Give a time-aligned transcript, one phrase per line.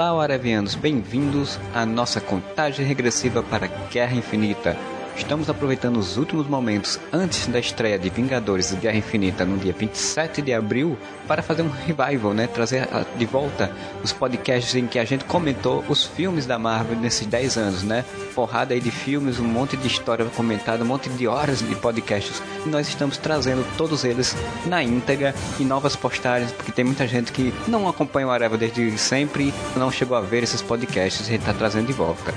[0.00, 4.76] Olá, Aravianos, bem-vindos à nossa contagem regressiva para Guerra Infinita.
[5.18, 10.40] Estamos aproveitando os últimos momentos antes da estreia de Vingadores Guerra Infinita no dia 27
[10.40, 10.96] de abril
[11.26, 12.46] para fazer um revival, né?
[12.46, 13.70] Trazer de volta
[14.02, 18.04] os podcasts em que a gente comentou os filmes da Marvel nesses 10 anos, né?
[18.34, 22.40] Porrada aí de filmes, um monte de história comentada, um monte de horas de podcasts.
[22.64, 27.32] E nós estamos trazendo todos eles na íntegra e novas postagens, porque tem muita gente
[27.32, 31.40] que não acompanha o Areva desde sempre não chegou a ver esses podcasts, a gente
[31.40, 32.32] está trazendo de volta.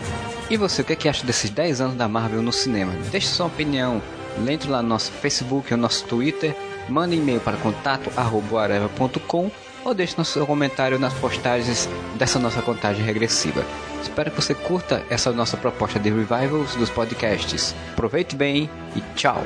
[0.50, 2.71] E você, o que, é que acha desses 10 anos da Marvel no cinema?
[3.12, 4.02] Deixe sua opinião.
[4.48, 6.56] Entre lá no nosso Facebook ou nosso Twitter.
[6.90, 9.52] Mande e-mail para contato.areva.com
[9.84, 13.64] ou deixe no seu comentário nas postagens dessa nossa contagem regressiva.
[14.02, 17.76] Espero que você curta essa nossa proposta de revivals dos podcasts.
[17.94, 19.41] Aproveite bem e tchau!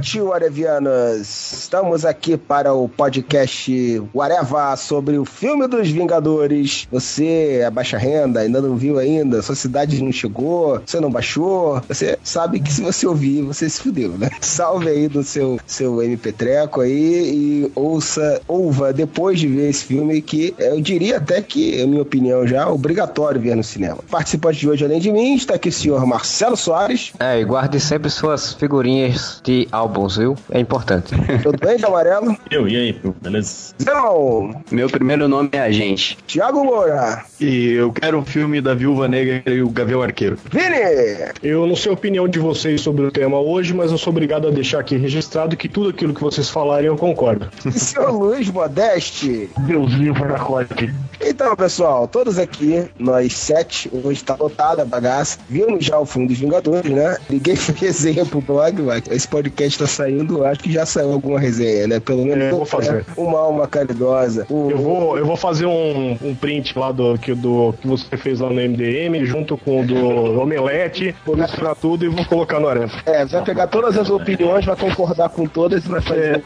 [0.00, 1.52] Avante, Warevianas!
[1.52, 6.88] Estamos aqui para o podcast Wareva sobre o filme dos Vingadores.
[6.90, 11.82] Você é baixa renda, ainda não viu ainda, sua cidade não chegou, você não baixou.
[11.86, 14.30] Você sabe que se você ouvir, você se fudeu, né?
[14.40, 20.22] Salve aí no seu, seu MP3 aí e ouça, ouva depois de ver esse filme
[20.22, 23.98] que eu diria até que, na minha opinião já, é obrigatório ver no cinema.
[24.10, 27.12] Participante de hoje, além de mim, está aqui o senhor Marcelo Soares.
[27.20, 30.36] É, e guarde sempre suas figurinhas de álbuns, viu?
[30.50, 31.14] É importante.
[31.42, 32.36] Tudo bem, de amarelo?
[32.50, 33.74] Eu, e aí, beleza?
[33.84, 34.62] Não.
[34.70, 36.18] Meu primeiro nome é Agente.
[36.26, 37.24] Tiago Moura.
[37.40, 40.38] E eu quero o um filme da Viúva Negra e o Gavião Arqueiro.
[40.50, 41.30] Vini.
[41.42, 44.48] Eu não sei a opinião de vocês sobre o tema hoje, mas eu sou obrigado
[44.48, 47.48] a deixar aqui registrado que tudo aquilo que vocês falarem eu concordo.
[47.64, 49.50] E seu Luiz Modeste.
[49.60, 50.92] Deus livre da corte.
[51.20, 55.38] Então, pessoal, todos aqui, nós sete, hoje tá lotada a bagaça.
[55.48, 57.16] Vimos já o fundo dos Vingadores, né?
[57.28, 61.38] Ninguém fez resenha pro blog, mas esse podcast tá saindo, acho que já saiu alguma
[61.38, 62.00] resenha, né?
[62.00, 63.04] Pelo menos é, vou fazer.
[63.16, 64.46] uma alma caridosa.
[64.50, 64.70] O...
[64.70, 68.40] Eu, vou, eu vou fazer um, um print lá do que, do que você fez
[68.40, 72.68] lá no MDM, junto com o do Omelete, vou misturar tudo e vou colocar no
[72.68, 72.90] Arena.
[73.06, 76.42] É, vai pegar todas as opiniões, vai concordar com todas e vai fazer.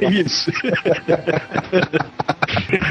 [0.00, 0.08] É.
[0.10, 0.50] Isso.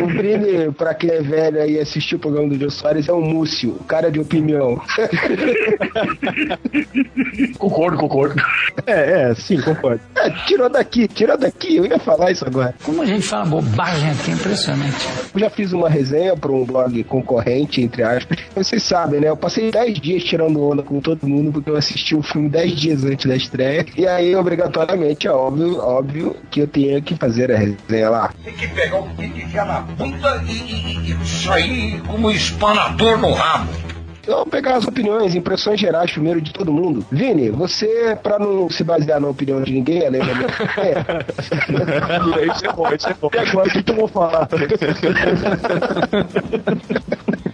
[0.02, 3.14] o Brini, pra quem é velho aí e assistiu o programa do Jô Soares, é
[3.14, 4.82] um múcio, o cara de opinião.
[7.58, 8.42] concordo, concordo.
[8.86, 10.02] É, é, sim, concordo.
[10.16, 12.74] É, tirou daqui, tirou daqui, eu ia falar isso agora.
[12.84, 15.08] Como a gente fala bobagem aqui, é impressionante.
[15.34, 18.40] Eu já fiz uma resenha para um blog concorrente, entre aspas.
[18.56, 19.30] Vocês sabem, né?
[19.30, 22.72] Eu passei 10 dias tirando onda com todo mundo, porque eu assisti o filme 10
[22.76, 23.86] dias antes da estreia.
[23.98, 28.34] E aí, obrigatoriamente, é óbvio, óbvio que eu tinha que fazer a resenha lá.
[28.44, 33.32] Tem que pegar o que enfiar na bunda e, e, e sair como espanador no
[33.34, 33.91] rabo.
[34.26, 37.06] Vamos pegar as opiniões, impressões gerais primeiro de todo mundo.
[37.12, 40.48] Vini, você, pra não se basear na opinião de ninguém, além da minha.
[40.78, 40.96] É.
[42.54, 43.30] isso é bom, isso é bom.
[43.34, 44.48] E agora o que, que eu vou falar?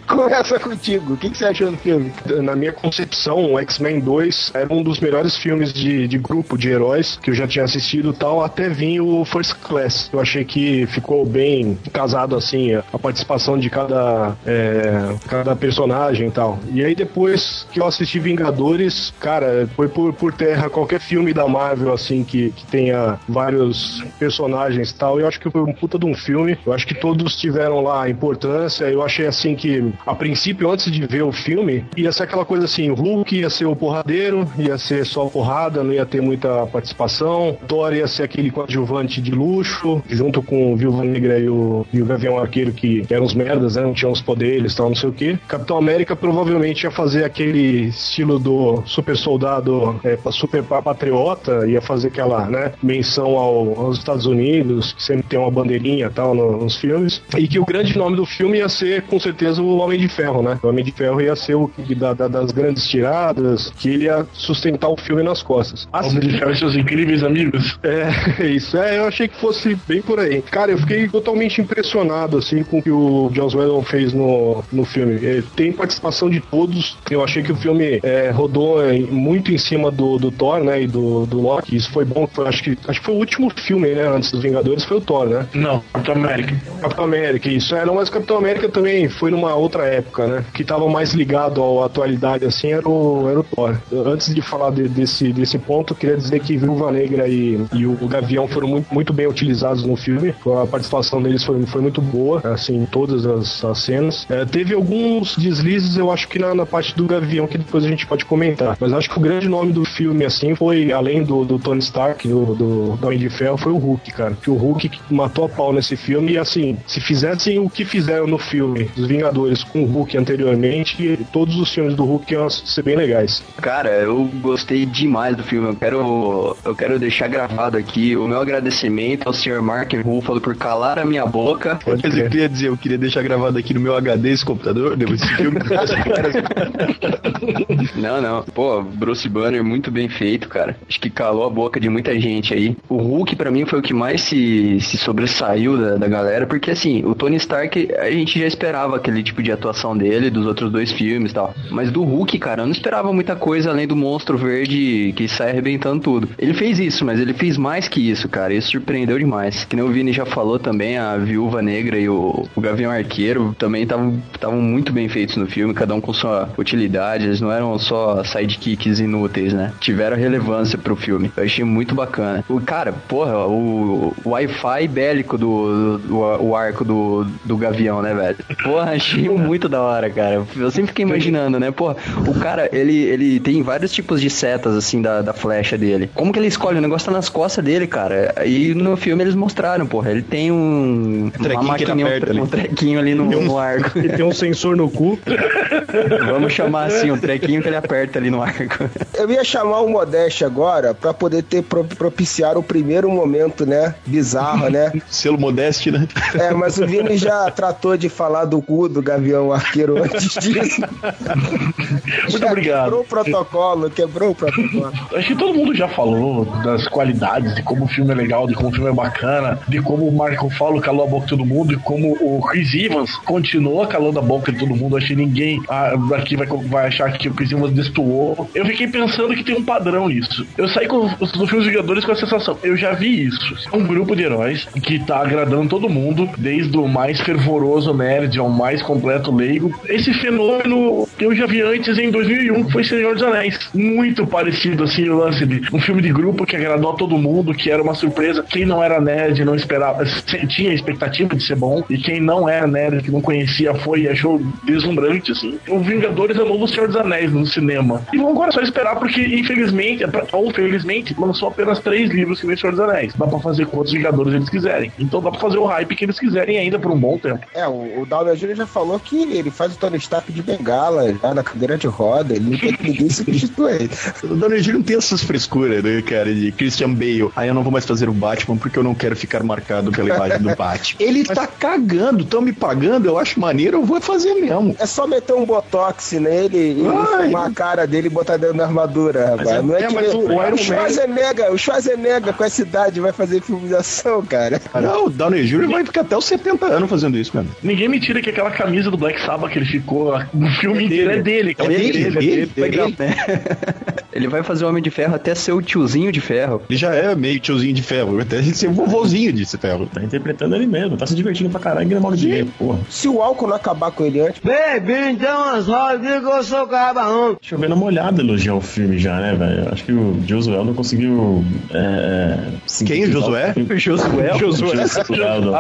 [0.08, 1.14] Começa contigo.
[1.14, 2.14] O que, que, você achou do filme?
[2.42, 6.70] Na minha concepção, o X-Men 2 era um dos melhores filmes de, de grupo de
[6.70, 10.10] heróis que eu já tinha assistido tal, até vir o First Class.
[10.12, 16.32] Eu achei que ficou bem casado assim, a participação de cada, é, cada personagem e
[16.32, 16.58] tal.
[16.72, 21.48] E aí depois que eu assisti Vingadores, cara, foi por, por terra qualquer filme da
[21.48, 25.20] Marvel assim que, que tenha vários personagens e tal.
[25.20, 26.58] Eu acho que foi um puta de um filme.
[26.66, 28.86] Eu acho que todos tiveram lá importância.
[28.86, 32.66] Eu achei assim que a princípio, antes de ver o filme, ia ser aquela coisa
[32.66, 36.66] assim: o Hulk ia ser o porradeiro, ia ser só porrada, não ia ter muita
[36.68, 37.58] participação.
[37.68, 42.02] Thor ia ser aquele coadjuvante de luxo, junto com o Viúva Negra e o, e
[42.02, 43.84] o Gavião Arqueiro, que, eram os merdas, né?
[43.84, 45.38] Não tinham os poderes tal, não sei o que.
[45.48, 52.08] Capitão América provavelmente ia fazer aquele estilo do super soldado, é, super patriota, ia fazer
[52.10, 52.74] aquela, né?
[52.82, 57.22] Menção ao, aos Estados Unidos, que sempre tem uma bandeirinha tal no, nos filmes.
[57.38, 60.42] E que o grande nome do filme ia ser, com certeza, o Homem de Ferro,
[60.42, 60.60] né?
[60.62, 64.26] O Homem de Ferro ia ser o da, da, das grandes tiradas, que ele ia
[64.34, 65.88] sustentar o filme nas costas.
[65.94, 67.80] Assim, Homem de Ferro e seus incríveis amigos.
[67.84, 68.78] É, isso.
[68.78, 70.42] É, eu achei que fosse bem por aí.
[70.42, 74.84] Cara, eu fiquei totalmente impressionado, assim, com o que o Joss Whedon fez no, no
[74.84, 75.14] filme.
[75.14, 76.98] Ele tem participação de todos.
[77.10, 78.78] Eu achei que o filme é, rodou
[79.10, 80.82] muito em cima do, do Thor, né?
[80.82, 81.76] E do, do Loki.
[81.76, 82.28] Isso foi bom.
[82.28, 84.08] Foi, acho, que, acho que foi o último filme, né?
[84.08, 85.48] Antes dos Vingadores, foi o Thor, né?
[85.54, 86.56] Não, Capitão América.
[86.82, 87.76] Capitão América, isso.
[87.76, 90.46] É, não, mas Capitão América também foi numa outra época, né?
[90.54, 93.78] Que tava mais ligado à atualidade, assim, era o, era o Thor.
[94.06, 98.08] Antes de falar de, desse, desse ponto, queria dizer que Viúva Negra e, e o,
[98.08, 100.34] Gavião foram muito, muito bem utilizados no filme.
[100.62, 104.26] A participação deles foi, foi muito boa, assim, em todas as, as cenas.
[104.30, 107.88] É, teve alguns deslizes, eu acho que na, na, parte do Gavião, que depois a
[107.88, 108.78] gente pode comentar.
[108.80, 112.28] Mas acho que o grande nome do filme, assim, foi, além do, do Tony Stark,
[112.28, 114.38] do, do, do Homem de Ferro, foi o Hulk, cara.
[114.42, 118.28] Que o Hulk matou a pau nesse filme e, assim, se fizessem o que fizeram
[118.28, 122.84] no filme dos Vingadores com o Hulk anteriormente, todos os filmes do Hulk iam ser
[122.84, 123.44] bem legais.
[123.62, 125.70] Cara, eu gostei demais do filme.
[125.70, 129.62] Eu quero, eu quero deixar gravado aqui o meu agradecimento ao Sr.
[129.62, 131.80] Mark Ruffalo por calar a minha boca.
[131.84, 135.22] Pode eu queria dizer, eu queria deixar gravado aqui no meu HD esse computador, depois
[135.22, 135.60] desse filme.
[137.96, 138.44] não, não.
[138.44, 140.78] Pô, Bruce Banner muito bem feito, cara.
[140.88, 142.76] Acho que calou a boca de muita gente aí.
[142.90, 146.72] O Hulk, para mim, foi o que mais se, se sobressaiu da, da galera, porque
[146.72, 150.72] assim, o Tony Stark, a gente já esperava aquele tipo de atuação dele, dos outros
[150.72, 151.54] dois filmes e tal.
[151.70, 155.52] Mas do Hulk, cara, eu não esperava muita coisa além do monstro verde que sai
[155.52, 156.30] arrebentando tudo.
[156.38, 158.54] Ele fez isso, mas ele fez mais que isso, cara.
[158.54, 159.66] Isso surpreendeu demais.
[159.66, 163.56] Que nem o Vini já falou também, a Viúva Negra e o, o Gavião Arqueiro
[163.58, 167.26] também estavam muito bem feitos no filme, cada um com sua utilidade.
[167.26, 169.74] Eles não eram só sidekicks inúteis, né?
[169.80, 171.32] Tiveram relevância pro filme.
[171.36, 172.44] Eu achei muito bacana.
[172.50, 178.14] O cara, porra, o, o Wi-Fi bélico do, do, o arco do, do Gavião, né,
[178.14, 178.38] velho?
[178.64, 180.46] Porra, achei muito da hora, cara.
[180.56, 181.72] Eu sempre fiquei imaginando, né?
[181.72, 181.96] Porra,
[182.28, 186.10] o cara, ele, ele tem vários tipos de setas, assim, da, da flecha dele.
[186.14, 186.78] Como que ele escolhe?
[186.78, 188.44] O negócio tá nas costas dele, cara.
[188.46, 190.12] E no filme eles mostraram, porra.
[190.12, 191.28] Ele tem um.
[191.28, 193.98] Um trequinho, maquininha, um, um, trequinho ali no, no arco.
[193.98, 195.20] Ele tem um sensor no cu.
[196.30, 198.90] Vamos chamar assim, um trequinho que ele aperta ali no arco.
[199.14, 203.96] Eu ia chamar o Modeste agora pra poder ter pro, propiciar o primeiro momento, né?
[204.06, 204.92] Bizarro, né?
[205.10, 206.08] Selo Modeste, né?
[206.36, 210.82] É, mas o Vini já tratou de falar do cu do Gavião Arqueiro antes disso.
[210.82, 212.84] Muito já obrigado.
[212.84, 214.94] Quebrou o protocolo, quebrou o protocolo.
[215.14, 218.54] Acho que todo mundo já falou das qualidades, de como o filme é legal, de
[218.54, 221.46] como o filme é bacana, de como o Marco Paulo calou a boca de todo
[221.46, 224.98] mundo, e como o Chris Evans continua calando a boca de todo mundo.
[224.98, 228.50] Acho que ninguém ah, aqui vai, vai achar que o Chris Evans destoou.
[228.54, 230.46] Eu fiquei pensando que tem um padrão nisso.
[230.58, 233.56] Eu saí com os filmes Vingadores com a sensação, eu já vi isso.
[233.72, 238.38] É um grupo de heróis que tá agradando todo mundo, desde o mais fervoroso nerd
[238.40, 239.74] ao mais completo leigo.
[239.86, 243.70] Esse fenômeno eu já vi antes em 2001, que foi Senhor dos Anéis.
[243.74, 247.54] Muito parecido, assim, o lance de um filme de grupo que agradou a todo mundo,
[247.54, 248.44] que era uma surpresa.
[248.44, 250.04] Quem não era nerd não esperava,
[250.50, 254.10] tinha expectativa de ser bom, e quem não era nerd, que não conhecia, foi e
[254.10, 255.60] achou deslumbrante, assim.
[255.68, 258.02] O Vingadores é o novo Senhor dos Anéis no cinema.
[258.14, 262.56] E vamos agora só esperar, porque infelizmente, ou felizmente, lançou apenas três livros que nem
[262.56, 263.14] Senhor dos Anéis.
[263.16, 264.92] Dá pra fazer quantos Vingadores eles quiserem.
[265.00, 267.46] Então dá pra fazer o hype que eles quiserem ainda por um bom tempo.
[267.54, 268.56] É, o, o Jr.
[268.56, 272.36] já falou que ele faz o Tony Stark de bengala, já na cadeira de roda,
[272.36, 273.90] ele não quer que ninguém substitua ele.
[274.24, 274.74] O Downey Jr.
[274.74, 277.30] não tem essas frescuras, né, cara, de Christian Bale.
[277.36, 280.16] Aí eu não vou mais fazer o Batman porque eu não quero ficar marcado pela
[280.16, 280.98] imagem do Batman.
[281.08, 281.38] Ele Mas...
[281.38, 284.76] tá cagando, tão me pagando, eu acho maneiro, eu vou fazer mesmo.
[284.80, 287.34] É só meter um botox nele e Ai.
[287.34, 289.50] a cara dele e botar dentro da armadura, rapaz.
[289.50, 293.00] É, não é, é que mas o, o, o Schwarzenegger, o Schwarzenegger com essa idade
[293.00, 294.62] vai fazer filme de ação, cara.
[294.74, 295.68] Não, o Downey Jr.
[295.70, 297.46] vai ficar até os 70 anos fazendo isso, cara.
[297.62, 300.86] Ninguém me tira que aquela camisa do Black Sabbath que ele ficou no filme é
[300.86, 301.56] inteiro é dele.
[301.58, 302.96] É dele, dele, dele, dele, dele.
[304.18, 306.64] Ele vai fazer o Homem de Ferro até ser o tiozinho de ferro.
[306.68, 309.86] Ele já é meio tiozinho de ferro, até ser o vovozinho de ferro.
[309.94, 312.80] Tá interpretando ele mesmo, tá se divertindo pra caralho, ganhando mal dinheiro, porra.
[312.90, 314.42] Se o álcool não acabar com ele antes.
[314.44, 317.38] Baby, então as rodas que eu sou cabarrão.
[317.40, 319.72] Deixa eu ver na molhada elogiar o filme já, né, velho?
[319.72, 321.46] Acho que o Josué não conseguiu.
[321.72, 322.40] É,
[322.88, 323.04] Quem?
[323.04, 323.54] O Josué?
[323.70, 324.38] O Josué.
[324.40, 324.88] Josué.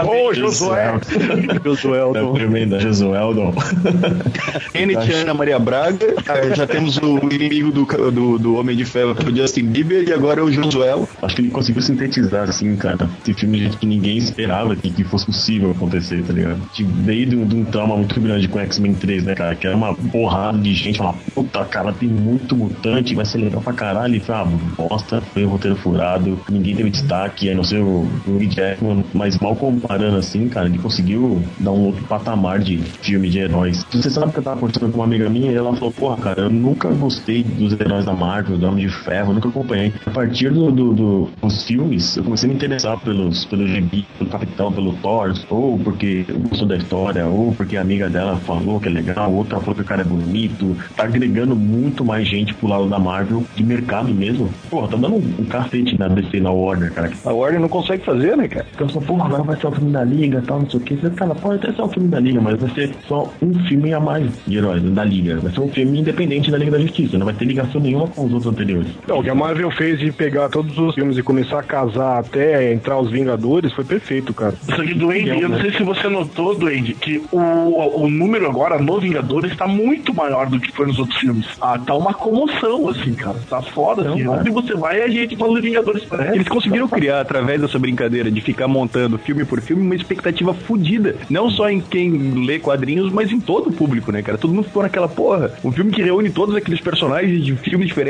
[0.04, 0.94] Ô, Josué.
[1.64, 2.00] Josué.
[2.34, 3.54] Tremenda, Josueldon.
[4.72, 6.16] Kenneth Ana Maria Braga.
[6.56, 7.86] Já temos o inimigo do,
[8.48, 10.94] do, Homem de Ferro, o Justin Bieber, e agora é o Josué.
[11.22, 13.10] Acho que ele conseguiu sintetizar, assim, cara.
[13.22, 16.60] Esse filme que ninguém esperava que, que fosse possível acontecer, tá ligado?
[17.04, 19.56] Veio de um, de um trauma muito grande com X-Men 3, né, cara?
[19.56, 23.62] Que era uma porrada de gente, uma puta, cara, tem muito mutante, vai ser legal
[23.62, 24.16] pra caralho.
[24.16, 24.46] E foi uma
[24.78, 29.38] bosta, foi um roteiro furado, ninguém teve destaque, aí não sei o, o Jackman, mas
[29.40, 33.86] mal comparando assim, cara, ele conseguiu dar um outro patamar de filme de heróis.
[33.92, 36.42] Você sabe que eu tava conversando com uma amiga minha e ela falou, porra, cara,
[36.42, 39.92] eu nunca gostei dos heróis da Marvel Marvel, do Homem de Ferro, eu nunca acompanhei.
[40.06, 44.06] A partir do, do, do, dos filmes, eu comecei a me interessar pelos, pelo gibi,
[44.18, 48.38] pelo Capitão, pelo Thor, ou porque eu gosto da história, ou porque a amiga dela
[48.38, 50.78] falou que é legal, outra falou que o cara é bonito.
[50.96, 54.50] Tá agregando muito mais gente pro lado da Marvel, de mercado mesmo.
[54.70, 57.12] Porra, tá dando um, um cacete na DC, na Warner, cara.
[57.26, 58.68] A Warner não consegue fazer, né, cara?
[58.76, 60.96] Então, só, porra, agora vai ser o filme da Liga tal, não sei o que.
[60.96, 63.94] Você fala, pode até ser o filme da Liga, mas vai ser só um filme
[63.94, 65.38] a mais de heróis da Liga.
[65.38, 68.26] Vai ser um filme independente da Liga da Justiça, não vai ter ligação nenhuma com
[68.26, 68.88] os outros anteriores.
[69.08, 72.20] Não, o que a Marvel fez de pegar todos os filmes e começar a casar
[72.20, 74.56] até entrar os Vingadores foi perfeito, cara.
[74.64, 78.80] Só que, Duende, eu não sei se você notou, Duende, que o, o número agora
[78.80, 81.46] no Vingadores está muito maior do que foi nos outros filmes.
[81.62, 83.38] Ah, tá uma comoção, assim, cara.
[83.48, 84.28] Tá foda, assim.
[84.28, 86.04] Onde você vai, a gente de Vingadores.
[86.12, 90.54] É, eles conseguiram criar, através dessa brincadeira de ficar montando filme por filme, uma expectativa
[90.54, 91.16] fodida.
[91.30, 94.38] Não só em quem lê quadrinhos, mas em todo o público, né, cara?
[94.38, 95.52] Todo mundo ficou naquela porra.
[95.64, 98.07] Um filme que reúne todos aqueles personagens de filmes diferentes.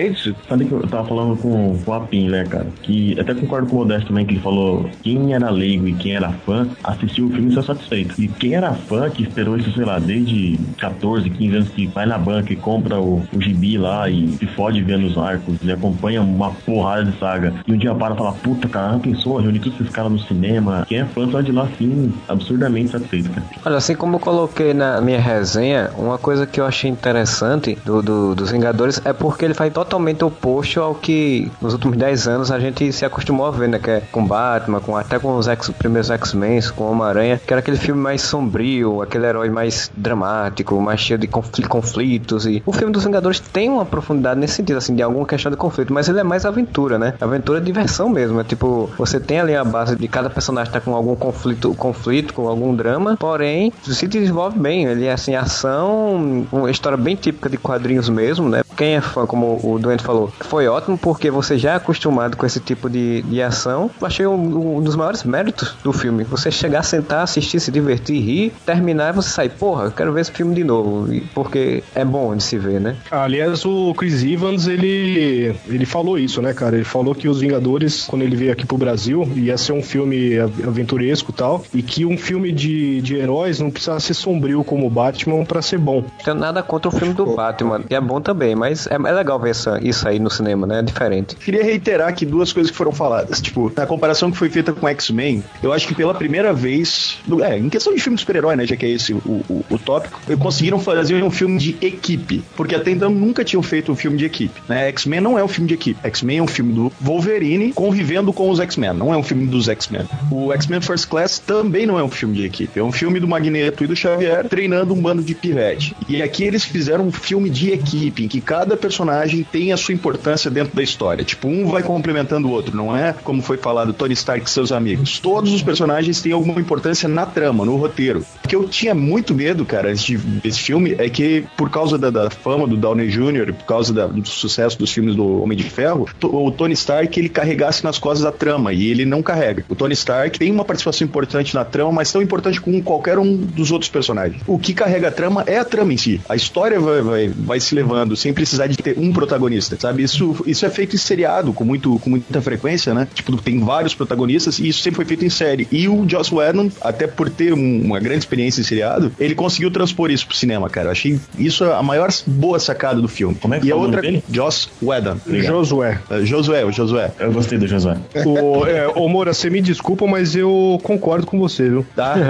[0.47, 2.67] Sabe que eu tava falando com, com a Pin, né, cara?
[2.81, 6.15] Que até concordo com o Modesto também, que ele falou quem era leigo e quem
[6.15, 8.21] era fã assistiu o filme e saiu satisfeito.
[8.21, 12.05] E quem era fã, que esperou isso, sei lá, desde 14, 15 anos, que vai
[12.05, 15.71] na banca e compra o, o gibi lá e se fode vendo os arcos e
[15.71, 17.53] acompanha uma porrada de saga.
[17.67, 20.85] E um dia para e fala, puta, cara, pensou, reunir todos esses caras no cinema.
[20.87, 23.45] Quem é fã sai de lá, assim, absurdamente satisfeito, cara.
[23.65, 28.01] Olha, assim como eu coloquei na minha resenha, uma coisa que eu achei interessante do,
[28.01, 32.51] do, dos Vingadores é porque ele faz totalmente oposto ao que nos últimos 10 anos
[32.51, 33.79] a gente se acostumou a ver, né?
[33.79, 37.59] Que é com Batman, com, até com os X, primeiros X-Men, com Homem-Aranha, que era
[37.59, 42.45] aquele filme mais sombrio, aquele herói mais dramático, mais cheio de conflitos.
[42.45, 45.57] E o filme dos Vingadores tem uma profundidade nesse sentido, assim, de alguma questão de
[45.57, 47.13] conflito, mas ele é mais aventura, né?
[47.21, 48.41] Aventura é diversão mesmo.
[48.41, 52.33] É tipo, você tem ali a base de cada personagem tá com algum conflito, conflito,
[52.33, 54.85] com algum drama, porém, se desenvolve bem.
[54.85, 58.63] Ele é assim, ação, uma história bem típica de quadrinhos mesmo, né?
[58.75, 62.45] Quem é fã, como o Doente falou, foi ótimo porque você já é acostumado com
[62.45, 63.89] esse tipo de, de ação.
[63.99, 66.23] Eu achei um, um dos maiores méritos do filme.
[66.25, 70.21] Você chegar, sentar, assistir, se divertir, rir, terminar e você sair, porra, eu quero ver
[70.21, 71.07] esse filme de novo.
[71.33, 72.95] Porque é bom de se ver, né?
[73.11, 76.75] Aliás, o Chris Evans, ele, ele falou isso, né, cara?
[76.75, 80.37] Ele falou que os Vingadores, quando ele veio aqui pro Brasil, ia ser um filme
[80.39, 84.87] aventuresco e tal, e que um filme de, de heróis não precisava ser sombrio como
[84.87, 86.01] o Batman para ser bom.
[86.01, 89.11] Não tenho nada contra o filme do Batman, que é bom também, mas é, é
[89.11, 90.79] legal ver essa, isso aí no cinema, né?
[90.79, 91.35] É diferente.
[91.35, 93.41] Queria reiterar aqui duas coisas que foram faladas.
[93.41, 97.57] Tipo, na comparação que foi feita com X-Men, eu acho que pela primeira vez, é,
[97.57, 99.17] em questão de filme de super-herói, né, já que é esse o,
[99.49, 103.91] o, o tópico, conseguiram fazer um filme de equipe, porque até então nunca tinham feito
[103.91, 104.87] um filme de equipe, né?
[104.89, 105.99] X-Men não é um filme de equipe.
[106.03, 109.67] X-Men é um filme do Wolverine convivendo com os X-Men, não é um filme dos
[109.67, 110.07] X-Men.
[110.31, 113.27] O X-Men First Class também não é um filme de equipe, é um filme do
[113.27, 115.95] Magneto e do Xavier treinando um bando de pivete.
[116.07, 119.93] E aqui eles fizeram um filme de equipe, em que cada personagem tem a sua
[119.93, 121.23] importância dentro da história.
[121.25, 124.71] Tipo, um vai complementando o outro, não é como foi falado Tony Stark e seus
[124.71, 125.19] amigos.
[125.19, 128.23] Todos os personagens têm alguma importância na trama, no roteiro.
[128.43, 131.71] O que eu tinha muito medo, cara, antes de ver esse filme, é que por
[131.71, 135.41] causa da, da fama do Downey Jr., por causa da, do sucesso dos filmes do
[135.41, 139.23] Homem de Ferro, o Tony Stark ele carregasse nas costas a trama, e ele não
[139.23, 139.65] carrega.
[139.67, 143.35] O Tony Stark tem uma participação importante na trama, mas tão importante como qualquer um
[143.35, 144.39] dos outros personagens.
[144.45, 146.21] O que carrega a trama é a trama em si.
[146.29, 149.46] A história vai, vai, vai se levando sem precisar de ter um protagonista,
[149.79, 150.03] sabe?
[150.03, 153.07] Isso, isso é feito em seriado com, muito, com muita frequência, né?
[153.13, 155.67] Tipo, tem vários protagonistas e isso sempre foi feito em série.
[155.71, 159.71] E o Joss Whedon, até por ter um, uma grande experiência em seriado, ele conseguiu
[159.71, 160.87] transpor isso pro cinema, cara.
[160.87, 163.35] Eu achei isso a maior boa sacada do filme.
[163.35, 164.23] Como é que e é a o nome outra, dele?
[164.31, 165.17] Joss Whedon.
[165.27, 165.99] Josué.
[166.09, 167.11] Uh, Josué, o Josué.
[167.19, 167.97] Eu gostei do Josué.
[168.25, 171.85] Ô, é, ô Moura, você me desculpa, mas eu concordo com você, viu?
[171.95, 172.15] Tá?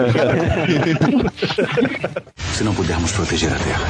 [2.54, 3.86] Se não pudermos proteger a Terra,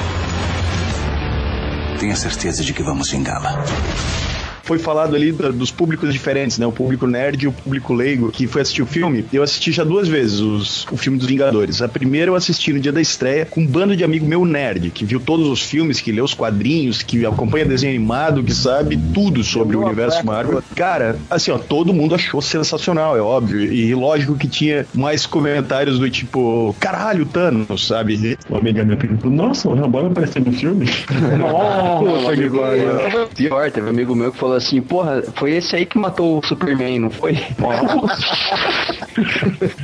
[1.98, 4.37] tenha certeza de que vamos vingá-la.
[4.67, 6.65] Foi falado ali da- dos públicos diferentes, né?
[6.67, 9.25] O público nerd e o público leigo que foi assistir o filme.
[9.31, 11.81] Eu assisti já duas vezes os- o filme dos Vingadores.
[11.81, 14.89] A primeira eu assisti no dia da estreia com um bando de amigo meu nerd,
[14.91, 18.97] que viu todos os filmes, que lê os quadrinhos, que acompanha desenho animado, que sabe
[19.13, 20.62] tudo sobre o universo Marvel.
[20.75, 23.62] Cara, assim, ó, todo mundo achou sensacional, é óbvio.
[23.71, 28.38] E lógico que tinha mais comentários do tipo, caralho, Thanos, sabe?
[28.50, 30.86] Uma amiga minha perguntou, nossa, o Rambo vai aparecer no filme?
[31.39, 33.27] Nossa, que pariu.
[33.36, 36.46] Pior, teve um amigo meu que falou assim, porra, foi esse aí que matou o
[36.46, 37.38] Superman, não foi?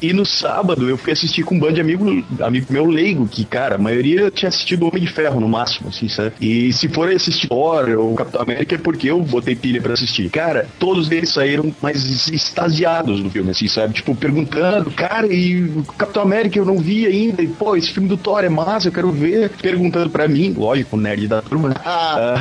[0.02, 3.46] e no sábado eu fui assistir com um bando de amigo, amigo meu leigo, que,
[3.46, 6.34] cara, a maioria tinha assistido Homem de Ferro no máximo, assim, sabe?
[6.42, 10.30] E se for assistir Thor ou Capitão América é porque eu botei pilha pra assistir.
[10.30, 13.94] Cara, todos eles saíram mais extasiados do filme, assim, sabe?
[13.94, 18.08] Tipo, perguntando, cara, e o Capitão América eu não vi ainda, e pô, esse filme
[18.08, 19.50] do Thor é massa, eu quero ver.
[19.62, 21.70] Perguntando pra mim, lógico, o nerd da turma.
[21.70, 21.76] né?
[21.86, 22.36] Ah,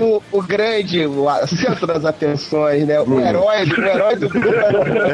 [0.00, 1.26] o, o grande, o
[1.68, 3.00] centro das atenções, né?
[3.00, 4.46] O herói, do- o herói do grupo.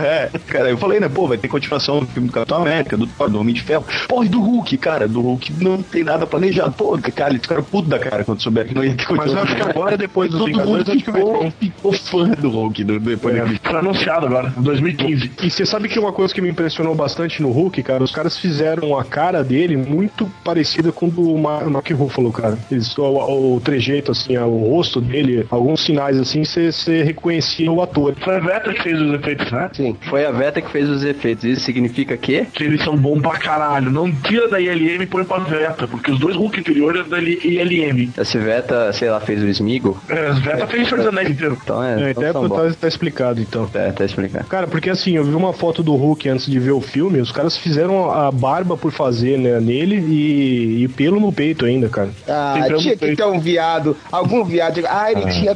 [0.02, 3.06] É, cara, eu falei, né, pô, vai ter continuação do filme do Capitão América, do
[3.06, 3.84] Thor, do Homem de Ferro.
[4.08, 6.72] Porra, e do Hulk, cara, do Hulk não tem nada planejado.
[6.72, 9.38] Pô, cara, eles ficaram putos da cara quando souberam que não ia ter Mas eu
[9.40, 12.84] acho que agora, depois dos Todo Vingadores, mundo acho que ficou, ficou fã do Hulk
[12.84, 13.42] do, depois É.
[13.62, 15.30] Foi anunciado agora, em 2015.
[15.42, 18.36] E você sabe que uma coisa que me impressionou bastante no Hulk, cara, os caras
[18.38, 22.58] fizeram a cara dele muito parecida com o do Ma- Mark Ruffalo, cara.
[22.70, 27.82] Eles, o, o trejeito, assim, o rosto dele, alguns sinais assim, você você reconhecia o
[27.82, 28.14] ator.
[28.22, 29.70] Foi a Veta que fez os efeitos, né?
[29.72, 29.96] Sim.
[30.08, 31.44] Foi a Veta que fez os efeitos.
[31.44, 32.44] Isso significa que?
[32.46, 33.90] Que eles são bons pra caralho.
[33.90, 37.20] Não tira da ILM e põe pra Veta, porque os dois Hulk anteriores é da
[37.20, 38.10] ILM.
[38.16, 40.00] Essa Veta, sei lá, fez o Smigo.
[40.08, 41.58] É, as Veta fez Senhor dos Anéis inteiro.
[41.62, 42.08] Então é.
[42.08, 43.68] É, então até tá, tá explicado, então.
[43.74, 44.44] É, tá explicando.
[44.46, 47.32] Cara, porque assim, eu vi uma foto do Hulk antes de ver o filme, os
[47.32, 52.10] caras fizeram a barba por fazer né, nele e, e pelo no peito ainda, cara.
[52.28, 54.80] Ah, tinha que ter um viado, algum viado.
[54.88, 55.54] Ah, ele tinha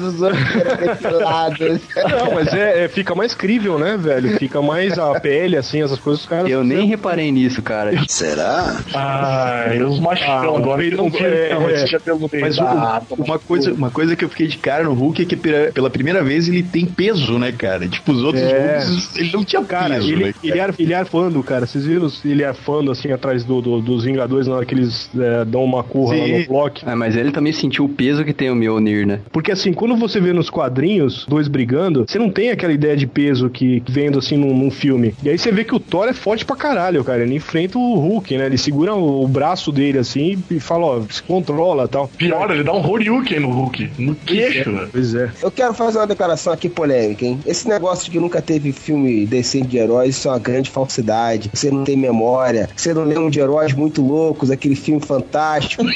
[0.00, 1.80] os outros eram depilados.
[1.96, 4.38] Não, mas é, é- fica mais crível, né, velho?
[4.38, 6.50] Fica mais a pele, assim, essas coisas, os caras.
[6.50, 7.92] Eu nem reparei nisso, cara.
[8.08, 8.80] Será?
[8.94, 10.82] Ah, os machão Ah, agora.
[10.82, 11.98] um- Não é, não, é.
[11.98, 12.40] pelo meio.
[12.44, 15.24] Mas o- Ah, uma, coisa, uma coisa que eu fiquei de cara no Hulk é
[15.24, 17.86] que pela, primeira vez ele tem peso, né, cara?
[17.88, 18.78] Tipo, os outros É.
[18.78, 20.34] Hulks, ele não tinha Cara, peso, ele, né?
[20.42, 21.66] ele, ar- ele arfando, cara.
[21.66, 25.44] Vocês viram ele arfando assim atrás do, do- dos Vingadores na hora que eles é,
[25.44, 26.38] dão uma curra lá Sim.
[26.40, 26.80] no bloco?
[26.84, 29.20] Ah, mas ele também sentiu o peso que tem o Mjolnir, né?
[29.32, 33.06] Porque assim, quando você vê nos quadrinhos dois brigando, você não tem aquela ideia de
[33.06, 35.14] peso que, vendo assim num, num filme.
[35.22, 37.22] E aí você vê que o Thor é forte pra caralho, cara.
[37.22, 38.46] Ele enfrenta o Hulk, né?
[38.46, 42.08] Ele segura o, o braço dele assim e fala, ó, se controla e tal.
[42.08, 43.90] Pior, ele dá um Horyuken no Hulk.
[43.98, 44.88] No queixo, velho.
[44.90, 45.30] Pois é.
[45.42, 47.40] Eu quero fazer uma declaração aqui polêmica, hein?
[47.46, 51.50] Esse negócio de que nunca teve filme decente de heróis, isso é uma grande falsidade.
[51.52, 55.84] Você não tem memória, você não lembra de heróis muito loucos, aquele filme fantástico.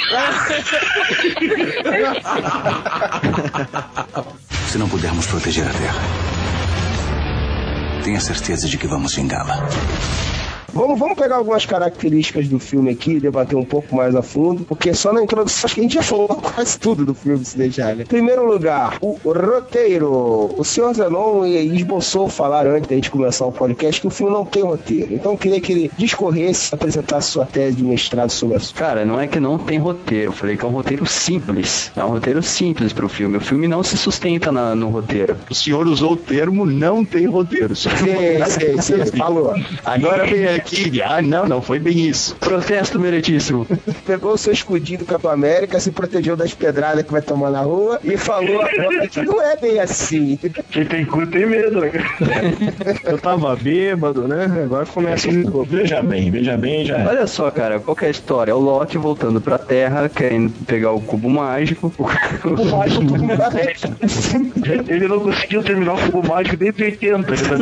[4.69, 6.03] Se não pudermos proteger a Terra,
[8.03, 9.67] tenha certeza de que vamos vingá-la.
[10.79, 14.65] Vamos, vamos pegar algumas características do filme aqui e debater um pouco mais a fundo,
[14.65, 17.59] porque só na introdução acho que a gente já falou quase tudo do filme, se
[17.59, 18.05] deixar, né?
[18.05, 20.55] Primeiro lugar, o roteiro.
[20.57, 24.45] O senhor Zenon esboçou falar antes da gente começar o podcast que o filme não
[24.45, 25.13] tem roteiro.
[25.13, 28.77] Então eu queria que ele discorresse, apresentasse sua tese de mestrado sobre o assunto.
[28.77, 30.27] Cara, não é que não tem roteiro.
[30.29, 31.91] Eu falei que é um roteiro simples.
[31.97, 33.37] É um roteiro simples pro filme.
[33.37, 35.37] O filme não se sustenta na- no roteiro.
[35.51, 37.75] O senhor usou o termo não tem roteiro.
[37.77, 37.87] Sim,
[38.81, 39.55] sim, sim, falou.
[39.85, 40.68] Agora vem aqui.
[41.05, 42.37] Ah, não, não foi bem isso.
[42.37, 43.67] Protesto meritíssimo.
[44.07, 47.61] Pegou o seu escudinho do Capitão América, se protegeu das pedradas que vai tomar na
[47.61, 50.39] rua e falou agora que não é bem assim.
[50.71, 51.91] Quem tem cu tem medo, né?
[53.05, 54.45] Eu tava bêbado, né?
[54.65, 55.65] Agora começa o.
[55.65, 57.07] Veja bem, veja bem, já é.
[57.07, 58.53] Olha só, cara, qual que é a história?
[58.53, 61.93] É o Loki voltando pra Terra, querendo pegar o cubo mágico.
[62.45, 63.03] O mágico
[64.89, 67.33] Ele não conseguiu terminar o cubo mágico desde 80.
[67.33, 67.57] Ele tá...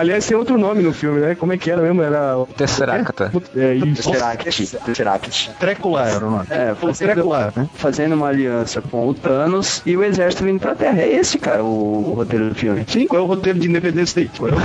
[0.00, 1.34] Aliás, tem outro nome no filme, né?
[1.34, 2.02] Como é que era mesmo?
[2.02, 2.38] Era.
[2.38, 3.30] o- Tesseracta.
[3.56, 4.10] É isso.
[4.10, 4.44] Tesseract.
[4.84, 5.50] Tesseract.
[5.58, 6.46] Trecular era o nome.
[6.50, 7.68] É, Trecular, né?
[7.74, 11.00] fazendo uma aliança com o Thanos e o exército vindo pra Terra.
[11.02, 12.84] É esse, cara, o, o roteiro do filme.
[12.86, 14.30] Sim, qual é o roteiro de Independência Day?
[14.36, 14.56] Qual é o-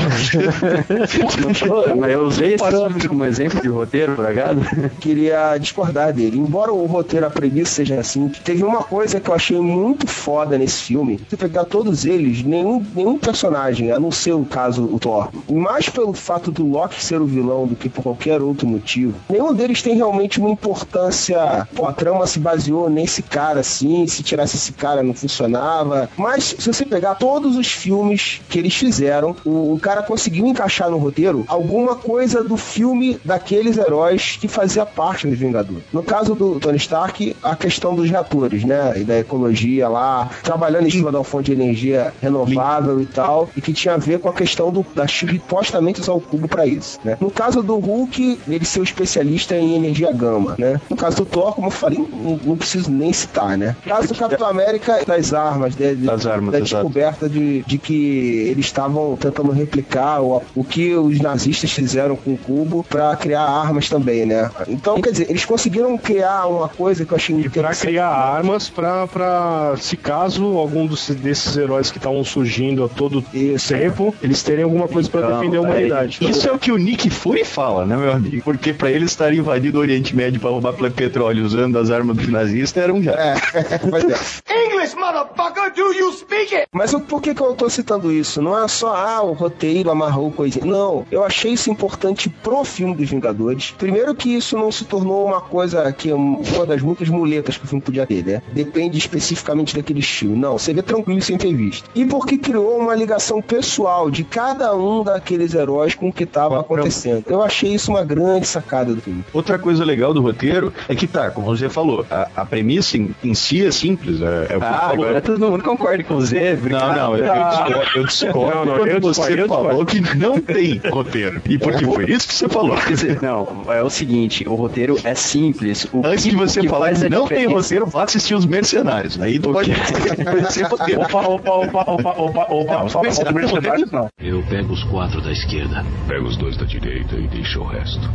[1.97, 4.59] Mas eu usei esse filme como exemplo de roteiro, por acaso.
[4.99, 6.37] Queria discordar dele.
[6.37, 10.57] Embora o roteiro, a premissa seja assim, teve uma coisa que eu achei muito foda
[10.57, 11.19] nesse filme.
[11.29, 15.89] Se pegar todos eles, nenhum, nenhum personagem, a não ser o caso o Thor, mais
[15.89, 19.81] pelo fato do Loki ser o vilão do que por qualquer outro motivo, nenhum deles
[19.81, 21.67] tem realmente uma importância.
[21.75, 26.07] Pô, a trama se baseou nesse cara assim, se tirasse esse cara não funcionava.
[26.15, 30.91] Mas se você pegar todos os filmes que eles fizeram, o, o cara conseguiu encaixar
[30.91, 35.83] no roteiro alguma coisa do filme daqueles heróis que fazia parte dos Vingadores.
[35.91, 38.93] No caso do Tony Stark, a questão dos reatores, né?
[38.97, 43.61] E da ecologia lá, trabalhando em cima uma fonte de energia renovável e tal, e
[43.61, 46.99] que tinha a ver com a questão do, da supostamente usar o cubo para isso,
[47.03, 47.17] né?
[47.19, 50.79] No caso do Hulk, ele ser o especialista em energia gama, né?
[50.89, 53.75] No caso do Thor, como eu falei, não, não preciso nem citar, né?
[53.85, 55.93] No caso do Capitão América, das armas, né?
[55.95, 60.93] de, Das armas, da descoberta de, de que eles estavam tentando replicar o, o que
[60.95, 64.49] os nazistas fizeram com o cubo para criar armas também, né?
[64.67, 67.87] Então, quer dizer, eles conseguiram criar uma coisa que eu achei Pra interessante.
[67.87, 73.21] criar armas pra, pra se caso algum dos, desses heróis que estavam surgindo a todo
[73.21, 76.08] tempo, eles terem alguma coisa pra defender a humanidade.
[76.21, 78.41] Isso é o que o Nick Fury fala, né, meu amigo?
[78.43, 82.27] Porque pra eles estarem invadindo o Oriente Médio pra roubar petróleo usando as armas dos
[82.29, 83.13] nazistas era um já.
[83.89, 84.65] Pois é.
[84.65, 86.67] English, motherfucker, do you speak it?
[86.73, 88.41] Mas o- por que, que eu tô citando isso?
[88.41, 90.59] Não é só, ah, o roteiro amarrou coisa.
[90.63, 93.73] Não, eu achei isso importante pro filme dos Vingadores.
[93.77, 97.65] Primeiro que isso não se tornou uma coisa que é uma das muitas muletas que
[97.65, 98.41] o filme podia ter, né?
[98.53, 100.35] Depende especificamente daquele estilo.
[100.35, 101.89] Não, seria tranquilo sem ter visto.
[101.95, 106.59] E porque criou uma ligação pessoal de cada um daqueles heróis com o que tava
[106.59, 107.25] acontecendo.
[107.27, 109.23] Eu achei isso uma grande sacada do filme.
[109.33, 113.13] Outra coisa legal do roteiro é que tá, como você falou, a, a premissa em,
[113.23, 114.21] em si é simples.
[114.21, 116.57] É, é o que Ah, agora todo mundo concorda com você.
[116.69, 120.15] Não, não, eu, eu discordo, eu discordo Não, não, quando eu você discordo, falou que
[120.15, 121.41] não tem roteiro.
[121.47, 122.77] E porque foi isso que você falou.
[122.77, 125.87] Quer dizer, Não, é o seguinte, o roteiro é simples.
[125.91, 129.19] O Antes de você que falar que não tem roteiro, vá assistir os mercenários.
[129.19, 131.01] Aí tu pode conhecer roteiro.
[131.01, 134.09] Opa, opa, opa, opa, opa, opa.
[134.21, 135.85] Eu pego os quatro da esquerda.
[136.07, 138.09] Pego os dois da direita e deixo o resto.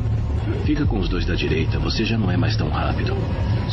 [0.67, 3.17] Fica com os dois da direita, você já não é mais tão rápido.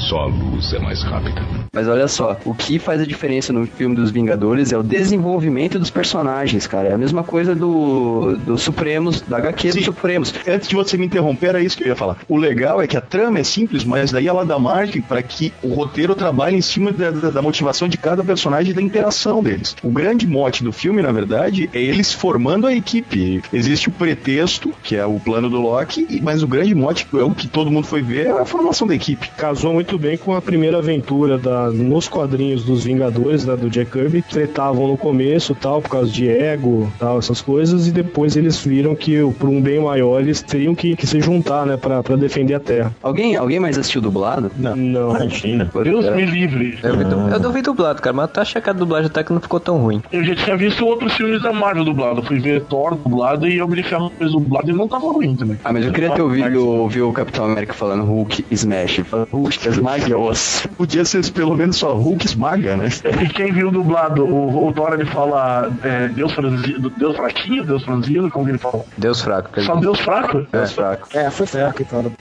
[0.10, 1.42] Só a luz é mais rápida.
[1.74, 5.78] Mas olha só, o que faz a diferença no filme dos Vingadores é o desenvolvimento
[5.78, 6.90] dos personagens, cara.
[6.90, 9.80] É a mesma coisa do, do Supremos, da HQ Sim.
[9.80, 10.34] do Supremos.
[10.48, 12.18] Antes de você me interromper, era isso que eu ia falar.
[12.28, 15.52] O legal é que a trama é simples, mas daí ela dá margem para que
[15.62, 19.44] o roteiro trabalhe em cima da, da- da motivação de cada personagem e da interação
[19.44, 19.76] deles.
[19.84, 23.42] O grande mote do filme, na verdade, é eles formando a equipe.
[23.52, 27.32] Existe pretexto, que é o plano do Loki, e- mas o grande mote, é o
[27.32, 29.30] que todo mundo foi ver, é a formação da equipe.
[29.38, 33.92] Casou muito bem com a primeira aventura da, nos quadrinhos dos Vingadores, da, do Jack
[33.92, 34.22] Kirby.
[34.22, 38.96] Tretavam no começo, tal, por causa de ego, tal, essas coisas, e depois eles viram
[38.96, 42.54] que, por um bem maior, eles teriam que, que se juntar, né, pra, pra defender
[42.56, 42.96] a Terra.
[43.02, 44.52] Alguém, alguém mais assistiu dublado?
[44.58, 45.12] Não.
[45.16, 45.70] Imagina.
[45.84, 46.78] Deus me livre.
[46.84, 49.60] Eu vi, du- eu dublado, cara, mas tá checado a dublagem até que não ficou
[49.60, 50.02] tão ruim.
[50.12, 52.24] Eu já tinha visto outros filmes da Marvel dublado.
[52.24, 55.58] Fui ver Thor dublado e Homem de Ferro fez dublado e não tava ruim também.
[55.64, 59.02] Ah, mas eu queria ter ouvido, ouvido o Capitão América falando Hulk Smash.
[59.32, 60.68] Hulk esmague osso.
[60.70, 62.90] Podia ser pelo menos só Hulk esmaga, né?
[63.24, 67.84] E quem viu dublado, o, o Dora ele fala é, Deus franzino, Deus fraquinho, Deus
[67.84, 68.84] franzino, como que ele fala?
[68.98, 69.50] Deus fraco.
[69.58, 70.46] ele- Só Deus fraco?
[70.52, 71.08] Deus fraco.
[71.14, 72.12] É, foi fraco então.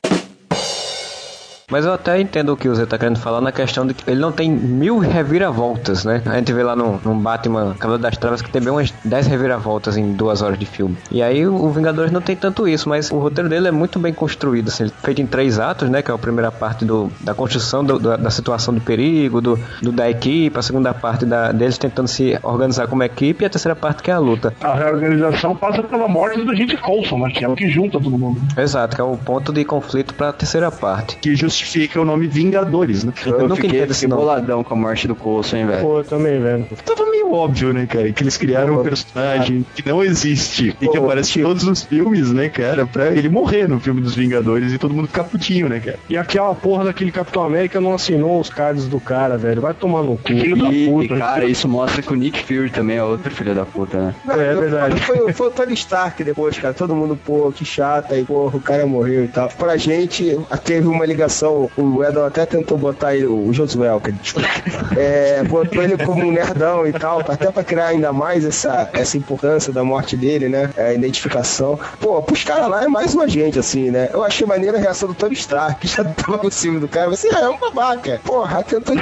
[1.70, 4.10] Mas eu até entendo o que o Zé tá querendo falar na questão de que
[4.10, 6.20] ele não tem mil reviravoltas, né?
[6.26, 9.26] A gente vê lá no, no Batman Cavaleiro das Trevas que tem bem umas 10
[9.26, 10.96] reviravoltas em duas horas de filme.
[11.10, 14.12] E aí o, Vingadores não tem tanto isso, mas o roteiro dele é muito bem
[14.12, 16.02] construído, assim, é feito em três atos, né?
[16.02, 19.58] Que é a primeira parte do, da construção do- da, da situação de perigo, do,
[19.80, 23.50] do- da equipe, a segunda parte da, deles tentando se organizar como equipe e a
[23.50, 24.52] terceira parte que é a luta.
[24.60, 27.30] A reorganização passa pela morte do gente Coulson, né?
[27.30, 28.40] Que é o que junta todo mundo.
[28.56, 31.16] Exato, que é o ponto de conflito para a terceira parte.
[31.16, 33.12] Que justifica o nome Vingadores, né?
[33.24, 35.82] Eu, Eu, nunca fiquei, entendo esse fiquei boladão com a morte do Coulson, hein, velho.
[35.82, 36.66] Pô, eu também, velho.
[36.84, 38.10] Tava meio óbvio, né, cara?
[38.12, 42.32] Que eles criaram um personagem que não existe e que aparece em todos os filmes,
[42.32, 42.86] né, cara?
[42.86, 45.98] Pra ele morrer no filme dos Vingadores e todo mundo ficar putinho, né, cara?
[46.08, 49.60] E aquela porra daquele Capitão América não assinou os cards do cara, velho.
[49.60, 50.28] Vai tomar no cu.
[50.28, 51.16] Filho da E, puta.
[51.16, 54.14] cara, isso mostra que o Nick Fury também é outro filho da puta, né?
[54.28, 55.00] É verdade.
[55.00, 56.74] Foi, foi o Tony Stark depois, cara.
[56.74, 59.48] Todo mundo, pô, que chata, e porra, o cara morreu e tal.
[59.48, 64.48] Pra gente, teve uma ligação, o Edon até tentou botar ele, o Josué, que desculpa.
[64.96, 69.16] É, botou ele como um nerdão e tal, até pra criar ainda mais essa, essa
[69.16, 70.70] importância da morte dele, né?
[70.76, 71.78] A identificação.
[72.00, 74.10] Pô, pros caras lá é mais uma gente, assim, né?
[74.12, 77.08] Eu achei maneira a reação do Tony Stark, que já tava com ciúme do cara.
[77.10, 78.20] Você é um babaca.
[78.24, 78.94] Porra, tentou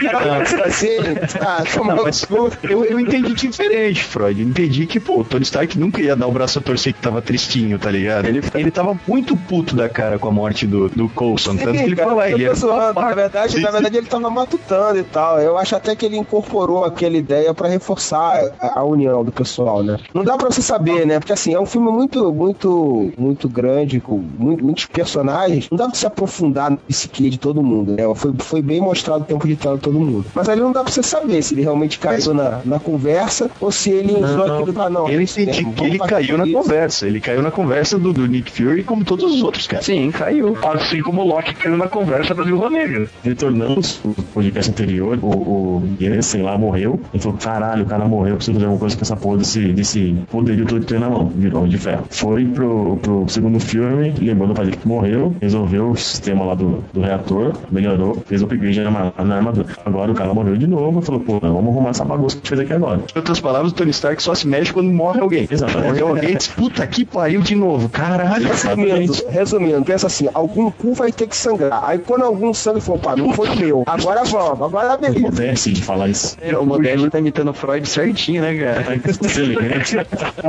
[0.66, 0.96] assim,
[1.40, 2.26] ah, toma Não, no mas
[2.62, 4.40] eu, eu entendi diferente, Freud.
[4.40, 7.00] Eu entendi que, pô, o Tony Stark nunca ia dar o braço a torcer que
[7.00, 8.26] tava tristinho, tá ligado?
[8.26, 11.56] Ele, ele tava muito puto da cara com a morte do, do Coulson.
[11.56, 14.07] Tanto que ele falou, "Ah, ele tô um zoando, babaca." na verdade, na verdade ele
[14.07, 15.40] tava matutando e tal.
[15.40, 19.83] Eu acho até que ele incorporou aquela ideia pra reforçar a, a união do pessoal,
[19.83, 19.98] né?
[20.14, 21.18] Não dá pra você saber, né?
[21.18, 25.68] Porque assim, é um filme muito, muito, muito grande, com muito- muitos personagens.
[25.70, 28.03] Não dá pra você aprofundar no psique de todo mundo, né?
[28.14, 30.24] Foi, foi bem mostrado o tempo de tela de todo mundo.
[30.35, 33.70] Mas ali não dá pra você saber se ele realmente caiu na, na conversa ou
[33.70, 35.09] se ele usou aquilo pra não.
[35.09, 36.53] Eu entendi né, que ele caiu na isso.
[36.59, 37.07] conversa.
[37.07, 39.83] Ele caiu na conversa do, do Nick Fury como todos os outros, cara.
[39.83, 40.57] Sim, caiu.
[40.74, 43.09] Assim como o Loki caiu na conversa conversa da Viúva Negra.
[43.22, 47.00] Retornamos o podcast anterior, o, o Jensen lá morreu.
[47.12, 50.16] Ele falou: caralho, o cara morreu, preciso fazer alguma coisa com essa porra desse, desse
[50.31, 52.04] poderio todo que tem na mão, virou de ferro.
[52.11, 56.54] Foi pro, pro segundo filme, lembrou do pai dele que morreu, resolveu o sistema lá
[56.54, 58.90] do, do reator, melhorou, fez o upgrade na,
[59.24, 59.66] na armadura.
[59.85, 62.48] Agora o cara morreu de novo, falou: pô, vamos arrumar essa bagunça que a gente
[62.48, 63.00] fez aqui agora.
[63.14, 65.46] Em outras palavras, o Tony Stark só se mexe quando morre alguém.
[65.50, 65.78] Exato.
[65.78, 68.48] Morreu alguém, diz, puta que pariu de novo, caralho.
[68.48, 71.85] Resumindo, resumindo, pensa assim, algum cu vai ter que sangrar.
[71.85, 73.85] Aí quando algum sangue for, pá, não foi o meu.
[73.87, 75.27] Agora vamos, agora beleza.
[75.27, 76.38] Acontece de falar isso.
[76.59, 78.99] O Modelo tá imitando o Freud certinho, né, cara?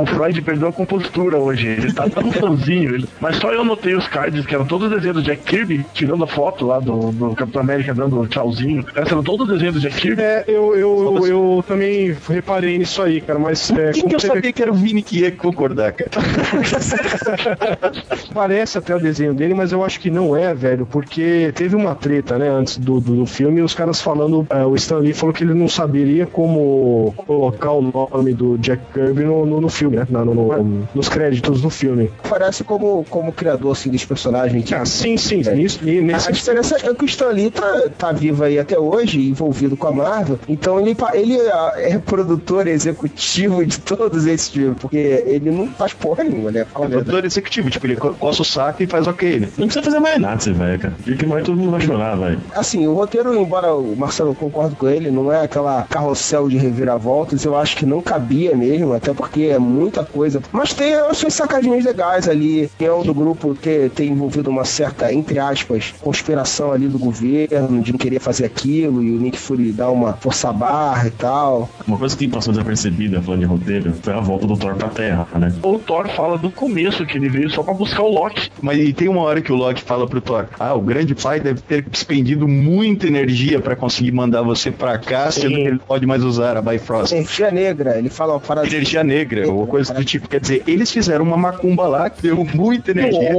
[0.00, 1.66] O Freud perdeu a compostura hoje.
[1.66, 2.94] Ele tá tão fãzinho.
[2.94, 3.06] Ele...
[3.20, 6.26] Mas só eu notei os cards, que eram todos desenhos do Jack Kirby, tirando a
[6.26, 8.82] foto lá do, do Capitão América dando tchauzinho.
[8.96, 10.22] Esses eram todos desenhos do Jack Kirby.
[10.22, 13.70] É, eu, eu, eu, eu também reparei nisso aí, cara, mas.
[13.70, 16.10] É, Quem que eu sabia que era o Vini que ia concordar, cara?
[18.32, 21.94] Parece até o desenho dele, mas eu acho que não é, velho, porque teve uma
[21.94, 25.32] treta, né, antes do, do, do filme, os caras falando, é, o Stan Lee falou
[25.34, 29.96] que ele não saberia como colocar o nome do Jack Kirby no, no, no filme,
[29.96, 32.10] né, no, no- nos créditos do filme.
[32.28, 34.64] Parece como, como criador assim, dos personagens.
[34.64, 37.84] Tipo, Ah, sim, sim, nisso, e A nesse diferença é que o Stan Lee tá,
[37.96, 42.66] tá vivo aí até hoje, envolvido com a Marvel, então ele, ele ah, é produtor
[42.66, 46.64] executivo de todos esses filmes, porque ele não faz porra nenhuma, né?
[46.64, 47.04] Fala verdade.
[47.06, 49.48] Produtor executivo, tipo, ele co- coça o saco e faz ok, né?
[49.58, 50.94] Não precisa fazer mais nada, você velho, cara.
[51.04, 52.40] Porque mais todo mundo vai chorar, velho.
[52.54, 57.44] Assim, o roteiro, embora o Marcelo concordo com ele, não é aquela carrossel de reviravoltas,
[57.44, 60.42] eu acho que não cabia mesmo, até porque é muita coisa.
[60.52, 62.70] Mas tem as suas sacadinhas legais ali.
[62.78, 67.82] É o do grupo ter, ter envolvido uma certa, entre aspas, conspiração ali do governo,
[67.82, 71.68] de não querer fazer aquilo, e o Nick Fury dar uma força barra e tal.
[71.86, 75.26] Uma coisa que passou desapercebida, falando de roteiro, foi a volta do Thor pra Terra,
[75.34, 75.52] né?
[75.62, 78.50] O Thor fala do começo que ele veio só pra buscar o Loki.
[78.60, 81.29] Mas e tem uma hora que o Loki fala pro Thor: Ah, o grande pai
[81.38, 85.78] deve ter expendido muita energia pra conseguir mandar você pra cá, sendo que ele não
[85.78, 87.12] pode mais usar a Bifrost.
[87.12, 88.66] Energia negra, ele fala uma parada.
[88.66, 90.28] Energia negra, ou coisa do tipo.
[90.28, 93.30] Quer dizer, eles fizeram uma macumba lá que deu muita energia.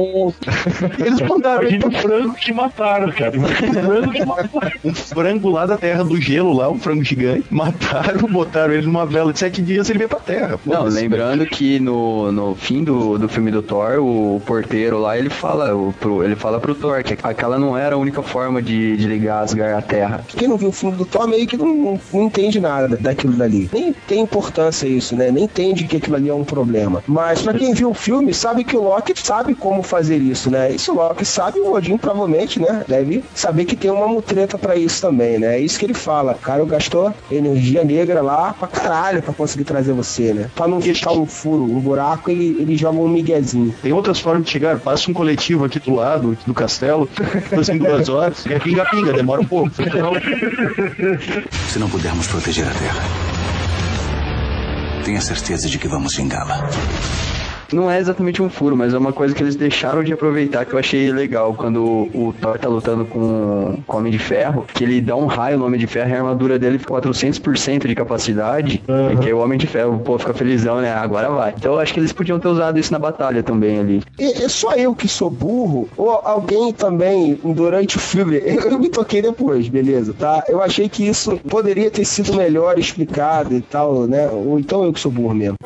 [1.04, 3.38] Eles mandaram Imagina o frango que mataram, cara.
[3.38, 4.72] O frango que mataram.
[4.84, 7.44] um frango lá da terra do gelo, lá, um frango gigante.
[7.50, 10.58] Mataram, botaram ele numa vela de sete dias e ele veio pra terra.
[10.64, 15.30] Não, lembrando que no, no fim do, do filme do Thor, o porteiro lá, ele
[15.30, 18.96] fala, o, pro, ele fala pro Thor que aquela não era a única forma de,
[18.96, 20.24] de ligar Asgard à Terra.
[20.28, 23.34] Quem não viu o filme do Thor meio que não, não, não entende nada daquilo
[23.34, 23.68] dali.
[23.72, 25.30] Nem tem importância isso, né?
[25.30, 27.02] Nem entende que aquilo ali é um problema.
[27.06, 30.72] Mas pra quem viu o filme, sabe que o Loki sabe como fazer isso, né?
[30.72, 32.84] E se o Loki sabe, o Odin provavelmente, né?
[32.86, 35.56] Deve saber que tem uma mutreta pra isso também, né?
[35.56, 36.34] É isso que ele fala.
[36.34, 40.50] Cara, gastou energia negra lá pra caralho pra conseguir trazer você, né?
[40.54, 43.74] Pra não deixar um furo, um buraco, ele, ele joga um miguezinho.
[43.82, 44.78] Tem outras formas de chegar.
[44.78, 47.08] Passa um coletivo aqui do lado do castelo,
[47.78, 48.46] duas horas.
[48.46, 49.70] É pinga-pinga, demora um pouco.
[51.68, 53.02] Se não pudermos proteger a Terra,
[55.04, 56.68] tenha certeza de que vamos vingá-la.
[57.72, 60.74] Não é exatamente um furo, mas é uma coisa que eles deixaram de aproveitar que
[60.74, 64.84] eu achei legal quando o, Thor tá lutando com, com o Homem de Ferro, que
[64.84, 67.94] ele dá um raio no Homem de Ferro e a armadura dele fica 400% de
[67.94, 68.82] capacidade,
[69.12, 70.92] e que o Homem de Ferro, pô, fica felizão, né?
[70.92, 71.54] Agora vai.
[71.56, 74.02] Então eu acho que eles podiam ter usado isso na batalha também ali.
[74.18, 75.88] E, é só eu que sou burro?
[75.96, 80.44] Ou alguém também, durante o filme, eu, eu me toquei depois, beleza, tá?
[80.48, 84.28] Eu achei que isso poderia ter sido melhor explicado e tal, né?
[84.28, 85.56] Ou então eu que sou burro mesmo.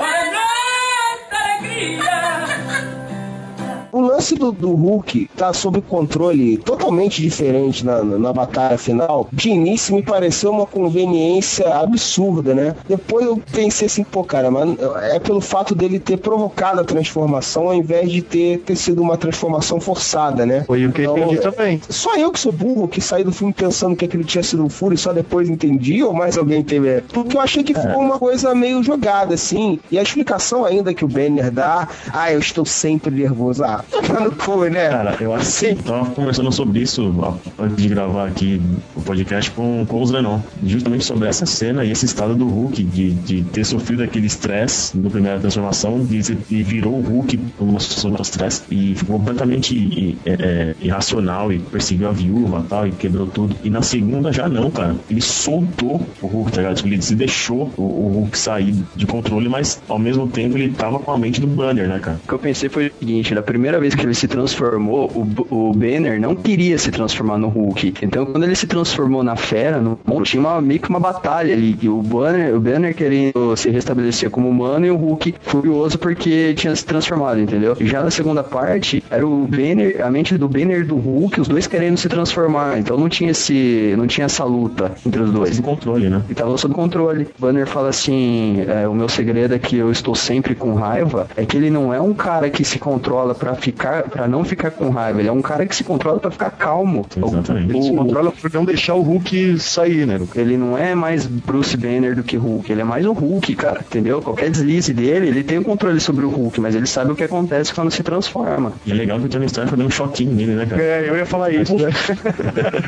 [3.96, 9.26] O lance do, do Hulk tá sob controle totalmente diferente na, na, na batalha final.
[9.32, 12.76] De início me pareceu uma conveniência absurda, né?
[12.86, 17.68] Depois eu pensei assim, pô, cara, mas é pelo fato dele ter provocado a transformação
[17.68, 20.64] ao invés de ter, ter sido uma transformação forçada, né?
[20.66, 21.80] Foi o que eu entendi também.
[21.88, 24.68] Só eu que sou burro, que saí do filme pensando que aquele tinha sido um
[24.68, 27.00] furo e só depois entendi, ou mais alguém teve.
[27.14, 29.80] Porque eu achei que foi uma coisa meio jogada, assim.
[29.90, 33.64] E a explicação ainda que o Banner dá, ah, eu estou sempre nervoso.
[33.64, 34.88] Ah, tá no cu, né?
[34.88, 37.14] Cara, eu acho que tava conversando sobre isso
[37.58, 38.60] antes de gravar aqui
[38.94, 40.40] o podcast com, com o Zenon.
[40.64, 44.96] Justamente sobre essa cena e esse estado do Hulk, de, de ter sofrido aquele estresse
[44.96, 46.20] no primeira transformação de,
[46.50, 51.58] e virou o Hulk numa situação de estresse e ficou completamente é, é, irracional e
[51.58, 53.56] perseguiu a viúva e tal e quebrou tudo.
[53.64, 54.94] E na segunda já não, cara.
[55.10, 56.76] Ele soltou o Hulk, tá ligado?
[56.76, 60.72] Tipo, Ele se deixou o, o Hulk sair de controle, mas ao mesmo tempo ele
[60.72, 62.20] tava com a mente do Banner, né, cara?
[62.24, 65.10] O que eu pensei foi o seguinte, da primeira primeira vez que ele se transformou,
[65.14, 67.94] o, o Banner não queria se transformar no Hulk.
[68.02, 71.76] Então, quando ele se transformou na Fera, no, tinha uma, meio que uma batalha ali.
[71.88, 76.74] O Banner, o Banner querendo se restabelecer como humano e o Hulk furioso porque tinha
[76.74, 77.76] se transformado, entendeu?
[77.78, 81.40] E já na segunda parte, era o Banner, a mente do Banner e do Hulk,
[81.40, 82.78] os dois querendo se transformar.
[82.78, 83.94] Então não tinha esse.
[83.96, 85.56] não tinha essa luta entre os dois.
[85.56, 86.22] Sob controle, né?
[86.28, 87.28] E tava sob controle.
[87.38, 91.28] Banner fala assim: é, o meu segredo é que eu estou sempre com raiva.
[91.36, 94.70] É que ele não é um cara que se controla para ficar, para não ficar
[94.70, 95.20] com raiva.
[95.20, 97.06] Ele é um cara que se controla para ficar calmo.
[97.16, 97.70] Exatamente.
[97.70, 100.20] Ele se controla por não deixar o Hulk sair, né?
[100.34, 102.70] Ele não é mais Bruce Banner do que Hulk.
[102.70, 103.80] Ele é mais um Hulk, cara.
[103.80, 104.22] Entendeu?
[104.22, 107.24] Qualquer deslize dele, ele tem o controle sobre o Hulk, mas ele sabe o que
[107.24, 108.72] acontece quando se transforma.
[108.84, 110.82] E é legal que o Tony Stark deu um choquinho nele, né, cara?
[110.82, 111.90] É, eu ia falar isso, né?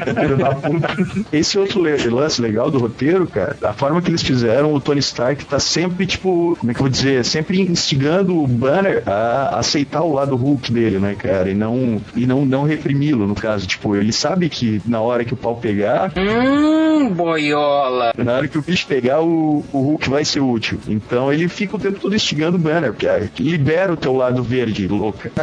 [1.33, 5.45] Esse outro lance legal do roteiro, cara, a forma que eles fizeram, o Tony Stark
[5.45, 10.03] tá sempre, tipo, como é que eu vou dizer, sempre instigando o Banner a aceitar
[10.03, 13.95] o lado Hulk dele, né, cara, e não, e não, não reprimi-lo, no caso, tipo,
[13.97, 18.13] ele sabe que na hora que o pau pegar, Hum, boiola.
[18.17, 20.79] na hora que o bicho pegar, o, o Hulk vai ser útil.
[20.89, 24.43] Então ele fica o tempo todo instigando o Banner, porque ah, libera o teu lado
[24.43, 25.31] verde, louca.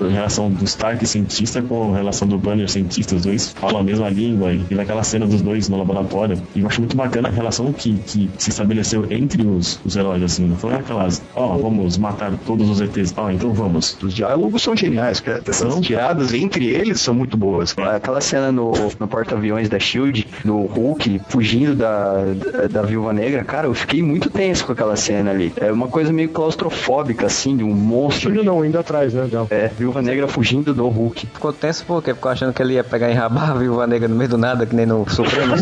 [0.00, 3.82] A relação do Stark cientista com a relação do Banner cientista, os dois falam a
[3.82, 6.40] mesma língua e naquela cena dos dois no laboratório.
[6.54, 10.22] E eu acho muito bacana a relação que, que se estabeleceu entre os, os heróis,
[10.22, 10.46] assim.
[10.46, 13.14] Não foi aquelas, ó, vamos matar todos os ETs.
[13.16, 13.93] Ah, então vamos.
[14.02, 15.42] Os diálogos são geniais, cara.
[15.46, 17.74] Essas tiradas entre eles são muito boas.
[17.78, 23.44] Aquela cena no, no porta-aviões da Shield, do Hulk fugindo da, da, da Viúva Negra,
[23.44, 25.52] cara, eu fiquei muito tenso com aquela cena ali.
[25.56, 28.30] É uma coisa meio claustrofóbica, assim, de um monstro.
[28.30, 29.46] Filho não, ainda atrás, né, Del?
[29.50, 31.26] É, Viúva Negra fugindo do Hulk.
[31.26, 32.14] Ficou tenso por quê?
[32.14, 34.66] Ficou achando que ele ia pegar e rabar a viúva negra no meio do nada,
[34.66, 35.54] que nem no Supremo.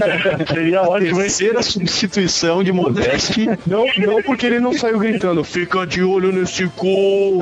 [0.48, 1.18] Seria ótimo?
[1.18, 3.46] Terceira substituição de Modeste.
[3.66, 7.40] Não, não porque ele não saiu gritando, fica de olho nesse cu.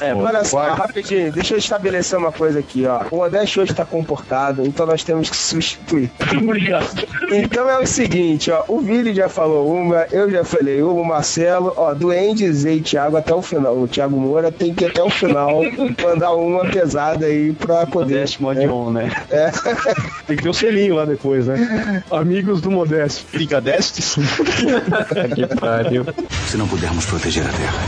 [0.00, 3.02] É, olha só, rapidinho, deixa eu estabelecer uma coisa aqui, ó.
[3.10, 6.10] O Modeste hoje tá comportado, então nós temos que substituir.
[6.36, 7.06] Obrigado.
[7.30, 11.04] Então é o seguinte, ó, o Vili já falou uma, eu já falei uma, o
[11.04, 13.76] Marcelo, ó, Duende, Zé e Thiago até o final.
[13.76, 15.62] O Thiago Moura tem que ir até o final
[16.02, 18.14] mandar uma pesada aí pra poder.
[18.14, 19.10] Modeste mod on, né?
[19.30, 19.50] É.
[20.26, 22.02] Tem que ter o selinho lá depois, né?
[22.10, 23.24] Amigos do Modesto.
[23.32, 24.16] Brigadestes.
[25.34, 26.06] que pariu.
[26.46, 27.78] Se não pudermos proteger a Terra,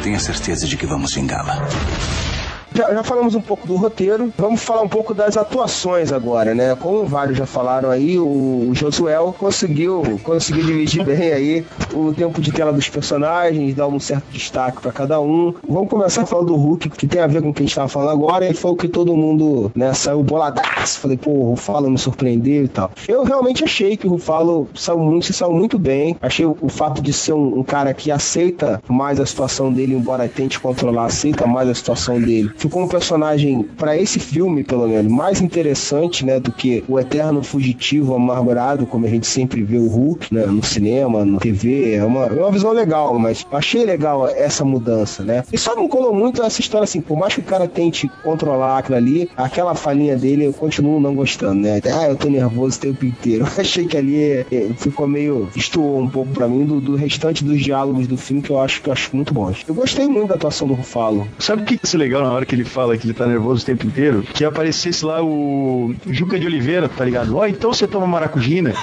[0.00, 2.39] tenha certeza de que vamos vingá-la.
[2.72, 6.76] Já, já falamos um pouco do roteiro, vamos falar um pouco das atuações agora, né?
[6.76, 12.40] Como vários já falaram aí, o, o Josuel conseguiu, conseguiu dividir bem aí o tempo
[12.40, 15.52] de tela dos personagens, dar um certo destaque para cada um.
[15.68, 17.88] Vamos começar falando do Hulk, que tem a ver com o que a gente tava
[17.88, 21.00] falando agora, e foi o que todo mundo, né, saiu boladaço.
[21.00, 22.92] Falei, pô, o Rufalo me surpreendeu e tal.
[23.08, 26.16] Eu realmente achei que o Rufalo saiu muito, se saiu muito bem.
[26.22, 29.94] Achei o, o fato de ser um, um cara que aceita mais a situação dele,
[29.94, 34.86] embora tente controlar, aceita mais a situação dele ficou um personagem, para esse filme, pelo
[34.86, 39.78] menos, mais interessante, né, do que o eterno fugitivo amargurado, como a gente sempre vê
[39.78, 41.94] o Hulk, né, no cinema, na TV.
[41.94, 45.42] É uma, é uma visão legal, mas achei legal essa mudança, né?
[45.52, 48.78] E só não colou muito essa história assim, por mais que o cara tente controlar
[48.78, 51.80] aquilo ali, aquela falinha dele eu continuo não gostando, né?
[51.86, 53.46] Ah, eu tô nervoso o tempo inteiro.
[53.56, 54.44] achei que ali é,
[54.76, 55.48] ficou meio.
[55.56, 58.82] estuou um pouco para mim do, do restante dos diálogos do filme que eu acho
[58.82, 59.64] que eu acho muito bons.
[59.66, 61.26] Eu gostei muito da atuação do Rufalo.
[61.38, 63.66] Sabe o que é legal na hora que ele fala que ele tá nervoso o
[63.66, 64.24] tempo inteiro?
[64.34, 67.36] Que aparecesse lá o Juca de Oliveira, tá ligado?
[67.36, 68.72] Ó, então você toma maracujina.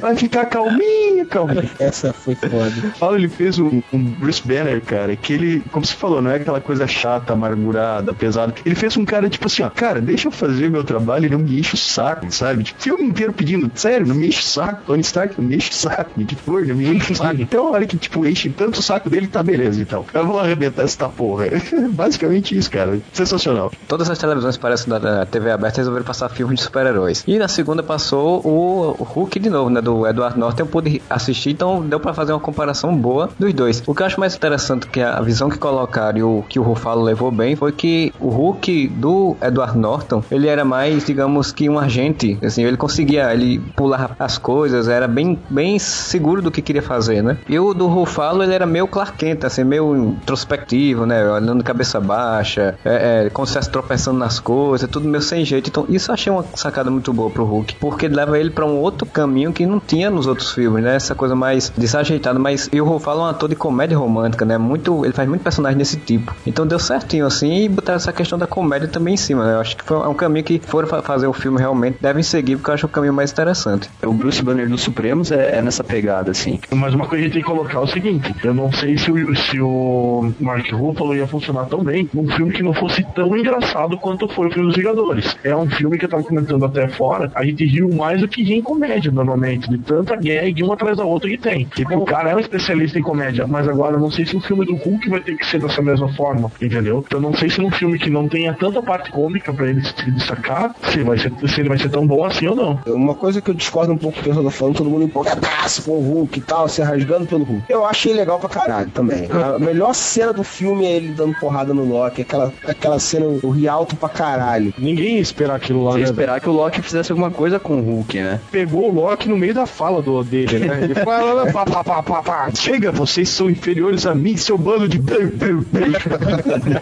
[0.00, 1.70] Vai ficar calminho, calminho.
[1.78, 2.72] Essa foi foda.
[2.98, 6.34] Fala, ele fez um, um Bruce Banner, cara, que ele, como você falou, não é
[6.36, 8.52] aquela coisa chata, amargurada, pesada.
[8.66, 11.38] Ele fez um cara, tipo assim, ó, cara, deixa eu fazer meu trabalho e não
[11.38, 12.64] me enche o saco, sabe?
[12.64, 15.70] Tipo, filme inteiro pedindo, sério, não me enche o saco, Tony Stark, não me enche
[15.70, 17.40] o saco, Nick Fury, não me enche o saco.
[17.40, 20.04] Então, a hora que, tipo, enche tanto o saco dele, tá beleza, então.
[20.12, 21.46] Eu vou arrebentar essa porra.
[21.92, 22.98] Basicamente isso, cara.
[23.12, 23.72] Sensacional.
[23.88, 27.24] Todas as televisões parecem da, TV aberta resolveram passar filmes de super-heróis.
[27.26, 29.80] E na segunda passou o, Hulk de novo, né?
[29.80, 30.62] Do Edward Norton.
[30.62, 33.82] Eu pude assistir, então deu pra fazer uma comparação boa dos dois.
[33.86, 36.62] O que eu acho mais interessante que a visão que colocaram e o que o
[36.62, 41.68] Rufalo levou bem foi que o Hulk do Edward Norton, ele era mais, digamos que
[41.68, 42.38] um agente.
[42.42, 47.22] Assim, ele conseguia, ele pular as coisas, era bem, bem seguro do que queria fazer,
[47.22, 47.38] né?
[47.48, 51.28] E o do Rufalo, ele era meio Clark Kent, assim, meio introspectivo introspectivo, né?
[51.28, 55.44] Olhando de cabeça baixa, é, é, como se estivesse tropeçando nas coisas, tudo meio sem
[55.44, 55.68] jeito.
[55.68, 58.78] Então, isso eu achei uma sacada muito boa pro Hulk, porque leva ele pra um
[58.78, 60.94] outro caminho que não tinha nos outros filmes, né?
[60.94, 64.56] Essa coisa mais desajeitada, mas e o Ruffalo é um ator de comédia romântica, né?
[64.56, 66.34] Muito, ele faz muito personagem desse tipo.
[66.46, 69.54] Então deu certinho assim e botar essa questão da comédia também em cima, né?
[69.54, 72.70] Eu acho que foi um caminho que foram fazer o filme realmente devem seguir, porque
[72.70, 73.88] eu acho o caminho mais interessante.
[74.02, 76.58] O Bruce Banner dos Supremos é, é nessa pegada, assim.
[76.70, 78.96] Mas uma coisa que a gente tem que colocar é o seguinte: eu não sei
[78.98, 83.02] se o, se o Mark Ruffalo ia funcionar tão bem num filme que não fosse
[83.14, 85.36] tão engraçado quanto foi o filme dos Vingadores.
[85.42, 88.42] É um filme que eu tava comentando até fora, a gente riu mais do que
[88.42, 91.64] ri em comédia normalmente, de tanta gag uma atrás da outra que tem.
[91.64, 94.40] Tipo, o cara é um especialista em comédia, mas agora eu não sei se o
[94.40, 97.02] filme do Hulk vai ter que ser dessa mesma forma, entendeu?
[97.06, 99.82] Então eu não sei se num filme que não tenha tanta parte cômica pra ele
[99.82, 102.80] se destacar, se, vai ser, se ele vai ser tão bom assim ou não.
[102.86, 105.92] Uma coisa que eu discordo um pouco do pessoal tá falando, todo mundo empolgadaço com
[105.92, 107.64] o Hulk e tal, se rasgando pelo Hulk.
[107.68, 109.28] Eu achei legal pra caralho também.
[109.30, 113.50] A melhor cena do filme é ele dando porrada no Loki, aquela, aquela cena, o
[113.50, 114.74] ri alto pra caralho.
[114.76, 116.04] Ninguém ia esperar aquilo lá, Você né?
[116.04, 118.40] esperar que o Loki fizesse alguma coisa com o Hulk, né?
[118.50, 120.80] Pegou o Loki no meio da fala do, dele, né?
[120.82, 122.50] Ele fala, pá, pá, pá, pá, pá.
[122.54, 125.00] Chega, vocês são inferiores a mim, seu bando de.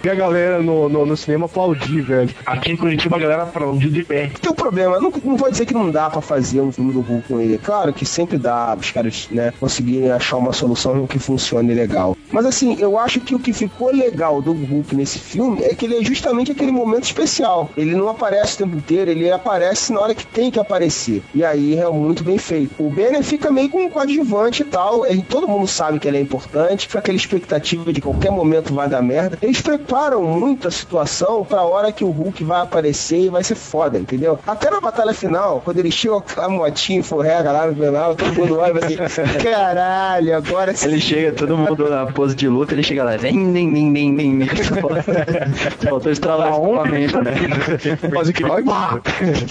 [0.03, 2.30] E a galera no, no, no cinema aplaudir, velho.
[2.47, 4.30] Aqui em Curitiba a galera aplaudiu de pé.
[4.40, 7.01] Tem um problema, não, não vou dizer que não dá pra fazer um filme do
[7.01, 7.59] Hulk com ele.
[7.59, 12.16] Claro que sempre dá os caras, né, conseguirem achar uma solução que funcione legal.
[12.30, 15.86] Mas assim, eu acho que o que ficou legal do Hulk nesse filme é que
[15.86, 17.70] ele é justamente aquele momento especial.
[17.76, 21.22] Ele não aparece o tempo inteiro, ele aparece na hora que tem que aparecer.
[21.34, 22.74] E aí é muito bem feito.
[22.78, 25.06] O Banner fica meio com um coadjuvante e tal.
[25.06, 26.86] E todo mundo sabe que ele é importante.
[26.86, 29.38] Fica aquela expectativa de qualquer momento vai dar merda.
[29.42, 33.54] Eles preparam muito a situação pra hora que o Hulk vai aparecer e vai ser
[33.54, 34.38] foda, entendeu?
[34.46, 38.59] Até na batalha final, quando ele chega a motinha forrega lá no final, todo mundo
[38.59, 40.88] olha e vai assim, caralho, agora sim.
[40.88, 44.16] Ele chega, todo mundo na pose de luta, ele chega lá, vem, vem, vem, vem,
[44.16, 44.49] vem, vem.
[45.89, 47.32] Faltou estralar o equipamento, né?
[48.12, 48.62] Quase que vai.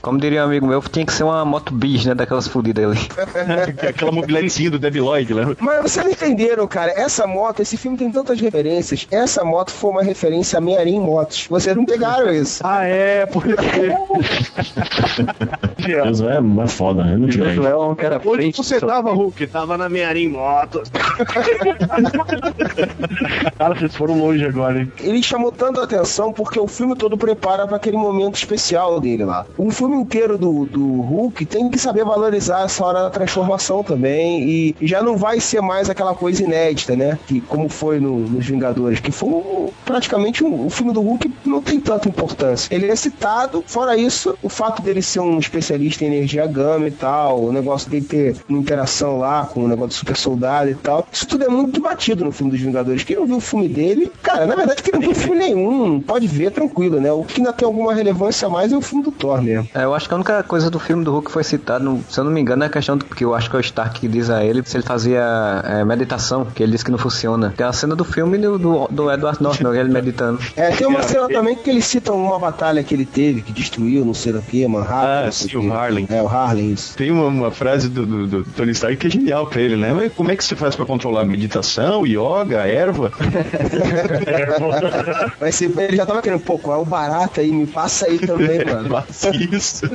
[0.02, 2.16] Como diria um amigo meu, tinha que ser uma moto bis, né?
[2.16, 3.00] Daquelas fodidas ali.
[3.90, 5.56] Aquela mobiletezinha do Debbie Lloyd, né?
[5.60, 6.92] Mas vocês não entenderam, cara.
[6.92, 9.08] Essa moto, esse filme tem tantas referências.
[9.12, 11.48] Essa moto foi uma referência a Mearim Motos.
[11.50, 12.62] Vocês não pegaram isso.
[12.66, 13.56] Ah, é, porque.
[15.78, 17.18] Josué é, é foda, né?
[17.18, 18.58] Não tinha é um cara Onde frente.
[18.58, 19.48] você tava, Hulk?
[19.48, 20.90] Tava na Mearim Motos.
[23.58, 24.92] Cara, vocês foram longe agora, hein?
[25.00, 29.26] Ele chamou tanto a atenção porque o filme todo prepara para aquele momento especial dele
[29.26, 29.46] lá.
[29.58, 34.44] Um filme inteiro do, do Hulk tem que saber valorizar essa hora da transformação também.
[34.50, 37.18] E, já não vai ser mais aquela coisa inédita, né?
[37.28, 41.62] Que como foi no- nos Vingadores, que foi praticamente um, o filme do Hulk não
[41.62, 42.74] tem tanta importância.
[42.74, 46.92] Ele é citado, fora isso, o fato dele ser um especialista em energia gama e
[46.92, 50.76] tal, o negócio dele ter uma interação lá com o negócio do super soldado e
[50.76, 51.08] tal.
[51.12, 53.04] Isso tudo é muito batido no filme dos Vingadores.
[53.04, 56.28] Quem não viu o filme dele, cara, na verdade, quem não viu filme nenhum, pode
[56.28, 57.12] ver tranquilo, né?
[57.12, 59.68] O que ainda tem alguma relevância a mais é o filme do Thor mesmo.
[59.74, 62.04] É, eu acho que a única coisa do filme do Hulk que foi citado, no-
[62.10, 63.62] se eu não me engano, é a questão do que eu acho que é o
[63.62, 65.22] Stark que diz a ele se ele fazia
[65.66, 67.54] é, meditação, que ele disse que não funciona.
[67.56, 70.40] Tem a cena do filme do, do, do Edward Norton, ele meditando.
[70.56, 74.04] É, tem uma cena também que eles citam uma batalha que ele teve, que destruiu,
[74.06, 75.28] não sei o que, Manhattan.
[75.28, 76.06] Ah, sim, o Harlem.
[76.10, 76.96] É, o Harlem, isso.
[76.96, 79.94] Tem uma, uma frase do, do- do Tony Stark que é genial pra ele, né?
[79.94, 83.12] Mas como é que você faz pra controlar meditação, yoga, erva?
[85.40, 87.52] Mas se- ele já tava querendo, pô, qual é o barato aí?
[87.52, 88.90] Me passa aí também, mano.
[88.90, 89.86] Faça isso.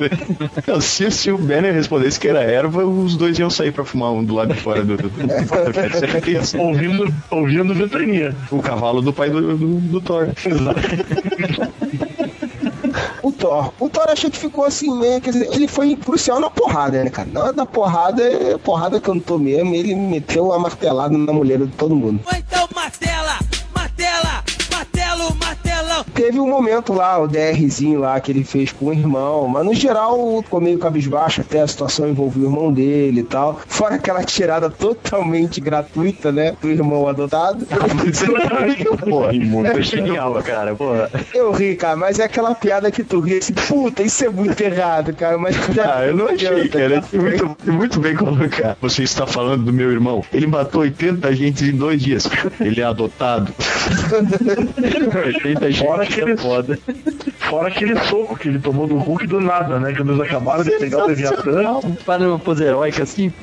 [0.67, 4.13] Não, se, se o Banner respondesse que era erva, os dois iam sair pra fumar
[4.13, 6.59] um do lado de fora do, do, do certeza.
[6.63, 8.35] Ouvindo, ouvindo ventania.
[8.51, 10.29] O cavalo do pai do, do, do Thor.
[13.23, 13.73] O Thor.
[13.79, 17.11] O Thor achei que ficou assim meio, quer dizer, ele foi crucial na porrada, né,
[17.11, 17.29] cara?
[17.33, 21.69] Na hora da porrada, é porrada cantou mesmo, ele meteu uma martelada na mulher de
[21.69, 22.21] todo mundo.
[22.37, 23.22] Então martela, martela, martelo.
[26.15, 29.75] Teve um momento lá, o DRzinho lá que ele fez com o irmão, mas no
[29.75, 33.61] geral ficou meio cabisbaixo, até a situação envolveu o irmão dele e tal.
[33.67, 37.65] Fora aquela tirada totalmente gratuita, né, do irmão adotado.
[39.73, 41.11] Foi genial, cara, porra.
[41.33, 44.61] Eu ri, cara, mas é aquela piada que tu ri assim, puta, isso é muito
[44.61, 47.05] errado, cara, mas já Ah, eu não achei, cara.
[47.13, 48.77] É muito, muito bem colocado.
[48.81, 50.25] Você está falando do meu irmão.
[50.33, 52.29] Ele matou 80 agentes em dois dias.
[52.61, 53.53] Ele é adotado.
[55.25, 56.79] 80 Fora que é eles- foda.
[57.53, 59.93] fora aquele soco que ele tomou do Hulk do nada, né?
[59.95, 61.81] Quando eles acabaram de pegar o Leviatã.
[62.07, 63.31] Para uma pose heróica assim,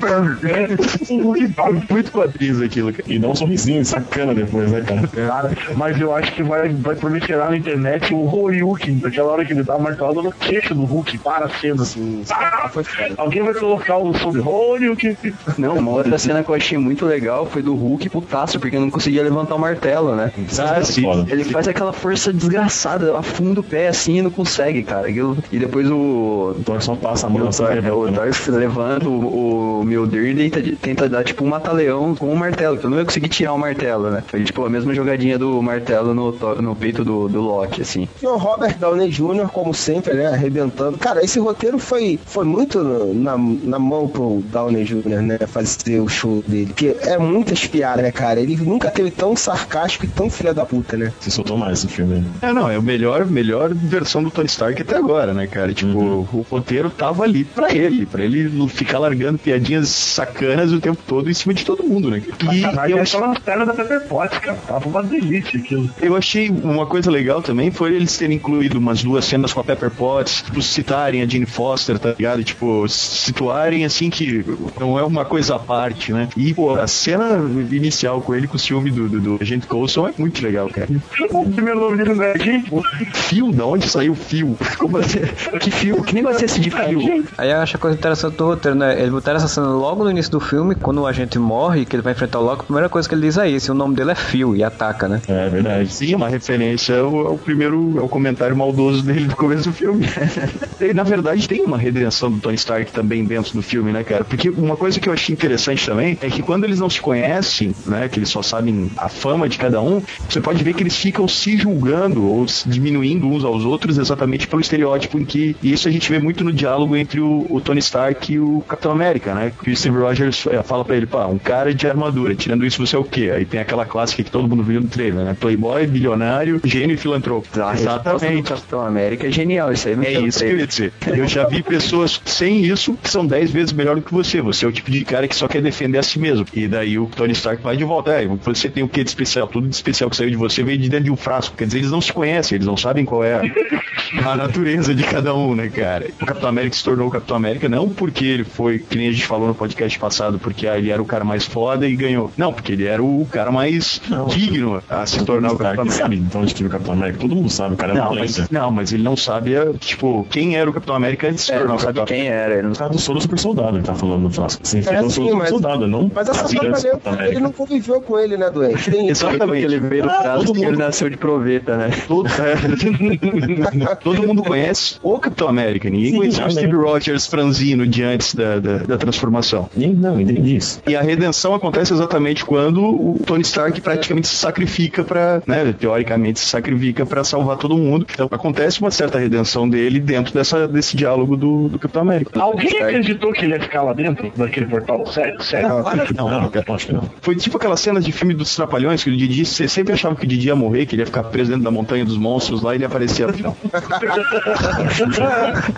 [1.88, 3.04] muito quadrinhos aquilo, cara.
[3.06, 5.06] E dá um sorrisinho sacana depois, né, cara?
[5.08, 9.52] Cara, mas eu acho que vai, vai proliferar na internet o Horyuken, daquela hora que
[9.52, 12.22] ele dá uma martelada no queixo do Hulk, para a cena assim.
[12.30, 12.70] Ah,
[13.16, 15.16] alguém vai colocar o som de Horyuken.
[15.58, 18.90] Não, uma outra cena que eu achei muito legal foi do Hulk putaço, porque não
[18.90, 20.32] conseguia levantar o martelo, né?
[20.58, 21.04] Ah, sim.
[21.28, 25.08] Ele faz aquela força desgraçada, afunda o pé assim e não consegue, cara.
[25.08, 26.20] Aquilo- E depois o.
[26.50, 27.92] O Thor só passa a mão O assim, Thor, né?
[27.92, 32.36] o Thor levanta o, o Mjolnir e tenta, tenta dar tipo um mata-leão com o
[32.36, 34.22] martelo, que eu não ia conseguir tirar o martelo, né?
[34.26, 38.08] Foi tipo a mesma jogadinha do martelo no, Thor- no peito do, do Loki, assim.
[38.22, 40.98] E o Robert Downey Jr., como sempre, né, arrebentando.
[40.98, 42.82] Cara, esse roteiro foi, foi muito
[43.14, 46.66] na, na mão pro Downey Jr., né, fazer o show dele.
[46.66, 48.40] Porque é muitas piadas, né, cara?
[48.40, 51.12] Ele nunca teve tão sarcástico e tão filha da puta, né?
[51.20, 52.24] Se soltou mais esse filme.
[52.42, 55.72] É, não, é o melhor, melhor versão do Tony Stark até agora, né, cara?
[55.72, 61.00] Tipo, o roteiro tava ali pra ele, pra ele ficar largando piadinhas sacanas o tempo
[61.06, 62.22] todo em cima de todo mundo, né?
[62.52, 64.58] E Sacanagem, eu, só nas pernas da Pepper Potts, cara.
[64.66, 65.90] Tava uma delícia aquilo.
[66.00, 69.64] eu achei uma coisa legal também foi eles terem incluído umas duas cenas com a
[69.64, 72.42] Pepper Potts, tipo, citarem a Jane Foster, tá ligado?
[72.42, 74.44] Tipo, situarem assim que
[74.78, 76.28] não é uma coisa à parte, né?
[76.36, 77.38] E, pô, a cena
[77.70, 80.88] inicial com ele com o ciúme do, do, do agente Coulson é muito legal, cara.
[81.30, 82.70] O primeiro nome dele não é gente?
[83.12, 84.56] Fio, da onde saiu o fio?
[84.78, 85.20] Como assim?
[85.60, 86.02] Que fio?
[86.02, 87.24] Que negócio é esse de fio?
[87.36, 89.00] Aí eu acho a coisa interessante do roteiro, né?
[89.00, 92.02] Ele botaram essa cena logo no início do filme, quando o agente morre, que ele
[92.02, 93.94] vai enfrentar o Loki, a primeira coisa que ele diz é isso, e o nome
[93.94, 95.20] dele é Phil, e ataca, né?
[95.28, 95.92] É verdade.
[95.92, 100.06] Sim, uma referência ao, ao primeiro, ao comentário maldoso dele no começo do filme.
[100.80, 104.24] e, na verdade, tem uma redenção do Tony Stark também dentro do filme, né, cara?
[104.24, 107.74] Porque uma coisa que eu achei interessante também é que quando eles não se conhecem,
[107.86, 110.96] né, que eles só sabem a fama de cada um, você pode ver que eles
[110.96, 115.72] ficam se julgando ou se diminuindo uns aos outros exatamente pelo estereótipo em que e
[115.72, 118.92] isso a gente vê muito no diálogo entre o, o Tony Stark e o Capitão
[118.92, 119.52] América, né?
[119.62, 122.84] Que o Steve Rogers eh, fala pra ele, pá, um cara de armadura, tirando isso
[122.84, 123.30] você é o quê?
[123.34, 125.36] Aí tem aquela clássica que todo mundo viu no trailer, né?
[125.38, 127.48] Playboy, bilionário, gênio e filantropo.
[127.54, 128.48] Exatamente.
[128.48, 130.92] Capitão América é genial, isso aí não É isso que eu ia dizer.
[131.06, 134.40] Eu já vi pessoas sem isso que são 10 vezes melhor do que você.
[134.40, 136.46] Você é o tipo de cara que só quer defender a si mesmo.
[136.52, 138.12] E daí o Tony Stark vai de volta.
[138.12, 139.46] É, você tem o que de especial?
[139.46, 141.56] Tudo de especial que saiu de você veio de dentro de um frasco.
[141.56, 145.02] Quer dizer, eles não se conhecem, eles não sabem qual é a, a natureza de
[145.04, 146.06] cada um, né, cara?
[146.20, 149.12] O Capitão América se tornou o Capitão América não porque ele foi, que nem a
[149.12, 152.30] gente falou no podcast passado, porque ah, ele era o cara mais foda e ganhou.
[152.36, 156.02] Não, porque ele era o cara mais digno a se tornar o Capitão América.
[156.02, 158.20] sabe então de que o Capitão América, todo mundo sabe, o cara é Não uma
[158.20, 161.46] mas, não, mas ele não sabe, é, tipo, quem era o Capitão América antes de
[161.46, 163.20] se É, tornar não o sabe Capitão quem era, ele não O cara do soro
[163.20, 164.60] super soldado, ele tá falando no frasco.
[164.66, 166.10] Você É, sim, soro super mas- soldado, não?
[166.14, 168.90] Mas essa Capitão ele não conviveu com ele, né, doente?
[168.90, 169.08] Tem.
[169.08, 169.64] Exatamente.
[169.64, 171.90] Ele veio do Ah, frasco e ele nasceu de proveta, né?
[172.06, 173.96] Todo, é.
[174.02, 175.88] Todo mundo conhece o Capitão América.
[175.88, 176.50] Ninguém Sim, conhecia o.
[176.50, 179.68] Steve Rogers franzino de antes da, da, da transformação.
[179.76, 180.82] Não, entendi isso.
[180.86, 186.40] E a redenção acontece exatamente quando o Tony Stark praticamente se sacrifica para, né, teoricamente
[186.40, 188.06] se sacrifica para salvar todo mundo.
[188.12, 192.40] Então acontece uma certa redenção dele dentro dessa, desse diálogo do, do Capitão América.
[192.40, 195.06] Alguém acreditou que ele ia ficar lá dentro daquele portal?
[195.06, 195.68] Sério, sério.
[196.16, 197.10] Não, não, acho que não.
[197.20, 200.28] Foi tipo aquelas cenas de filme dos Trapalhões que o Didi, sempre achava que o
[200.28, 202.76] Didi ia morrer, que ele ia ficar preso dentro da montanha dos monstros lá e
[202.78, 203.56] ele aparecia no final.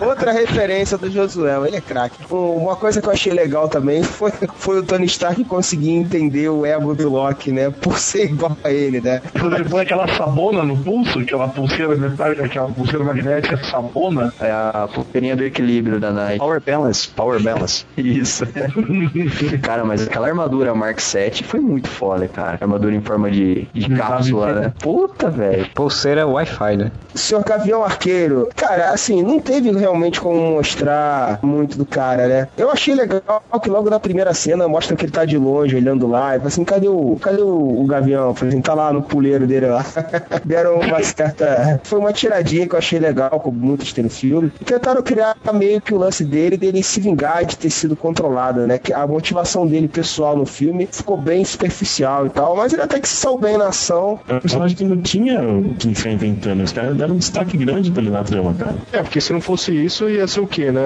[0.05, 2.17] Outra referência do Josué, ele é craque.
[2.33, 6.49] Um- Uma coisa que eu achei legal também foi, foi o Tony Stark conseguir entender
[6.49, 7.69] o ego do Loki, né?
[7.69, 9.21] Por ser igual a ele, né?
[9.39, 14.33] Quando ele põe aquela sabona no pulso, aquela pulseira metálica, aquela pulseira magnética sabona.
[14.39, 16.39] É a pulseirinha do equilíbrio da Nike.
[16.39, 17.85] Power Balance, Power Balance.
[17.97, 18.45] Isso.
[19.61, 22.57] cara, mas aquela armadura Mark 7 foi muito foda, cara.
[22.61, 24.73] Armadura em forma de, de cápsula, né?
[24.79, 25.67] Puta, velho.
[25.93, 26.91] Pulseira Wi-Fi, né?
[27.13, 32.47] Senhor Gavião Arqueiro, cara, assim, não teve realmente como mostrar muito do cara, né?
[32.57, 36.07] Eu achei legal que logo na primeira cena mostra que ele tá de longe, olhando
[36.07, 38.33] lá, e fala assim, cadê o, cadê o, o Gavião?
[38.33, 39.85] Falei assim, tá lá no puleiro dele lá.
[40.43, 41.79] Deram uma certa...
[41.83, 44.51] Foi uma tiradinha que eu achei legal, como muitos tem no filme.
[44.59, 48.65] E tentaram criar meio que o lance dele, dele se vingar de ter sido controlado,
[48.65, 48.79] né?
[48.79, 52.99] Que a motivação dele pessoal no filme ficou bem superficial e tal, mas ele até
[52.99, 54.19] que se saiu bem na ação.
[54.27, 55.39] É um personagem que não tinha
[55.91, 56.61] o que ficar inventando.
[56.63, 58.75] Os caras deram um destaque grande pra ele na trama, cara.
[58.91, 60.81] É, porque se não fosse isso, ia ser o quê, né?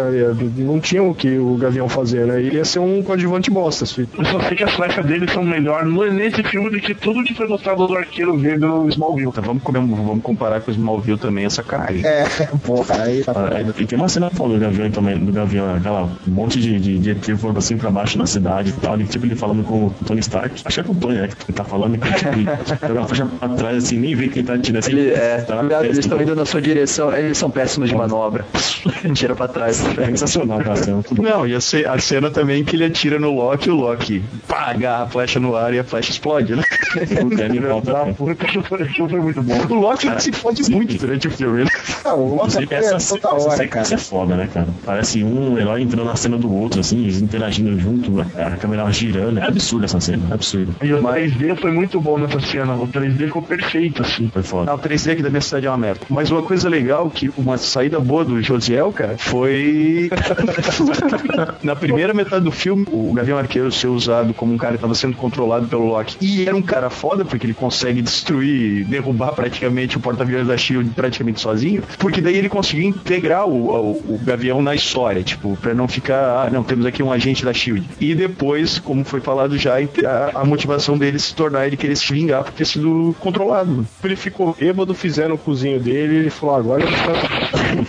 [0.57, 2.41] Não tinha o que o Gavião fazer, né?
[2.41, 4.07] Ele ia ser um coadjuvante bosta, filho.
[4.17, 7.23] Eu só sei que as flechas dele são melhor no- nesse filme do que tudo
[7.23, 9.29] que foi mostrado do arqueiro verde no Smallville.
[9.29, 12.05] Então vamos, comer- vamos comparar com o Smallville também, essa sacanagem.
[12.05, 12.23] É,
[12.63, 16.03] porra, aí tá Ah, E tem uma cena falando do Gavião também, do Gavião, aquela
[16.27, 18.99] um monte de, de, de ET voando assim pra baixo na cidade e tal.
[18.99, 20.61] E, tipo, ele falando com o Tony Stark.
[20.65, 21.27] Acho que é com o Tony, né?
[21.27, 22.45] Que ele tá falando que, tipo, ele
[22.87, 24.86] joga a faixa pra trás assim, nem vê quem tá tirando assim.
[24.87, 27.13] Ele, é, tá, eles estão indo na sua direção.
[27.15, 28.45] Eles são péssimos de manobra.
[29.13, 29.83] Tira pra trás.
[29.97, 30.79] É sensacional, cara.
[31.21, 34.23] Não, e a, ce- a cena também que ele atira no Loki e o Loki
[34.47, 36.63] pá, agarra a flecha no ar e a flecha explode, né?
[36.95, 38.05] Ele volta.
[38.17, 38.43] Puta,
[38.85, 39.55] aquilo foi, muito bom.
[39.69, 41.63] O Loki se fode muito durante o filme.
[41.63, 41.69] né?
[42.03, 43.95] Não, o Loki Inclusive, é essa, toda essa hora, sequência cara.
[43.95, 44.67] é foda, né, cara?
[44.85, 49.39] Parece um herói entrando na cena do outro, assim, eles interagindo junto, a câmera girando.
[49.39, 50.75] É absurdo essa cena, é absurdo.
[50.81, 52.73] E o 3D foi muito bom nessa cena.
[52.73, 54.29] O 3D ficou perfeito, assim.
[54.33, 54.76] Foi foda.
[54.77, 56.01] O 3D aqui da minha cidade é uma merda.
[56.07, 60.09] Mas uma coisa legal, que uma saída boa do Josiel, cara, foi.
[61.63, 64.93] Na primeira metade do filme, o Gavião Arqueiro ser usado como um cara que estava
[64.93, 66.17] sendo controlado pelo Loki.
[66.21, 70.91] E era um cara foda, porque ele consegue destruir, derrubar praticamente o porta-aviões da Shield
[70.91, 71.81] praticamente sozinho.
[71.97, 76.45] Porque daí ele conseguiu integrar o, o, o Gavião na história, tipo, pra não ficar.
[76.45, 77.83] Ah, não, temos aqui um agente da Shield.
[77.99, 82.13] E depois, como foi falado já, a, a motivação dele se tornar ele querer se
[82.13, 83.85] vingar por ter sido controlado.
[84.03, 86.95] Ele ficou bêbado, fizeram o cozinho dele e ele falou: agora ele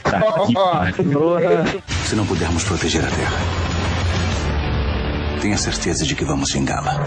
[0.03, 0.93] tá.
[2.05, 3.39] Se não pudermos proteger a Terra,
[5.41, 7.05] tenha certeza de que vamos vingá-la.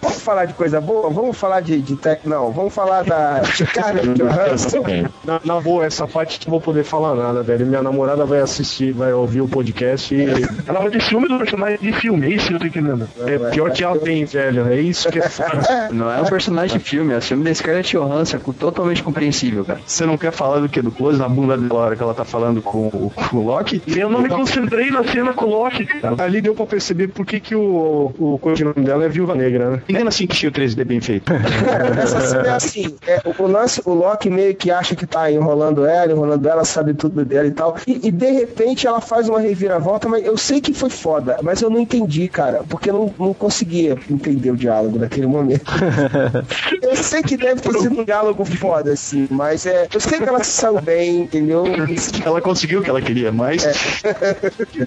[0.00, 1.10] Vamos falar de coisa boa?
[1.10, 2.26] Vamos falar de, de tech...
[2.28, 4.84] Não, vamos falar da Scarlett Johansson.
[5.24, 7.66] Na, na boa, essa parte não vou poder falar nada, velho.
[7.66, 10.26] Minha namorada vai assistir, vai ouvir o podcast e.
[10.66, 13.08] Ela vai ter ciúme do personagem de filme, é isso que eu tô entendendo.
[13.26, 14.68] É pior que ela tem, velho.
[14.68, 15.88] É isso que é foda.
[15.90, 19.64] Não é um personagem de filme, é o filme da Scarlett Johansson, com- totalmente compreensível,
[19.64, 19.80] cara.
[19.86, 20.80] Você não quer falar do que?
[20.80, 23.82] Do close na bunda dela, hora que ela tá falando com, o- com o Loki?
[23.86, 26.14] Eu não me concentrei na cena com o Loki, cara.
[26.22, 29.82] Ali deu pra perceber por que, que o, o codinome dela é Viúva Negra, né?
[29.88, 31.32] Engana assim que tinha o 3D bem feito.
[32.02, 35.86] Essa cena é assim, é, o lance, o Loki meio que acha que tá enrolando
[35.86, 37.76] ela, enrolando ela, sabe tudo dela e tal.
[37.86, 41.62] E, e, de repente ela faz uma reviravolta, mas eu sei que foi foda, mas
[41.62, 45.64] eu não entendi, cara, porque eu não, não conseguia entender o diálogo naquele momento.
[46.82, 49.86] eu sei que deve ter sido um diálogo foda, assim, mas é.
[49.92, 51.64] Eu sei que ela se saiu bem, entendeu?
[52.24, 53.66] Ela conseguiu o que ela queria, mas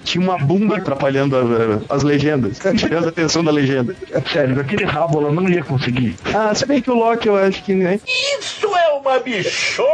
[0.04, 3.94] tinha uma bunda atrapalhando a- as legendas, tirando a atenção da legenda.
[4.32, 6.14] Sério, aquele rabo ela não ia conseguir.
[6.34, 7.98] Ah, se bem que o Loki eu acho que, né?
[8.38, 9.86] Isso é uma bichona!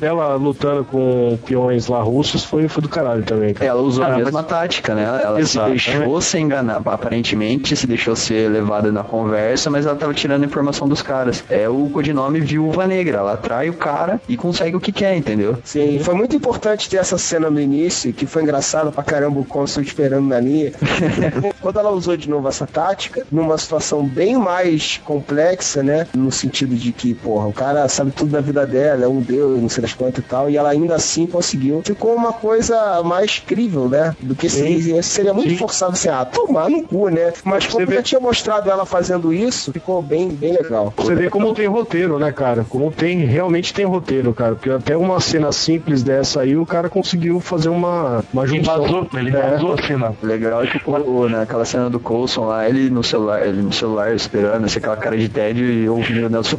[0.00, 3.68] Ela lutando com peões lá russos foi, foi do caralho também, cara.
[3.70, 5.02] Ela usou Ah, a mas- mesma tática, né?
[5.04, 5.70] Ela, ela se Exato.
[5.70, 10.46] deixou ser enganar, aparentemente se deixou ser levada na conversa, mas ela tava tirando a
[10.46, 11.44] informação dos caras.
[11.50, 15.58] É o codinome Viúva Negra, ela atrai o cara e consegue o que quer, entendeu?
[15.64, 19.44] Sim, foi muito importante ter essa cena no início, que foi engraçado pra caramba o
[19.44, 20.72] Consul esperando na linha.
[21.60, 26.06] Quando ela usou de novo essa tática, numa situação bem mais complexa, né?
[26.14, 29.60] No sentido de que, porra, o cara sabe tudo da vida dela, é um deus,
[29.60, 31.82] não sei das quantas e tal, e ela ainda assim conseguiu.
[31.84, 34.14] Ficou uma coisa mais crível, né?
[34.20, 37.32] Do que se, seria muito forçado assim, ah, tomar no cu, né?
[37.44, 40.92] Mas como vê- já tinha mostrado ela fazendo isso, ficou bem, bem legal.
[40.96, 42.64] Você vê como tem roteiro, né, cara?
[42.68, 44.54] Como tem, realmente tem roteiro, cara.
[44.54, 48.80] Porque até uma cena simples dessa aí, o cara conseguiu fazer uma, uma Ele junção.
[48.82, 49.50] vazou, ele É.
[49.50, 50.14] vazou a cena.
[50.22, 54.14] Legal é que o, naquela cena do Coulson lá, ele no celular, ele no celular
[54.14, 56.56] esperando, assim, aquela cara de tédio e ouvindo o Nelson.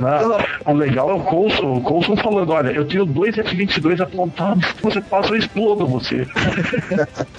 [0.00, 4.64] Não, o legal é o Coulson, o Coulson falando, olha, eu tenho dois F-22 apontados,
[4.82, 6.26] você passa, eu explodo você.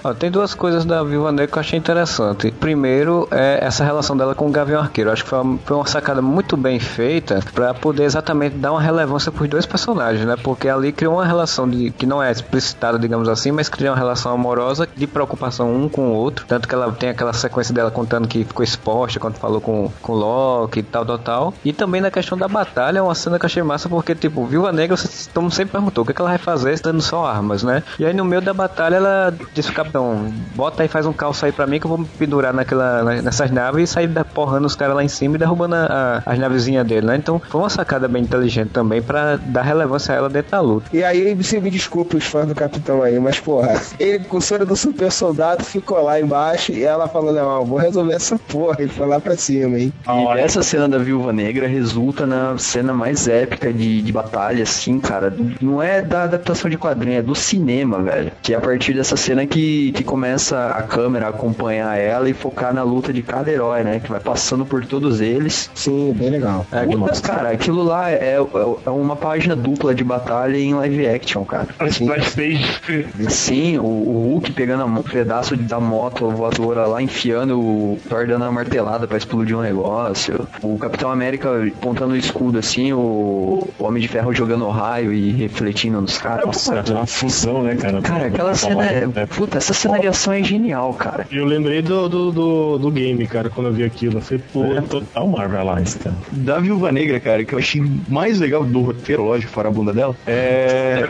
[0.03, 2.51] Ó, tem duas coisas da Viúva Negra que eu achei interessante.
[2.51, 5.11] Primeiro é essa relação dela com o Gavião Arqueiro.
[5.11, 8.81] Acho que foi uma, foi uma sacada muito bem feita pra poder exatamente dar uma
[8.81, 10.35] relevância pros dois personagens, né?
[10.41, 13.97] Porque ali criou uma relação de, que não é explicitada, digamos assim, mas cria uma
[13.97, 16.45] relação amorosa de preocupação um com o outro.
[16.47, 20.13] Tanto que ela tem aquela sequência dela contando que ficou exposta quando falou com, com
[20.13, 21.53] o Loki e tal, tal, tal.
[21.63, 24.45] E também na questão da batalha, é uma cena que eu achei massa porque, tipo,
[24.45, 27.01] Viúva Negra, você todo mundo sempre perguntou o que, é que ela vai fazer dando
[27.01, 27.83] só armas, né?
[27.99, 31.51] E aí no meio da batalha ela disse, capitão, bota aí, faz um calço aí
[31.51, 34.65] pra mim que eu vou me pendurar naquela, na- nessas naves e sair da- porrando
[34.67, 37.15] os caras lá em cima e derrubando a- a- as navezinhas dele, né?
[37.17, 40.87] Então foi uma sacada bem inteligente também pra dar relevância a ela dentro da luta.
[40.93, 44.41] E aí, você me desculpe os fãs do Capitão aí, mas porra, ele com o
[44.41, 48.77] sonho do super soldado ficou lá embaixo e ela falou, não, vou resolver essa porra.
[48.79, 49.93] Ele foi lá pra cima, hein?
[50.07, 51.67] E essa cena da Viúva Negra
[52.03, 55.33] resulta na cena mais épica de, de batalha, assim, cara.
[55.61, 58.31] Não é da adaptação de quadrinho, é do cinema, velho.
[58.41, 62.33] Que é a partir dessa cena que, que começa a câmera a acompanhar ela e
[62.33, 63.99] focar na luta de cada herói, né?
[63.99, 65.69] Que vai passando por todos eles.
[65.73, 66.65] Sim, bem legal.
[66.71, 68.37] É, que Puta, cara, aquilo lá é,
[68.85, 71.67] é uma página dupla de batalha em live action, cara.
[71.77, 73.29] Page.
[73.29, 78.43] Sim, o, o Hulk pegando um pedaço da moto voadora lá, enfiando o Thor dando
[78.43, 80.47] uma martelada pra explodir um negócio.
[80.61, 81.49] O Capitão América
[81.93, 86.45] apontando o escudo assim, o, o Homem de Ferro jogando raio e refletindo nos caras.
[86.45, 88.01] Nossa, é uma fusão, né, cara?
[88.01, 89.25] Cara, aquela cena é.
[89.27, 91.27] Puta, essa cena de ação é genial, cara.
[91.31, 94.17] Eu lembrei do, do, do, do game, cara, quando eu vi aquilo.
[94.17, 96.15] Eu falei, pô, É total Marvel lá, esse cara.
[96.31, 99.93] Da Viúva Negra, cara, que eu achei mais legal do roteiro, lógico, fora a bunda
[99.93, 101.03] dela, é.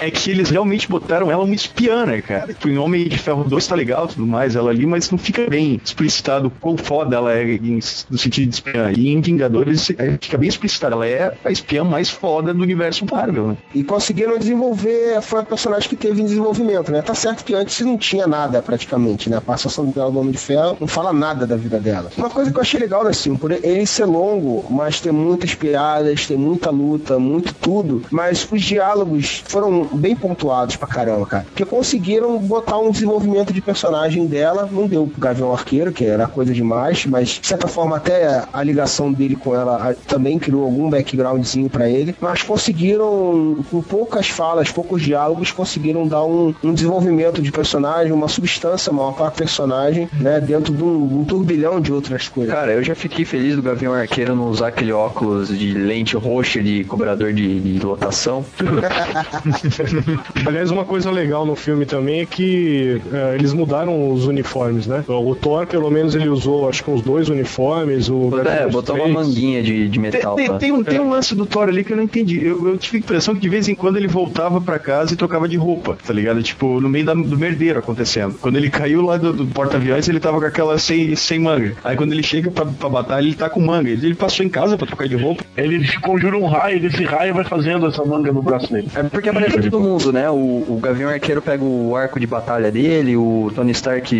[0.00, 2.48] é que eles realmente botaram ela uma espiã, né, cara?
[2.48, 5.48] Tipo, em Homem de Ferro 2 tá legal tudo mais, ela ali, mas não fica
[5.48, 7.80] bem explicitado quão foda ela é em-
[8.10, 8.83] no sentido de espiã.
[8.92, 13.04] E em Vingadores é, fica bem explicitado, ela é a espiã mais foda do universo
[13.10, 13.56] Marvel, né?
[13.74, 17.02] E conseguiram desenvolver, foi a personagem que teve em desenvolvimento, né?
[17.02, 19.36] Tá certo que antes não tinha nada praticamente, né?
[19.36, 22.10] A passação dela do Homem de Ferro não fala nada da vida dela.
[22.16, 25.54] Uma coisa que eu achei legal nesse filme, por ele ser longo, mas tem muitas
[25.54, 31.44] piadas, tem muita luta, muito tudo, mas os diálogos foram bem pontuados pra caramba, cara.
[31.44, 36.26] Porque conseguiram botar um desenvolvimento de personagem dela, não deu pro Gavião Arqueiro, que era
[36.26, 40.90] coisa demais, mas de certa forma até a ligação dele com ela também criou algum
[40.90, 47.40] backgroundzinho pra ele, mas conseguiram, com poucas falas, poucos diálogos, conseguiram dar um, um desenvolvimento
[47.40, 52.28] de personagem, uma substância maior para personagem, né, dentro de um, um turbilhão de outras
[52.28, 52.52] coisas.
[52.52, 56.60] Cara, eu já fiquei feliz do Gavião Arqueiro não usar aquele óculos de lente roxa
[56.62, 58.44] de cobrador de, de lotação.
[60.46, 65.04] Aliás, uma coisa legal no filme também é que é, eles mudaram os uniformes, né?
[65.06, 68.08] O Thor, pelo menos, ele usou acho que uns dois uniformes.
[68.08, 70.34] O É, botou uma manguinha de, de metal.
[70.36, 70.58] Tem, tá?
[70.58, 72.44] tem um, tem um lance do Thor ali que eu não entendi.
[72.44, 75.16] Eu, eu tive a impressão que de vez em quando ele voltava pra casa e
[75.16, 76.42] trocava de roupa, tá ligado?
[76.42, 78.34] Tipo, no meio da- do merdeiro acontecendo.
[78.40, 81.74] Quando ele caiu lá do, do porta-aviões, ele tava com aquela sem, sem manga.
[81.84, 83.88] Aí quando ele chega pra, pra batalha, ele tá com manga.
[83.90, 85.44] Ele, ele passou em casa pra trocar de roupa.
[85.56, 88.88] Ele conjura um raio, desse raio vai fazendo essa manga no braço dele.
[88.94, 90.28] É porque aparece todo mundo, né?
[90.30, 90.34] O,
[90.68, 94.14] o Gavião Arqueiro pega o arco de batalha dele, o Tony Stark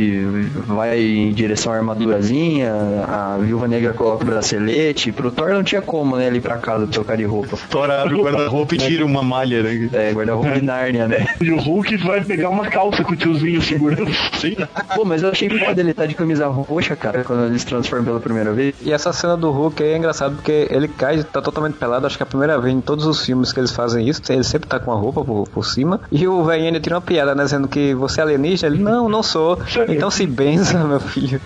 [0.67, 2.73] vai em direção à armadurazinha,
[3.09, 5.13] a Viúva Negra coloca o bracelete.
[5.13, 6.27] Pro Thor não tinha como, né?
[6.27, 7.57] Ele ir pra casa trocar de roupa.
[7.71, 9.89] Thor abre o guarda-roupa e tira uma malha, né?
[9.93, 11.27] É, guarda-roupa de Nárnia, né?
[11.41, 14.13] E o Hulk vai pegar uma calça com o tiozinho segurando.
[14.39, 14.57] Sim.
[14.95, 18.05] Pô, mas eu achei foda ele tá de camisa roxa, cara, quando ele se transforma
[18.05, 18.75] pela primeira vez.
[18.83, 22.07] E essa cena do Hulk aí é engraçado porque ele cai, tá totalmente pelado.
[22.07, 24.21] Acho que é a primeira vez em todos os filmes que eles fazem isso.
[24.29, 26.01] Ele sempre tá com a roupa por, por cima.
[26.11, 27.45] E o velhinho ainda tira uma piada, né?
[27.45, 28.75] Dizendo que você é alienígena.
[28.75, 29.59] Ele, não, não sou.
[29.89, 31.41] Então se benza, meu filho.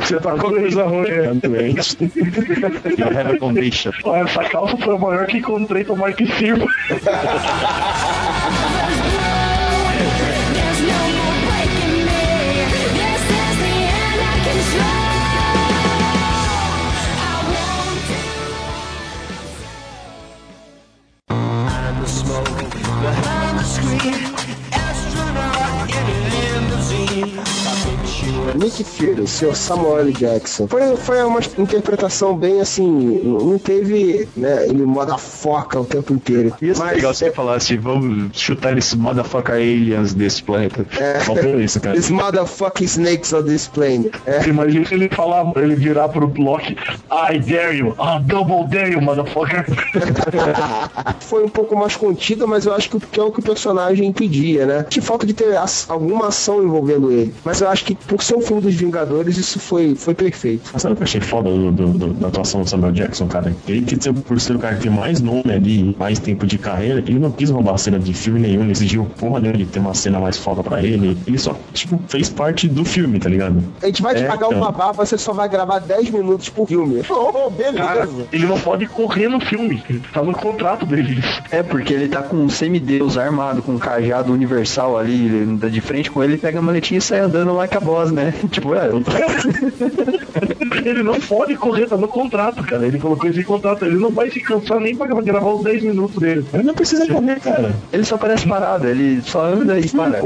[0.00, 1.32] Você tá com a camisa roxa.
[2.96, 3.92] You have a condition.
[4.14, 6.66] Essa calça foi a maior que encontrei, tomara que sirva.
[28.56, 30.06] Nick Fury, o senhor Samuel.
[30.06, 30.66] Jackson.
[30.68, 36.52] Foi, foi uma interpretação bem assim, não teve, né, ele moda foca o tempo inteiro.
[36.60, 40.86] Ia ser legal se você falasse, vamos chutar esses motherfucker aliens desse planeta.
[40.98, 41.18] É.
[41.62, 41.96] Isso, cara.
[41.96, 44.10] These motherfucking snakes on this plane.
[44.26, 44.46] É.
[44.48, 46.76] Imagina se ele falar, ele virar pro Loki,
[47.10, 49.64] I dare you, I double dare you, motherfucker.
[51.20, 54.66] Foi um pouco mais contida, mas eu acho que é o que o personagem pedia,
[54.66, 54.86] né?
[54.88, 57.34] Tinha falta de ter as- alguma ação envolvendo ele.
[57.44, 60.70] Mas eu acho que por ser um filme dos Vingadores, isso foi, foi perfeito.
[60.72, 63.26] Mas sabe o que eu achei foda do, do- do- da atuação do Samuel Jackson,
[63.26, 63.54] cara?
[63.68, 67.00] Ele que por ser o cara que tem mais nome ali, mais tempo de carreira,
[67.06, 69.78] ele não quis roubar a cena de filme nenhum, ele exigiu porra dele de ter
[69.80, 71.16] uma cena mais foda pra ele.
[71.26, 73.62] Ele só, tipo, fez parte do filme, tá ligado?
[73.82, 74.58] A gente vai te É, pagar então.
[74.58, 77.02] uma babá, você só vai gravar 10 minutos por filme.
[77.10, 77.78] Oh, beleza.
[77.78, 79.82] Cara, ele não pode correr no filme.
[80.12, 81.22] Tá no contrato dele.
[81.50, 85.70] É, porque ele tá com um semideus armado, com um cajado universal ali, ele anda
[85.70, 88.34] de frente com ele, pega a maletinha e sai andando lá com a boss, né?
[88.50, 89.02] Tipo, é, eu
[90.84, 92.86] Ele não pode correr, tá no contrato, cara.
[92.86, 93.84] Ele colocou isso em contrato.
[93.84, 96.44] Ele não vai se cansar nem pra gravar os 10 minutos dele.
[96.52, 97.74] Ele não precisa correr, cara.
[97.92, 100.20] Ele só parece parado, ele só anda e para.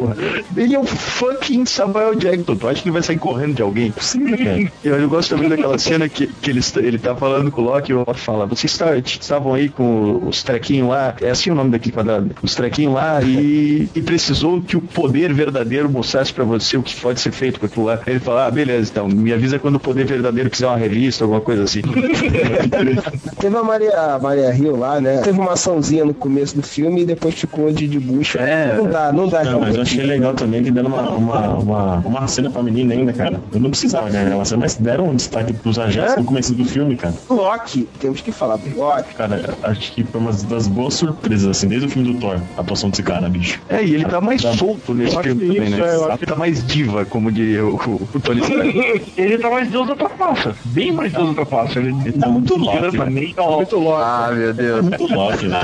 [0.57, 2.57] Ele é um fucking Samuel Jackson.
[2.57, 3.91] Tu acha que ele vai sair correndo de alguém?
[3.93, 4.73] Possível, cara.
[4.85, 7.93] Eu, eu gosto também daquela cena que, que ele, ele tá falando com o Loki
[7.93, 11.55] e o Loki fala: Vocês está- estavam aí com os trequinhos lá, é assim o
[11.55, 16.45] nome daquele quadrado, os trequinhos lá, e, e precisou que o poder verdadeiro mostrasse pra
[16.45, 18.01] você o que pode ser feito com aquilo lá.
[18.07, 21.41] Ele fala: Ah, beleza, então, me avisa quando o poder verdadeiro quiser uma revista, alguma
[21.41, 21.83] coisa assim.
[23.39, 25.19] Teve a Maria, a Maria Hill lá, né?
[25.19, 28.39] Teve uma açãozinha no começo do filme e depois ficou de, de bucha.
[28.39, 28.77] É.
[28.77, 29.45] Não dá, não dá.
[29.45, 32.95] Não, mas eu achei legal também que deram uma, uma, uma, uma cena pra menina
[32.95, 33.41] ainda, cara.
[33.53, 36.65] Eu não precisava ganhar aquela cena, mas deram um destaque pros agentes no começo do
[36.65, 37.15] filme, cara.
[37.29, 39.15] Loki, temos que falar do Loki.
[39.15, 42.61] Cara, acho que foi uma das boas surpresas, assim, desde o filme do Thor, a
[42.61, 43.61] atuação desse cara, bicho.
[43.69, 45.79] É, e ele tá mais solto nesse filme também, né?
[45.81, 49.13] é, eu acho Tá mais diva, como diria o, o, o Tony Stark.
[49.17, 50.55] ele tá mais Deus da trapaça.
[50.65, 51.79] Bem mais Deus da trapaça.
[51.79, 52.81] Ele, Ele tá muito louco.
[52.81, 53.11] né?
[53.11, 54.03] Muito louco.
[54.03, 54.83] Ah, meu Deus.
[54.83, 55.61] Muito louco, né?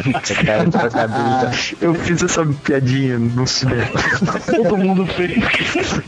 [1.80, 3.86] Eu fiz essa piadinha no cinema.
[4.54, 5.36] todo mundo fez.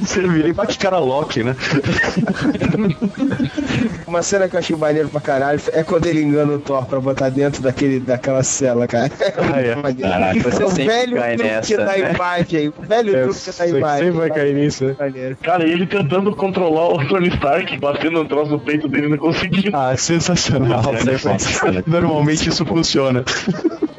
[0.00, 1.56] Você virei bate cara Loki, né?
[4.08, 6.98] Uma cena que eu achei maneiro pra caralho é quando ele engana o Thor pra
[6.98, 9.10] botar dentro daquele, daquela cela, cara.
[9.52, 9.74] Ah, é.
[10.00, 12.10] Caraca, você o sempre velho cai nessa, da né?
[12.14, 12.68] imagem.
[12.68, 14.04] O velho É, truque da você imagem.
[14.06, 14.96] sempre vai cair nisso, né?
[14.98, 15.36] Maneiro.
[15.42, 19.70] Cara, ele tentando controlar o Tony Stark, batendo no troço do peito dele, não conseguiu.
[19.74, 20.82] Ah, sensacional.
[21.86, 23.22] Normalmente isso funciona.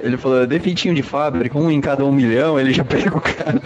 [0.02, 3.62] Ele falou, defeitinho de fábrica, um em cada um milhão, ele já pega o cara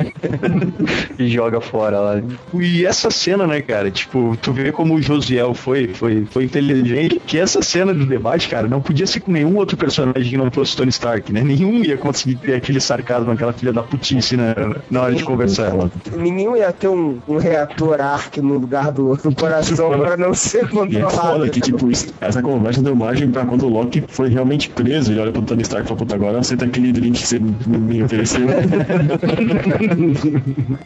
[1.17, 2.21] e joga fora lá.
[2.53, 3.91] E essa cena, né, cara?
[3.91, 7.21] Tipo, tu vê como o Josiel foi, foi, foi inteligente.
[7.25, 10.51] Que essa cena do debate, cara, não podia ser com nenhum outro personagem que não
[10.51, 11.41] fosse Tony Stark, né?
[11.41, 14.53] Nenhum ia conseguir ter aquele sarcasmo, aquela filha da putice, né?
[14.89, 15.73] Na hora de conversar.
[16.15, 20.63] Nenhum ia ter um, um reator arc no lugar do, do coração pra não ser
[20.63, 21.49] E é foda controlado.
[21.49, 21.89] que, tipo,
[22.21, 25.11] essa conversa deu margem pra quando o Loki foi realmente preso.
[25.11, 28.01] Ele olha pro Tony Stark e fala, puta, agora aceita aquele drink que você me
[28.03, 28.47] ofereceu.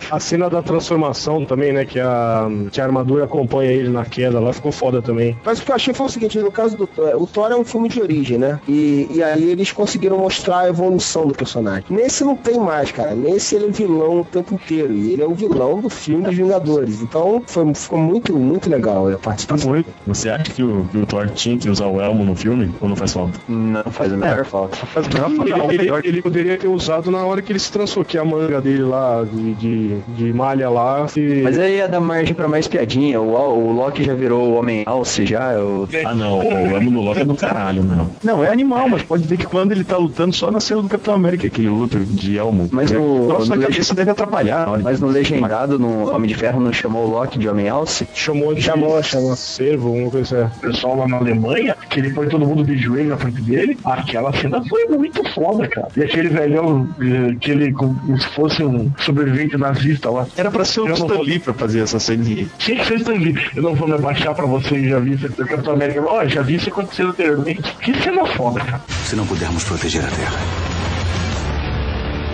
[0.09, 1.85] A cena da transformação também, né?
[1.85, 5.37] Que a, que a armadura acompanha ele na queda lá, ficou foda também.
[5.43, 7.55] Mas o que eu achei foi o seguinte, no caso do Thor, o Thor é
[7.55, 8.59] um filme de origem, né?
[8.67, 11.85] E, e aí eles conseguiram mostrar a evolução do personagem.
[11.89, 13.13] Nesse não tem mais, cara.
[13.13, 14.93] Nesse ele é vilão o tempo inteiro.
[14.93, 17.01] E ele é o vilão do filme dos Vingadores.
[17.01, 19.69] Então foi, ficou muito, muito legal a participação.
[19.69, 19.89] Muito.
[20.05, 22.73] Você acha que o, que o Thor tinha que usar o elmo no filme?
[22.81, 23.39] Ou não faz falta?
[23.47, 24.77] Não faz a menor falta.
[24.77, 25.73] Faz a menor falta.
[25.73, 28.61] Ele, ele- ele poderia ter usado na hora que ele se transformou, que a manga
[28.61, 31.05] dele lá, de, de, de malha lá.
[31.15, 31.41] E...
[31.43, 33.19] Mas aí ia dar margem pra mais piadinha.
[33.21, 35.57] O, o Loki já virou o Homem Alce já.
[35.59, 35.87] O...
[36.05, 36.39] Ah, não.
[36.39, 38.09] O elmo do Loki é do caralho, não.
[38.23, 40.89] Não, é animal, mas pode ver que quando ele tá lutando só na cena do
[40.89, 42.69] Capitão América, que ele luta de elmo.
[42.71, 44.67] Mas é, no- Nossa, no- cabeça deve atrapalhar.
[44.69, 44.81] hora.
[44.83, 48.07] Mas no legendado, no Homem de Ferro, não chamou o Loki de Homem Alce?
[48.13, 49.35] Chamou de Chamou, chamou.
[49.35, 50.57] servo, uma coisa assim.
[50.57, 53.77] O pessoal lá na Alemanha, que ele põe todo mundo de joelho na frente dele,
[53.83, 55.87] aquela cena foi muito foda, cara.
[55.95, 60.25] E aquele velhão, eh, que ele como se fosse um sobrevivente nazista lá.
[60.37, 62.47] Era pra ser o Eu não Stan vou- Lee pra fazer essa ceninha.
[62.57, 63.35] Tinha que ser Stan Lee.
[63.55, 65.27] Eu não vou me abaixar pra você, já vi isso.
[65.45, 67.61] Capitão América, ó, já vi isso acontecer anteriormente.
[67.81, 68.81] Que cena foda, cara.
[69.05, 70.39] Se não pudermos proteger a Terra,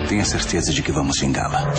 [0.08, 1.72] tenha certeza de que vamos vingá-la.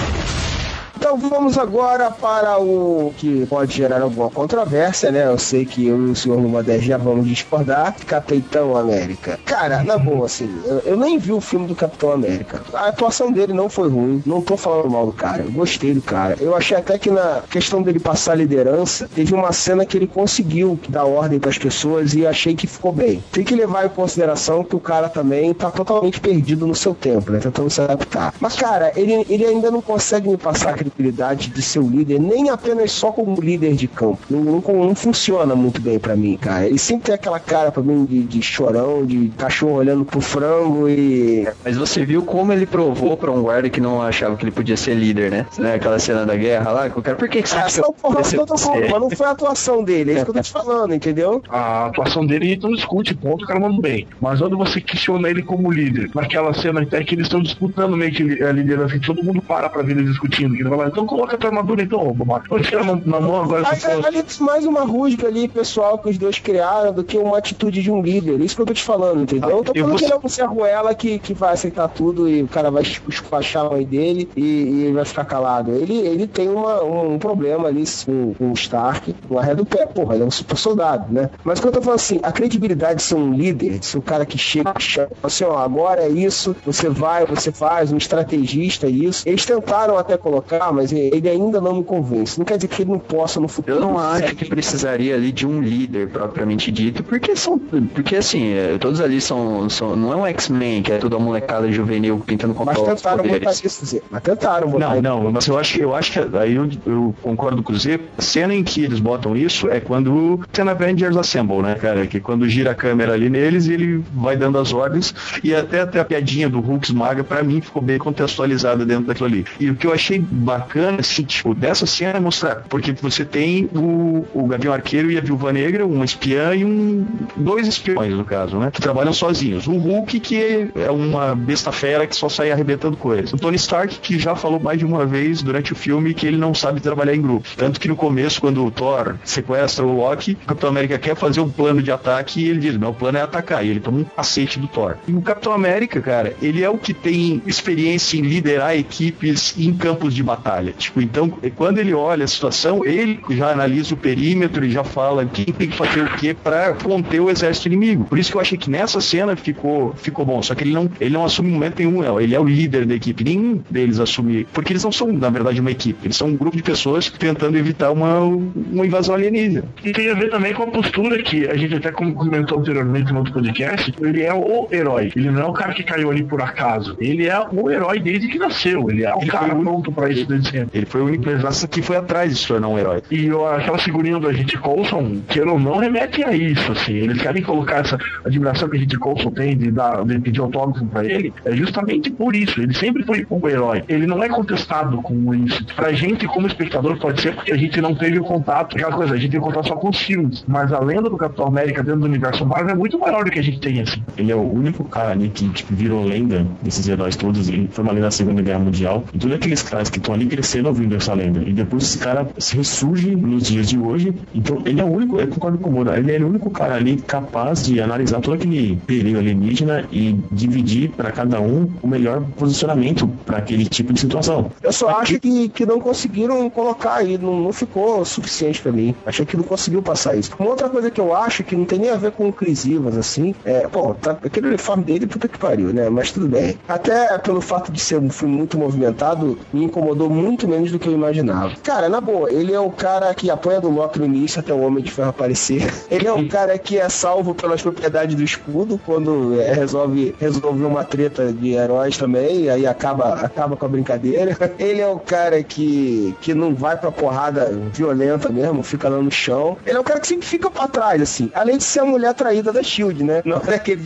[0.98, 5.26] Então vamos agora para o que pode gerar alguma controvérsia, né?
[5.26, 7.96] Eu sei que eu e o senhor Luma 10 já vamos discordar.
[8.06, 9.40] Capitão América.
[9.46, 12.62] Cara, na boa, assim, eu, eu nem vi o filme do Capitão América.
[12.74, 14.24] A atuação dele não foi ruim.
[14.26, 15.44] Não tô falando mal do cara.
[15.44, 16.38] Eu gostei do cara.
[16.40, 20.08] Eu achei até que na questão dele passar a liderança, teve uma cena que ele
[20.08, 23.24] conseguiu dar ordem para as pessoas e achei que ficou bem.
[23.32, 27.32] Tem que levar em consideração que o cara também tá totalmente perdido no seu tempo,
[27.32, 27.40] né?
[27.40, 28.34] Tentando se adaptar.
[28.40, 32.50] Mas, cara, ele, ele ainda não consegue me passar credibilidade de ser o líder, nem
[32.50, 34.20] apenas só como líder de campo.
[34.30, 36.66] Não, não, não funciona muito bem pra mim, cara.
[36.68, 40.88] Ele sempre tem aquela cara pra mim de, de chorão, de cachorro olhando pro frango
[40.90, 41.48] e.
[41.64, 44.78] Mas você viu como ele provou pra um guarda que não achava que ele podia
[44.78, 45.74] ser líder, né?
[45.76, 47.88] Aquela cena da guerra lá, que o cara, por que, que você Ah, acha que
[47.88, 48.90] eu porra, podia ser eu tô falando, você?
[48.92, 51.42] mas não foi a atuação dele, é isso que eu tô te falando, entendeu?
[51.50, 54.08] A atuação dele a gente não discute, ponto, o cara mandou bem.
[54.22, 58.12] Mas onde você questiona ele como líder, naquela cena até que eles estão disputando meio
[58.12, 60.56] que a liderança, que todo mundo para pra ver eles discutindo.
[60.56, 62.48] Que ele então coloca a tua armadura então, ô babaca.
[62.50, 64.08] Vou tirar na, mão agora essa porra.
[64.08, 67.92] ali, mais uma rusga ali, pessoal, que os dois criaram do que uma atitude de
[67.92, 68.40] um líder.
[68.42, 69.50] Isso que eu tô te falando, entendeu?
[69.50, 72.44] Eu tô eu falando vou- que é um serruela que, que vai aceitar tudo e
[72.44, 75.72] o cara vai esculachar a mãe dele e, e ele vai ficar calado.
[75.72, 79.86] Ele, ele tem uma, um, problema ali com, com o Stark, uma ré do pé,
[79.86, 81.30] porra, ele é um super soldado, né?
[81.44, 83.98] Mas o que eu tô falando assim, a credibilidade de ser um líder, de ser
[83.98, 87.92] um cara que chega e chama, assim, ó, agora é isso, você vai, você faz,
[87.92, 89.28] um estrategista, é isso.
[89.28, 92.38] Eles tentaram até colocar, mas ele ainda não me convence.
[92.38, 93.78] Não quer dizer que ele não possa no futuro.
[93.78, 98.54] Eu não acho que precisaria ali de um líder propriamente dito, porque são, porque assim,
[98.54, 102.54] é, todos ali são, são não é um X-Men que é toda molecada juvenil tentando
[102.54, 104.02] Mas controlar os tentaram botar isso, Zé.
[104.10, 107.62] Mas tentaram botar Não, não, mas eu acho, eu acho que aí eu, eu concordo
[107.64, 108.00] com o Zé.
[108.18, 112.08] A cena em que eles botam isso é quando tem Avengers Assemble, né, cara?
[112.08, 115.14] Que quando gira a câmera ali neles, ele vai dando as ordens
[115.44, 119.28] e até, até a piadinha do Hulk esmaga, pra mim, ficou bem contextualizada dentro daquilo
[119.28, 119.46] ali.
[119.60, 120.20] E o que eu achei
[120.58, 125.22] bacana, assim, tipo, dessa cena mostrar, porque você tem o, o Gavião Arqueiro e a
[125.22, 128.72] Viúva Negra, uma espiã e um dois espiões, no caso, né?
[128.72, 129.68] Que trabalham sozinhos.
[129.68, 133.34] O Hulk, que é uma besta fera que só sai arrebentando coisas.
[133.34, 136.38] O Tony Stark, que já falou mais de uma vez durante o filme que ele
[136.38, 137.48] não sabe trabalhar em grupo.
[137.58, 141.42] Tanto que no começo, quando o Thor sequestra o Loki, o Capitão América quer fazer
[141.42, 143.66] um plano de ataque e ele diz: meu plano é atacar.
[143.66, 144.96] E ele toma um cacete do Thor.
[145.08, 149.74] E o Capitão América, cara, ele é o que tem experiência em liderar equipes em
[149.74, 150.72] campos de batalha batalha.
[150.78, 155.26] Tipo, então, quando ele olha a situação, ele já analisa o perímetro e já fala
[155.26, 158.06] quem tem que fazer o que para conter o exército inimigo.
[158.06, 160.42] Por isso que eu achei que nessa cena ficou, ficou bom.
[160.44, 162.22] Só que ele não, ele não assume momento nenhum, não.
[162.22, 163.24] ele é o líder da equipe.
[163.24, 164.46] Nenhum deles assume.
[164.54, 166.06] Porque eles não são, na verdade, uma equipe.
[166.06, 169.66] Eles são um grupo de pessoas tentando evitar uma, uma invasão alienígena.
[169.84, 173.20] E tem a ver também com a postura que a gente até comentou anteriormente no
[173.20, 173.94] outro podcast.
[174.00, 175.12] Ele é o herói.
[175.16, 176.96] Ele não é o cara que caiu ali por acaso.
[177.00, 178.90] Ele é o herói desde que nasceu.
[178.90, 180.26] Ele é o Ele cara pronto pra isso
[180.74, 183.02] Ele foi o único exército que foi atrás de se tornar um herói.
[183.12, 186.94] E aquela figurinha do agente Coulson, queira ou não, remete a isso, assim.
[186.94, 190.86] Eles querem colocar essa admiração que a gente Coulson tem de, dar, de pedir autógrafo
[190.86, 192.62] pra ele, é justamente por isso.
[192.62, 193.84] Ele sempre foi um herói.
[193.88, 195.66] Ele não é contestado com isso.
[195.76, 198.76] Pra gente, como espectador, pode ser porque a gente não teve o contato.
[198.76, 200.44] Aquela coisa, a gente tem contato só com os filmes.
[200.48, 203.40] Mas a lenda do Capitão América dentro do universo Marvel é muito maior do que
[203.40, 204.02] a gente tem, assim.
[204.18, 207.50] Ele é o único cara ali que tipo, virou lenda desses heróis todos.
[207.50, 209.04] Ele foi uma lenda da Segunda Guerra Mundial.
[209.14, 211.42] E todos aqueles caras que estão ali crescendo ouvindo essa lenda.
[211.42, 214.14] E depois esse cara se ressurge nos dias de hoje.
[214.34, 216.76] Então ele é o único, eu concordo com o Moura, ele é o único cara
[216.76, 222.22] ali capaz de analisar todo aquele perigo alienígena e dividir para cada um o melhor
[222.38, 224.52] posicionamento para aquele tipo de situação.
[224.62, 228.96] Eu só acho que, que não conseguiram colocar aí, não, não ficou suficiente pra mim.
[229.06, 230.32] Achei que não conseguiu passar isso.
[230.40, 232.34] Uma outra coisa que eu acho que não tem nem a ver com
[232.66, 235.90] Evans, assim, é, pô, tá, aquele uniforme dele, puta que pariu, né?
[235.90, 236.58] Mas tudo bem.
[236.68, 240.88] Até pelo fato de ser um filme muito movimentado, me incomodou muito menos do que
[240.88, 241.54] eu imaginava.
[241.64, 244.60] Cara, na boa, ele é o cara que apanha do Loki no início até o
[244.60, 245.72] Homem de Ferro aparecer.
[245.90, 250.66] Ele é o cara que é salvo pelas propriedades do escudo quando é, resolve resolver
[250.66, 254.38] uma treta de heróis também, e aí acaba, acaba com a brincadeira.
[254.58, 259.12] Ele é o cara que, que não vai pra porrada violenta mesmo, fica lá no
[259.12, 259.58] chão.
[259.66, 261.32] Ele é o cara que sempre fica pra trás, assim.
[261.34, 263.22] Além de ser a mulher traída da Shield, né?
[263.26, 263.84] Não é aquele.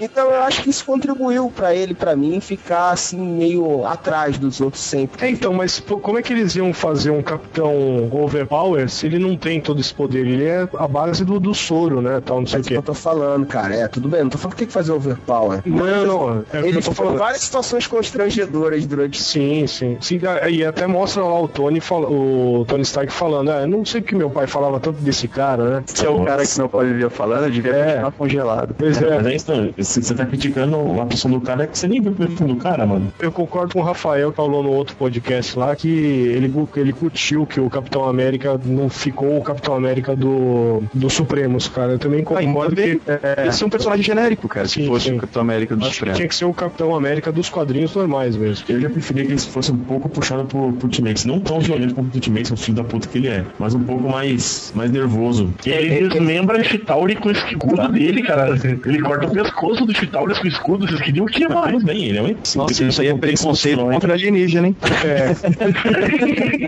[0.00, 4.60] Então eu acho que isso contribuiu pra ele, pra mim, ficar assim, meio atrás dos
[4.60, 5.24] outros sempre.
[5.24, 9.18] É, então, mas pô, como é que eles iam fazer um capitão overpower se ele
[9.18, 10.26] não tem todo esse poder?
[10.26, 12.20] Ele é a base do, do soro, né?
[12.24, 12.76] Tal, não sei o É que quê.
[12.76, 13.74] eu tô falando, cara.
[13.74, 15.62] É, tudo bem, não tô falando que tem que fazer overpower.
[15.64, 16.44] Não, não.
[16.52, 17.18] É o que Ele eu tô falando.
[17.18, 19.96] várias situações constrangedoras durante Sim, sim.
[20.00, 20.20] sim
[20.50, 24.14] e até mostra lá o Tony, o Tony Stark falando, ah, eu não sei porque
[24.14, 25.82] meu pai falava tanto desse cara, né?
[25.86, 27.84] Se é o cara que meu pai vivia falando, devia É.
[27.84, 28.74] continuar congelado.
[28.78, 31.86] Pois Mas é, é isso, você você tá criticando a pessoa do cara que você
[31.88, 33.12] nem viu o perfil do cara, mano.
[33.20, 37.46] eu concordo com o Rafael que falou no outro podcast lá que ele, ele curtiu
[37.46, 41.92] que o Capitão América não ficou o Capitão América do, do Supremos, cara.
[41.92, 42.98] Eu também Ah, ainda concordo bem.
[42.98, 43.10] que.
[43.10, 45.16] É, Esse é um personagem genérico, cara, se Sim, fosse sim.
[45.16, 46.16] o Capitão América do acho que Supremo.
[46.16, 48.64] tinha que ser o Capitão América dos quadrinhos normais mesmo.
[48.68, 51.24] Eu já preferia que ele fosse um pouco puxado pro, pro Ultimates.
[51.24, 53.44] Não tão violento como o Ultimates, o filho da puta que ele é.
[53.58, 55.52] Mas um pouco mais, mais nervoso.
[55.64, 58.50] Ele desmembra Chitauri com o escudo dele, cara.
[58.86, 60.86] Ele corta o pescoço do Chitauri com o escudo.
[60.86, 61.82] Vocês queriam o que Mas mais?
[61.84, 64.76] bem, ele é um Nossa, isso aí é preconceito Não, contra alienígena, hein?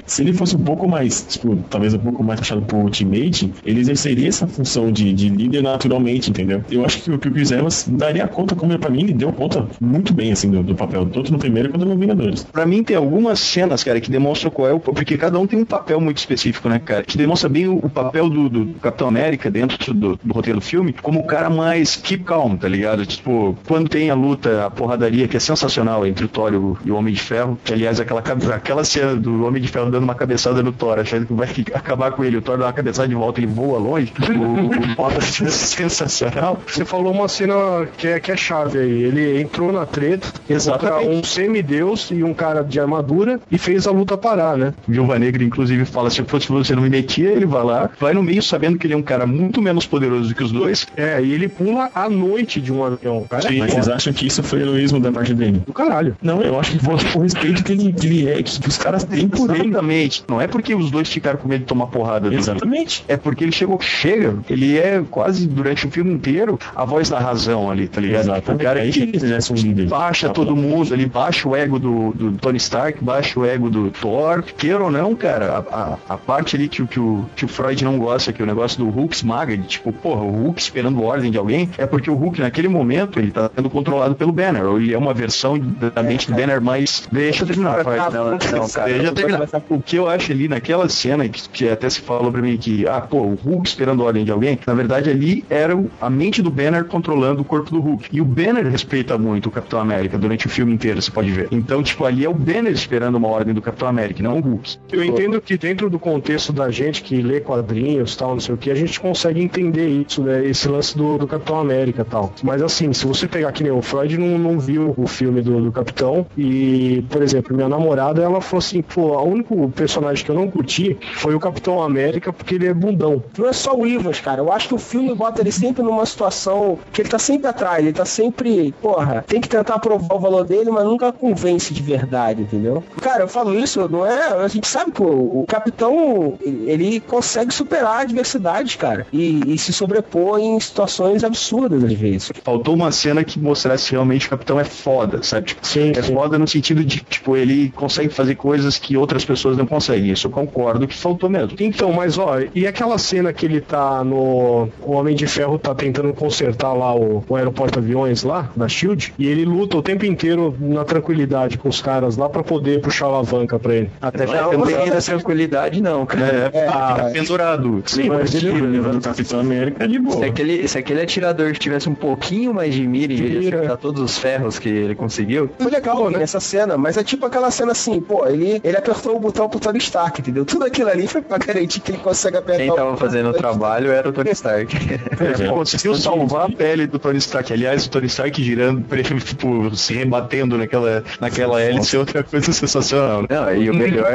[0.07, 3.81] Se ele fosse um pouco mais, tipo, talvez um pouco mais puxado pro Ultimate, ele
[3.81, 6.63] exerceria essa função de, de líder naturalmente, entendeu?
[6.71, 9.33] Eu acho que o que o Chris Evans daria conta, como pra mim, ele deu
[9.33, 12.45] conta muito bem, assim, do, do papel, tanto no primeiro quanto no Vingadores.
[12.45, 14.81] Pra mim tem algumas cenas, cara, que demonstram qual é o.
[14.81, 17.03] Porque cada um tem um papel muito específico, né, cara?
[17.03, 20.65] Que demonstra bem o, o papel do, do Capitão América dentro do, do roteiro do
[20.65, 23.07] filme, como o cara mais keep calm, tá ligado?
[23.07, 26.79] Tipo, quando tem a luta, a porradaria, que é sensacional entre o Thor e o,
[26.85, 28.23] e o Homem de Ferro, que aliás, aquela,
[28.55, 32.13] aquela cena do Homem de Ferro dando uma cabeçada no Thor, achando que vai acabar
[32.13, 34.13] com ele, o Thor dá uma cabeçada de volta, ele voa longe.
[34.21, 36.61] O, o Thor é sensacional.
[36.67, 37.55] Você falou uma cena
[37.97, 39.03] que é, que é chave aí.
[39.03, 41.05] Ele entrou na treta Exatamente.
[41.05, 44.75] contra um semideus e um cara de armadura e fez a luta parar, né?
[44.87, 48.23] Viúva Negra, inclusive, fala: se fosse você não me metia, ele vai lá, vai no
[48.23, 50.87] meio sabendo que ele é um cara muito menos poderoso do que os dois.
[50.97, 53.25] É, e ele pula à noite de um avião.
[53.29, 55.63] Cara, é Mas vocês acham que isso foi heroísmo da parte dele?
[55.67, 56.17] do caralho.
[56.23, 59.05] Não, eu acho que foi o respeito que ele, que ele é, que os caras
[59.05, 59.69] têm por ele.
[59.69, 60.25] Exatamente.
[60.29, 62.33] Não é porque os dois ficaram com medo de tomar porrada.
[62.33, 63.05] Exatamente.
[63.09, 67.19] É porque ele chegou, chega, ele é quase durante o filme inteiro a voz da
[67.19, 68.27] razão ali, tá ligado?
[68.27, 68.63] O Exatamente.
[68.65, 69.87] cara Aí que que ele líder.
[69.89, 73.91] baixa todo mundo ali, baixa o ego do, do Tony Stark, baixa o ego do
[73.91, 74.43] Thor.
[74.43, 77.49] Queira ou não, cara, a, a, a parte ali que, o- que, o, que o
[77.49, 80.61] Freud não gosta, que é o negócio do Hulk esmaga, de tipo, porra, o Hulk
[80.61, 84.33] esperando ordem de alguém, é porque o Hulk naquele momento ele tá sendo controlado pelo
[84.33, 87.09] Banner, ou ele é uma versão da mente do Banner mais.
[87.11, 88.15] Deixa eu terminar, Freud.
[88.15, 88.93] Não, não, cara.
[88.93, 89.49] Deixa eu terminar.
[89.69, 92.87] O que eu acho ali naquela cena, que, que até se falou pra mim que,
[92.87, 96.51] ah, pô, o Hulk esperando ordem de alguém, na verdade ali era a mente do
[96.51, 98.09] Banner controlando o corpo do Hulk.
[98.13, 101.49] E o Banner respeita muito o Capitão América durante o filme inteiro, você pode ver.
[101.51, 104.77] Então, tipo, ali é o Banner esperando uma ordem do Capitão América, não o Hulk.
[104.91, 108.59] Eu entendo que dentro do contexto da gente que lê quadrinhos tal, não sei o
[108.59, 110.45] que, a gente consegue entender isso, né?
[110.47, 112.33] Esse lance do, do Capitão América tal.
[112.43, 115.61] Mas assim, se você pegar que nem o Freud não, não viu o filme do,
[115.61, 120.31] do Capitão e, por exemplo, minha namorada, ela falou assim, pô, o único personagem que
[120.31, 123.23] eu não curti foi o Capitão América, porque ele é bundão.
[123.37, 124.41] Não é só o Ivas, cara.
[124.41, 127.85] Eu acho que o filme bota ele sempre numa situação que ele tá sempre atrás,
[127.85, 131.83] ele tá sempre, porra, tem que tentar provar o valor dele, mas nunca convence de
[131.83, 132.83] verdade, entendeu?
[133.01, 134.33] Cara, eu falo isso, não é.
[134.45, 140.39] A gente sabe que o, capitão ele consegue superar adversidades, cara, e, e se sobrepor
[140.39, 142.33] em situações absurdas às vezes.
[142.43, 145.49] Faltou uma cena que mostrasse realmente o capitão é foda, sabe?
[145.49, 146.15] Tipo, Sim, é sim.
[146.15, 150.13] foda no sentido de, tipo, ele consegue fazer coisas que outras pessoas não conseguem.
[150.13, 151.57] Isso eu concordo que faltou mesmo.
[151.61, 154.69] Então, mas ó, e aquela cena que ele tá no.
[154.81, 159.27] O Homem de Ferro tá tentando consertar lá o, o aeroporto-aviões lá, da Shield, e
[159.27, 163.09] ele luta o tempo inteiro na tranquilidade com os caras lá pra poder puxar a
[163.09, 163.91] alavanca pra ele.
[164.01, 166.51] Até Não, não, tem tranquilidade, não, cara.
[166.53, 167.83] É, É, tá ah, pendurado.
[167.87, 168.53] Sim, mas ele.
[168.53, 170.19] levando o Capitão América de boa.
[170.19, 173.57] Se aquele, se aquele atirador tivesse um pouquinho mais de mira em vez de mira.
[173.59, 177.22] acertar todos os ferros que ele conseguiu, Foi legal né, essa cena, mas é tipo
[177.27, 180.45] aquela cena assim, pô, ele, ele apertou o botão pro Tony Stark, entendeu?
[180.45, 183.33] Tudo aquilo ali foi pra garantir que ele consegue apertar quem o tava fazendo o
[183.33, 184.75] trabalho era o Tony Stark.
[185.21, 187.53] Ele conseguiu salvar a pele do Tony Stark.
[187.53, 188.85] Aliás, o Tony Stark girando,
[189.25, 193.23] tipo, se rebatendo naquela, naquela hélice é outra coisa sensacional.
[193.23, 193.29] Né?
[193.31, 194.13] Não, e o melhor,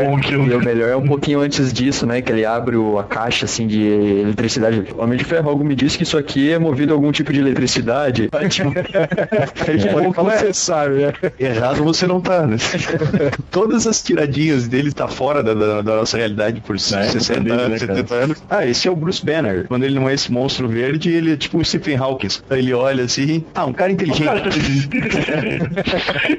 [0.47, 2.21] e o melhor é um pouquinho antes disso, né?
[2.21, 4.85] Que ele abre o- a caixa assim de eletricidade.
[4.95, 7.31] O Homem de Ferro algo me disse que isso aqui é movido a algum tipo
[7.33, 8.29] de eletricidade.
[8.31, 11.13] Aí, tipo, tipo, Como fala, você sabe, né?
[11.39, 12.57] Errado você não tá, né?
[13.51, 17.55] Todas as tiradinhas dele tá fora da, da- da nossa realidade por É, 60 dele,
[17.55, 17.95] né, anos, cara?
[17.95, 18.43] 70 anos.
[18.49, 19.65] Ah, esse é o Bruce Banner.
[19.67, 22.27] Quando ele não é esse monstro verde, ele é tipo o Stephen Hawking.
[22.49, 24.27] Ele olha assim, ah, um cara inteligente.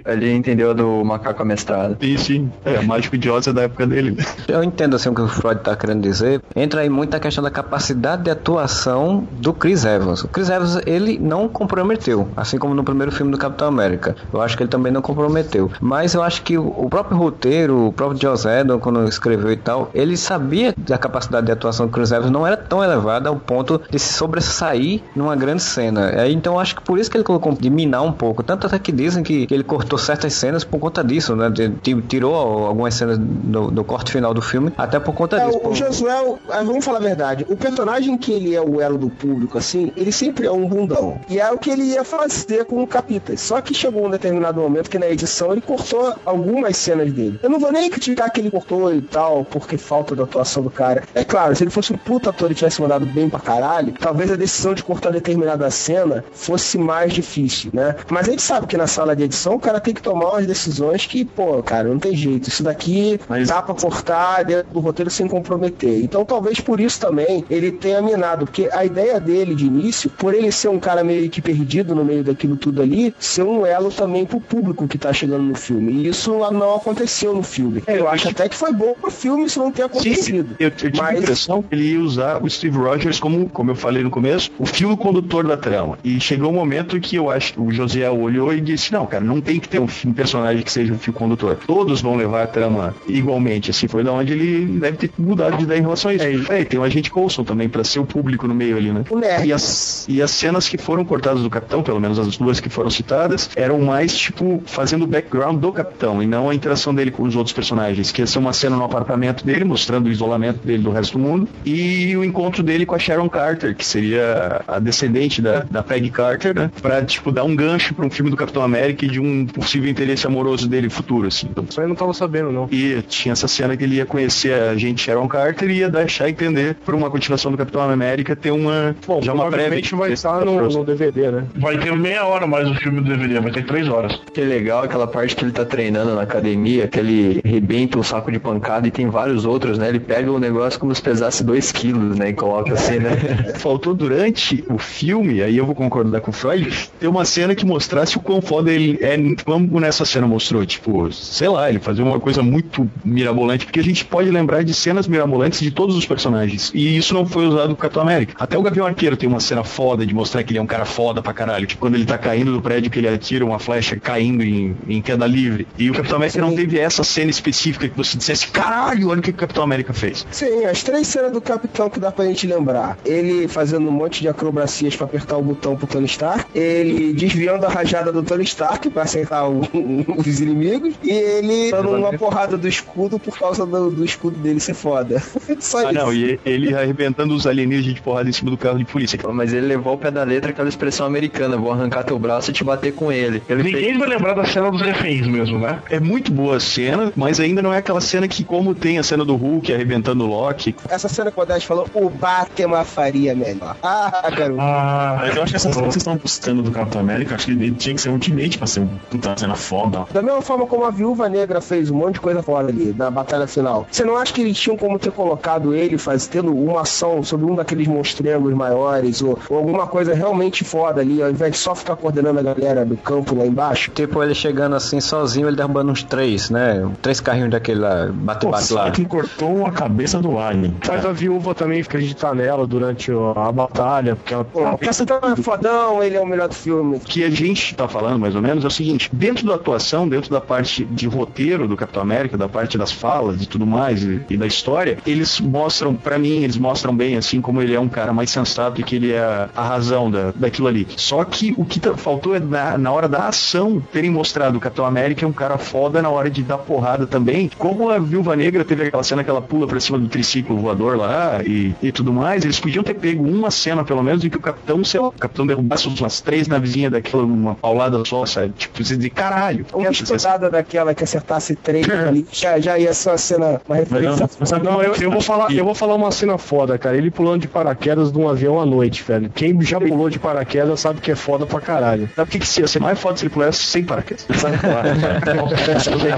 [0.06, 1.96] ele entendeu do macaco amestrado.
[2.00, 2.52] Sim, sim.
[2.64, 4.12] É, mágico idiota da época dele.
[4.12, 4.24] né?
[4.46, 6.40] Eu entendo assim o que o Freud tá querendo dizer.
[6.54, 10.22] Entra aí muito a questão da capacidade de atuação do Chris Evans.
[10.24, 14.16] O Chris Evans, ele não comprometeu, assim como no primeiro filme do Capitão América.
[14.32, 15.70] Eu acho que ele também não comprometeu.
[15.80, 20.16] Mas eu acho que o, próprio roteiro, o próprio Whedon, quando escreveu e tal, ele
[20.16, 23.78] sabia que a capacidade de atuação do Chris Evans não era tão elevada ao ponto
[23.90, 26.11] de se sobressair numa grande cena.
[26.28, 28.42] Então acho que por isso que ele colocou de minar um pouco.
[28.42, 31.51] Tanto até que dizem que, que ele cortou certas cenas por conta disso, né?
[31.51, 35.46] De- de- tirou algumas cenas do, do corte final do filme, até por conta É,
[35.46, 35.61] disso.
[35.62, 38.96] o, o Josué, ah, vamos falar a verdade, o personagem que ele é o elo
[38.96, 41.20] do público, assim, ele sempre é um bundão.
[41.28, 43.40] E é o que ele ia fazer com o Capitas.
[43.42, 47.39] Só que chegou um determinado momento que na edição ele cortou algumas cenas dele.
[47.43, 50.70] Eu não vou nem criticar que ele cortou e tal, porque falta da atuação do
[50.70, 51.03] cara.
[51.14, 54.30] É claro, se ele fosse um puta ator e tivesse mandado bem pra caralho, talvez
[54.30, 57.97] a decisão de cortar determinada cena fosse mais difícil, né?
[58.11, 60.47] Mas a gente sabe que na sala de edição o cara tem que tomar umas
[60.47, 62.49] decisões que, pô, cara, não tem jeito.
[62.49, 66.03] Isso daqui dá pra cortar dentro do roteiro sem comprometer.
[66.03, 70.34] Então talvez por isso também ele tenha minado, porque a ideia dele de início, por
[70.34, 73.91] ele ser um cara meio que perdido no meio daquilo tudo ali, ser um elo
[73.91, 75.93] também pro público que tá chegando no filme.
[75.93, 77.83] E isso não aconteceu no filme.
[77.87, 80.57] Eu acho até que foi bom pro filme isso não ter acontecido.
[80.59, 83.70] Eu, eu tive a Mas- impressão que ele ia usar o Steve Rogers como, como
[83.70, 85.99] eu falei no começo, o fio condutor da trama.
[86.05, 89.24] E chegou um momento que eu acho que o José olhou e disse, não, cara,
[89.24, 91.57] não tem que ter um, um personagem que seja o fio condutor.
[91.66, 93.70] Todos vão levar a trama igualmente.
[93.70, 96.53] Assim, foi da onde ele deve ter mudado de ideia em relação a isso.
[96.53, 99.05] É, e tem o agente Coulson também, pra ser o público no meio ali, né?
[99.11, 99.47] O nerd.
[99.47, 102.68] E as, e as cenas que foram cortadas do Capitão, pelo menos as duas que
[102.68, 107.10] foram citadas, eram mais, tipo, fazendo o background do Capitão e não a interação dele
[107.10, 108.12] com os outros personagens.
[108.12, 111.18] Que ia ser uma cena no apartamento dele, mostrando o isolamento dele do resto do
[111.18, 115.82] mundo, e o encontro dele com a Sharon Carter, que seria a descendente da, da
[115.82, 116.70] Peggy Carter, né?
[116.80, 119.90] Pra, tipo, dar um gancho pra um filme do Capitão América e de um possível
[119.90, 121.48] interesse amoroso dele futuro, assim.
[121.50, 122.68] Então, Isso aí eu não tava sabendo, não.
[122.70, 126.26] e tinha essa cena que ele ia conhecer a gente Sharon Carter e ia deixar
[126.26, 129.94] a entender por uma continuação do Capitão América ter uma Bom, já uma prévia provavelmente
[129.94, 131.44] vai estar no, no DVD, né?
[131.56, 134.20] Vai ter meia hora mais o filme do DVD, vai ter três horas.
[134.32, 138.30] Que legal aquela parte que ele tá treinando na academia, que ele rebenta o saco
[138.30, 139.88] de pancada e tem vários outros, né?
[139.88, 142.30] Ele pega o negócio como se pesasse 2 quilos, né?
[142.30, 143.11] E coloca assim, né?
[143.56, 147.64] Faltou durante o filme, aí eu vou concordar com o Freud, ter uma cena que
[147.64, 152.04] mostrasse o quão foda ele é, como nessa cena mostrou, tipo, sei lá, ele fazia
[152.04, 156.06] uma coisa muito mirabolante, porque a gente pode lembrar de cenas mirabolantes de todos os
[156.06, 158.34] personagens, e isso não foi usado no Capitão América.
[158.38, 160.84] Até o Gavião Arqueiro tem uma cena foda de mostrar que ele é um cara
[160.84, 163.96] foda pra caralho, tipo, quando ele tá caindo do prédio que ele atira uma flecha
[163.96, 167.96] caindo em, em queda livre, e o Capitão América não teve essa cena específica que
[167.96, 170.26] você dissesse, caralho, olha o que o Capitão América fez.
[170.30, 172.96] Sim, as três cenas do Capitão que dá pra gente lembrar.
[173.05, 176.44] Ele fazendo um monte de acrobacias pra apertar o botão pro Tony Stark.
[176.55, 179.61] Ele desviando a rajada do Tony Stark pra acertar o-
[180.18, 180.94] os inimigos.
[181.03, 185.22] E ele dando uma porrada do escudo por causa do, do escudo dele ser foda.
[185.61, 185.92] Só Ah, isso.
[185.94, 189.18] não, e ele arrebentando os alienígenas de porrada em cima do carro de polícia.
[189.32, 192.55] Mas ele levou ao pé da letra aquela expressão americana, vou arrancar teu braço e
[192.55, 193.42] te bater com ele.
[193.49, 195.78] Ele Ninguém vai lembrar da cena dos reféns mesmo, né?
[195.91, 199.03] É muito boa a cena, mas ainda não é aquela cena que, como tem a
[199.03, 200.74] cena do Hulk arrebentando o Loki.
[200.89, 203.76] Essa cena que o Odete falou, o Batman faria melhor.
[203.83, 204.61] Ah, garoto.
[204.61, 207.47] Ah, mas eu acho que essa cena que vocês estão buscando do Capitão América, acho
[207.47, 210.07] que ele tinha que ser Ultimate pra ser um puta cena foda.
[210.12, 213.11] Da mesma forma como a Viúva Negra fez um monte de coisa fora ali, na
[213.11, 213.87] batalha final.
[213.91, 217.47] Você não acha que eles tinham como ter colocado ele faz, tendo uma ação sobre
[217.47, 221.74] um daqueles monstrengos maiores, ou, ou alguma coisa realmente foda ali, ao invés de só
[221.74, 223.91] ficar coordenando a galera do campo lá embaixo?
[223.93, 226.88] Tipo, ele chegando assim sozinho, ele derrubando uns três, né?
[227.02, 228.90] Três carrinhos daquele lá, bate-bate lá.
[228.90, 230.74] que cortou a cabeça do Alien.
[230.82, 234.44] Faz a viúva também acreditar nela durante a batalha, porque ela.
[234.44, 236.96] Pô, o Capitão é fodão, ele é o melhor do filme.
[236.96, 240.08] O que a gente tá falando, mais ou menos, é o seguinte: dentro da atuação,
[240.08, 244.02] dentro da parte de roteiro do Capitão América, da parte das falas e tudo mais,
[244.02, 247.80] e, e da história, eles mostram, pra mim, eles mostram bem, assim, como ele é
[247.80, 250.86] um cara mais sensato e que ele é a razão da, daquilo ali.
[250.96, 254.60] Só que o que tá- faltou é na, na hora da ação terem mostrado o
[254.60, 257.50] Capitão América é um cara foda na hora de dar porrada também.
[257.59, 260.96] Como a Viúva Negra teve aquela cena que ela pula pra cima do triciclo voador
[260.96, 264.36] lá e, e tudo mais, eles podiam ter pego uma cena, pelo menos, em que
[264.36, 268.52] o Capitão, sei lá, o Capitão derrubasse umas três navezinhas daquela, uma paulada só, sabe?
[268.56, 269.66] Tipo, de caralho.
[269.72, 274.28] Uma estudada daquela que acertasse três ali, já, já ia ser uma cena, uma referência.
[274.62, 276.96] Não, eu, eu vou falar, eu vou falar uma cena foda, cara.
[276.96, 279.30] Ele pulando de paraquedas de um avião à noite, velho.
[279.34, 282.08] Quem já pulou de paraquedas sabe que é foda pra caralho.
[282.14, 284.26] Sabe o que, que ia ser mais foda se ele pulasse sem paraquedas?
[284.38, 284.58] Sabe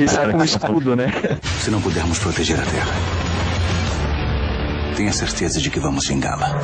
[0.09, 1.12] sai com escudo, né?
[1.61, 2.94] Se não pudermos proteger a Terra,
[4.97, 6.61] tenha certeza de que vamos vingá-la.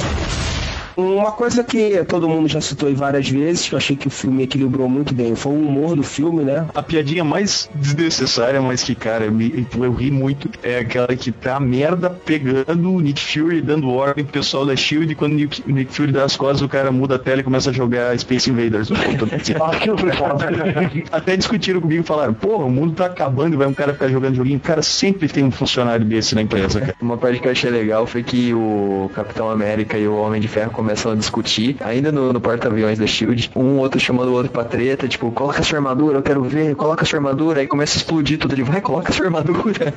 [0.96, 4.10] Uma coisa que todo mundo já citou aí várias vezes, que eu achei que o
[4.10, 6.66] filme equilibrou muito bem, foi o humor do filme, né?
[6.74, 11.56] A piadinha mais desnecessária, mas que, cara, me- eu ri muito, é aquela que tá
[11.56, 15.36] a merda pegando o Nick Fury dando ordem pro pessoal da SHIELD e quando o
[15.36, 17.72] Nick, o Nick Fury dá as costas, o cara muda a tela e começa a
[17.72, 18.88] jogar Space Invaders.
[18.88, 19.36] computador.
[21.12, 24.08] Até discutiram comigo e falaram, porra, o mundo tá acabando e vai um cara ficar
[24.08, 24.60] jogando joguinho.
[24.60, 26.94] Cara, sempre tem um funcionário desse na empresa, cara.
[27.00, 30.48] Uma parte que eu achei legal foi que o Capitão América e o Homem de
[30.48, 34.52] Ferro começam a discutir, ainda no, no porta-aviões da SHIELD, um outro chamando o outro
[34.52, 37.98] pra treta, tipo, coloca sua armadura, eu quero ver, coloca sua armadura, aí começa a
[37.98, 39.92] explodir tudo, ele vai, coloca sua armadura.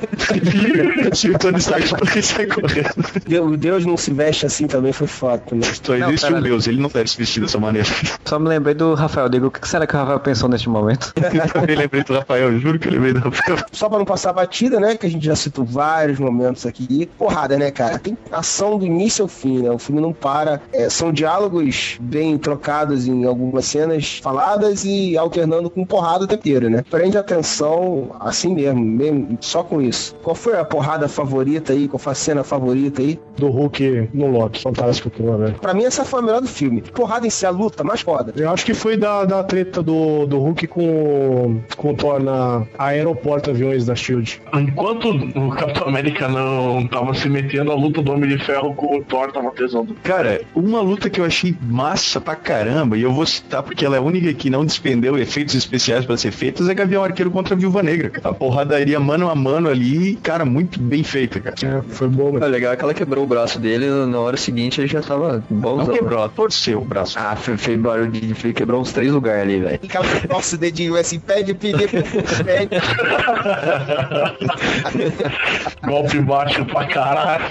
[1.32, 1.86] o Tony Stark
[2.22, 3.52] sai correndo.
[3.52, 5.62] O Deus não se veste assim também foi fato, né?
[5.62, 6.42] Só existe pera um.
[6.42, 7.88] Deus, ele não deve se vestir dessa maneira.
[8.24, 9.28] Só me lembrei do Rafael.
[9.28, 11.12] Digo, o que será que o Rafael pensou neste momento?
[11.16, 13.58] eu lembrei do Rafael, juro que eu lembrei do Rafael.
[13.70, 14.96] Só pra não passar batida, né?
[14.96, 17.08] Que a gente já citou vários momentos aqui.
[17.16, 17.98] Porrada, né, cara?
[17.98, 19.70] Tem ação do início ao fim, né?
[19.70, 20.60] O filme não para.
[20.72, 26.40] É, são diálogos bem trocados em algumas cenas faladas e alternando com porrada o tempo
[26.40, 26.82] inteiro, né?
[26.88, 30.14] Prende a atenção assim mesmo, mesmo, só com isso.
[30.22, 31.86] Qual foi a porrada favorita aí?
[31.86, 33.18] Qual foi a cena favorita aí?
[33.36, 34.62] Do Hulk no Loki.
[34.62, 35.54] Fantástico aquilo, né?
[35.60, 36.82] Pra mim, essa foi a melhor do filme.
[36.82, 38.32] Porrada em si, a luta mais foda.
[38.36, 42.66] Eu acho que foi da, da treta do, do Hulk com, com o Thor na
[42.78, 44.40] aeroporto aviões da Shield.
[44.54, 48.98] Enquanto o Capitão América não tava se metendo, a luta do Homem de Ferro com
[48.98, 49.94] o Thor tava pesando.
[50.02, 50.40] Cara,
[50.70, 53.98] uma luta que eu achei massa pra caramba, e eu vou citar porque ela é
[53.98, 57.58] a única que não despendeu efeitos especiais pra ser feitas, é Gavião Arqueiro contra a
[57.58, 58.12] Viúva Negra.
[58.24, 61.56] A porradaria mano a mano ali, cara, muito bem feita, cara.
[61.62, 64.88] É, foi bom, É legal que ela quebrou o braço dele, na hora seguinte ele
[64.88, 65.76] já tava bom.
[65.76, 67.18] Não quebrou, ela torceu o braço.
[67.18, 69.80] Ah, fe- fez barulho de fe- quebrou uns três lugares ali, velho.
[69.82, 72.70] Aquela nosso dedinho assim, pede, pede, pede.
[75.86, 77.44] Golpe baixo pra caralho.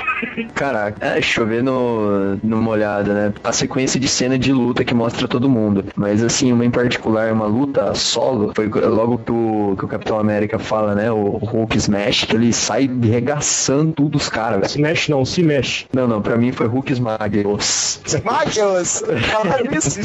[0.54, 3.34] Caraca, é chover no, no molhado, né?
[3.44, 5.86] A sequência de cena de luta que mostra todo mundo.
[5.96, 10.20] Mas assim, uma em particular, uma luta solo, foi logo que o, que o Capitão
[10.20, 11.12] América fala, né?
[11.12, 14.70] O Hulk Smash, que ele sai regaçando tudo os caras, velho.
[14.70, 15.86] Smash não, se mexe.
[15.94, 18.02] Não, não, pra mim foi Hulk Esmagueus.
[18.06, 19.04] Esmague-os!
[19.32, 20.00] Fala isso.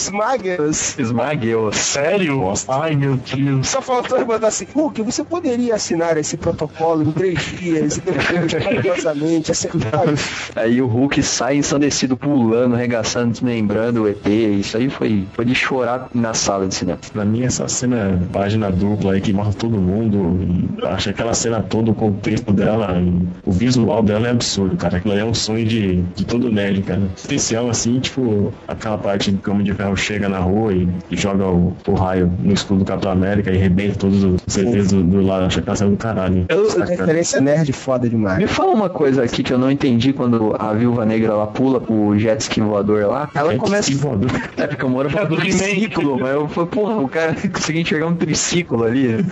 [1.76, 2.52] Sério?
[2.68, 3.68] Ai, meu Deus.
[3.68, 8.00] Só faltou ele botar assim, Hulk, você poderia assinar esse protocolo em três dias e
[8.00, 10.03] depois, carinhosamente, acertar.
[10.56, 14.26] Aí o Hulk sai ensandecido, pulando, arregaçando, desmembrando o ET.
[14.26, 16.98] Isso aí foi, foi de chorar na sala de cinema.
[17.12, 20.38] Pra mim, essa cena, página dupla aí que mostra todo mundo,
[20.84, 22.96] acho que aquela cena toda, o contexto dela,
[23.44, 24.98] o visual dela é absurdo, cara.
[24.98, 27.02] Aquilo aí é um sonho de, de todo nerd, cara.
[27.16, 31.16] Especial assim, tipo, aquela parte que o Homem de Ferro chega na rua e, e
[31.16, 35.02] joga o, o raio no escudo do Capitão América e arrebenta todos os CTs do,
[35.02, 35.46] do lado.
[35.46, 36.46] Acho que aquela cena do caralho.
[36.50, 38.38] A referência nerd foda demais.
[38.38, 41.82] Me fala uma coisa aqui que eu não entendi quando a Viúva Negra ela pula
[41.88, 43.28] o jet ski voador lá.
[43.34, 43.94] Ela começa.
[43.96, 44.30] voador.
[44.56, 48.14] É, porque eu moro do triciclo, mas eu falei, porra, o cara conseguiu enxergar um
[48.14, 49.16] triciclo ali.
[49.16, 49.24] o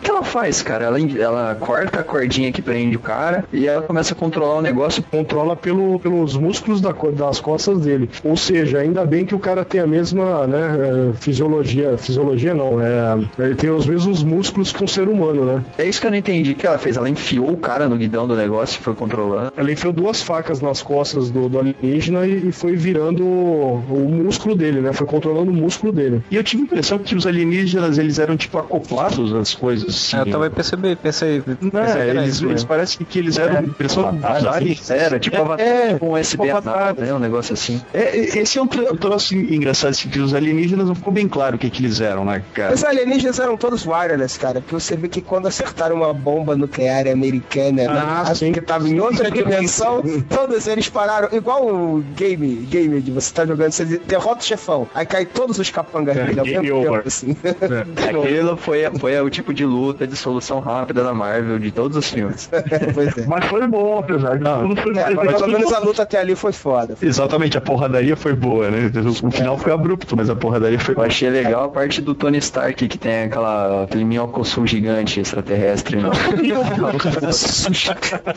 [0.00, 0.84] que ela faz, cara?
[0.84, 4.62] Ela, ela corta a cordinha que prende o cara e ela começa a controlar o
[4.62, 5.02] negócio.
[5.02, 8.10] Controla pelo, pelos músculos da, das costas dele.
[8.22, 11.96] Ou seja, ainda bem que o cara tem a mesma né, eh, fisiologia.
[11.96, 15.64] Fisiologia não, é, ele tem os mesmos músculos que um ser humano, né?
[15.78, 16.52] É isso que eu não entendi.
[16.52, 16.96] O que ela fez?
[16.96, 19.52] Ela enfiou o cara no guidão do negócio e foi controlando.
[19.56, 24.08] Ela enfiou duas facas nas costas do, do alienígena e, e foi virando o, o
[24.10, 24.92] músculo dele, né?
[24.92, 26.22] Foi controlando o músculo dele.
[26.30, 29.88] E eu tive a impressão que os alienígenas, eles eram tipo acoplados às coisas.
[29.88, 30.16] Assim.
[30.16, 33.38] É, eu também percebi, pensei, Não, pensei que era eles, isso eles parecem que eles
[33.38, 34.90] eram pessoas aliens.
[34.90, 36.94] Era tipo é, avatar, é, tipo um USB tipo avatar.
[36.98, 37.14] né?
[37.14, 37.80] Um negócio assim.
[37.92, 41.56] É, esse é um tro- troço engraçado, assim, que os alienígenas não ficou bem claro
[41.56, 42.74] o que, que eles eram, né, cara?
[42.74, 44.60] Os alienígenas eram todos wireless, cara.
[44.60, 48.51] Porque você vê que quando acertaram uma bomba nuclear americana, Ah, né, sim.
[48.52, 51.28] Que tava em outra dimensão, todos eles pararam.
[51.32, 55.58] Igual o game, game de você tá jogando, você derrota o chefão, aí cai todos
[55.58, 57.02] os capangas É, dele ao game mesmo tempo, over.
[57.06, 57.36] assim.
[58.08, 62.10] Aquilo foi, foi o tipo de luta de solução rápida da Marvel de todos os
[62.10, 62.48] filmes.
[62.94, 63.26] pois é.
[63.26, 64.76] Mas foi bom, apesar de tudo.
[64.82, 66.94] Foi, É, mas pelo menos a luta até ali foi foda.
[67.00, 68.90] Exatamente, a porradaria foi boa, né?
[69.22, 71.06] O final foi abrupto, mas a porradaria foi Eu boa.
[71.06, 75.96] achei legal a parte do Tony Stark que tem aquela, aquele minhocossul gigante extraterrestre.
[75.96, 76.10] Né?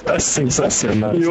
[0.06, 1.14] Tá sensacional.
[1.14, 1.26] ele,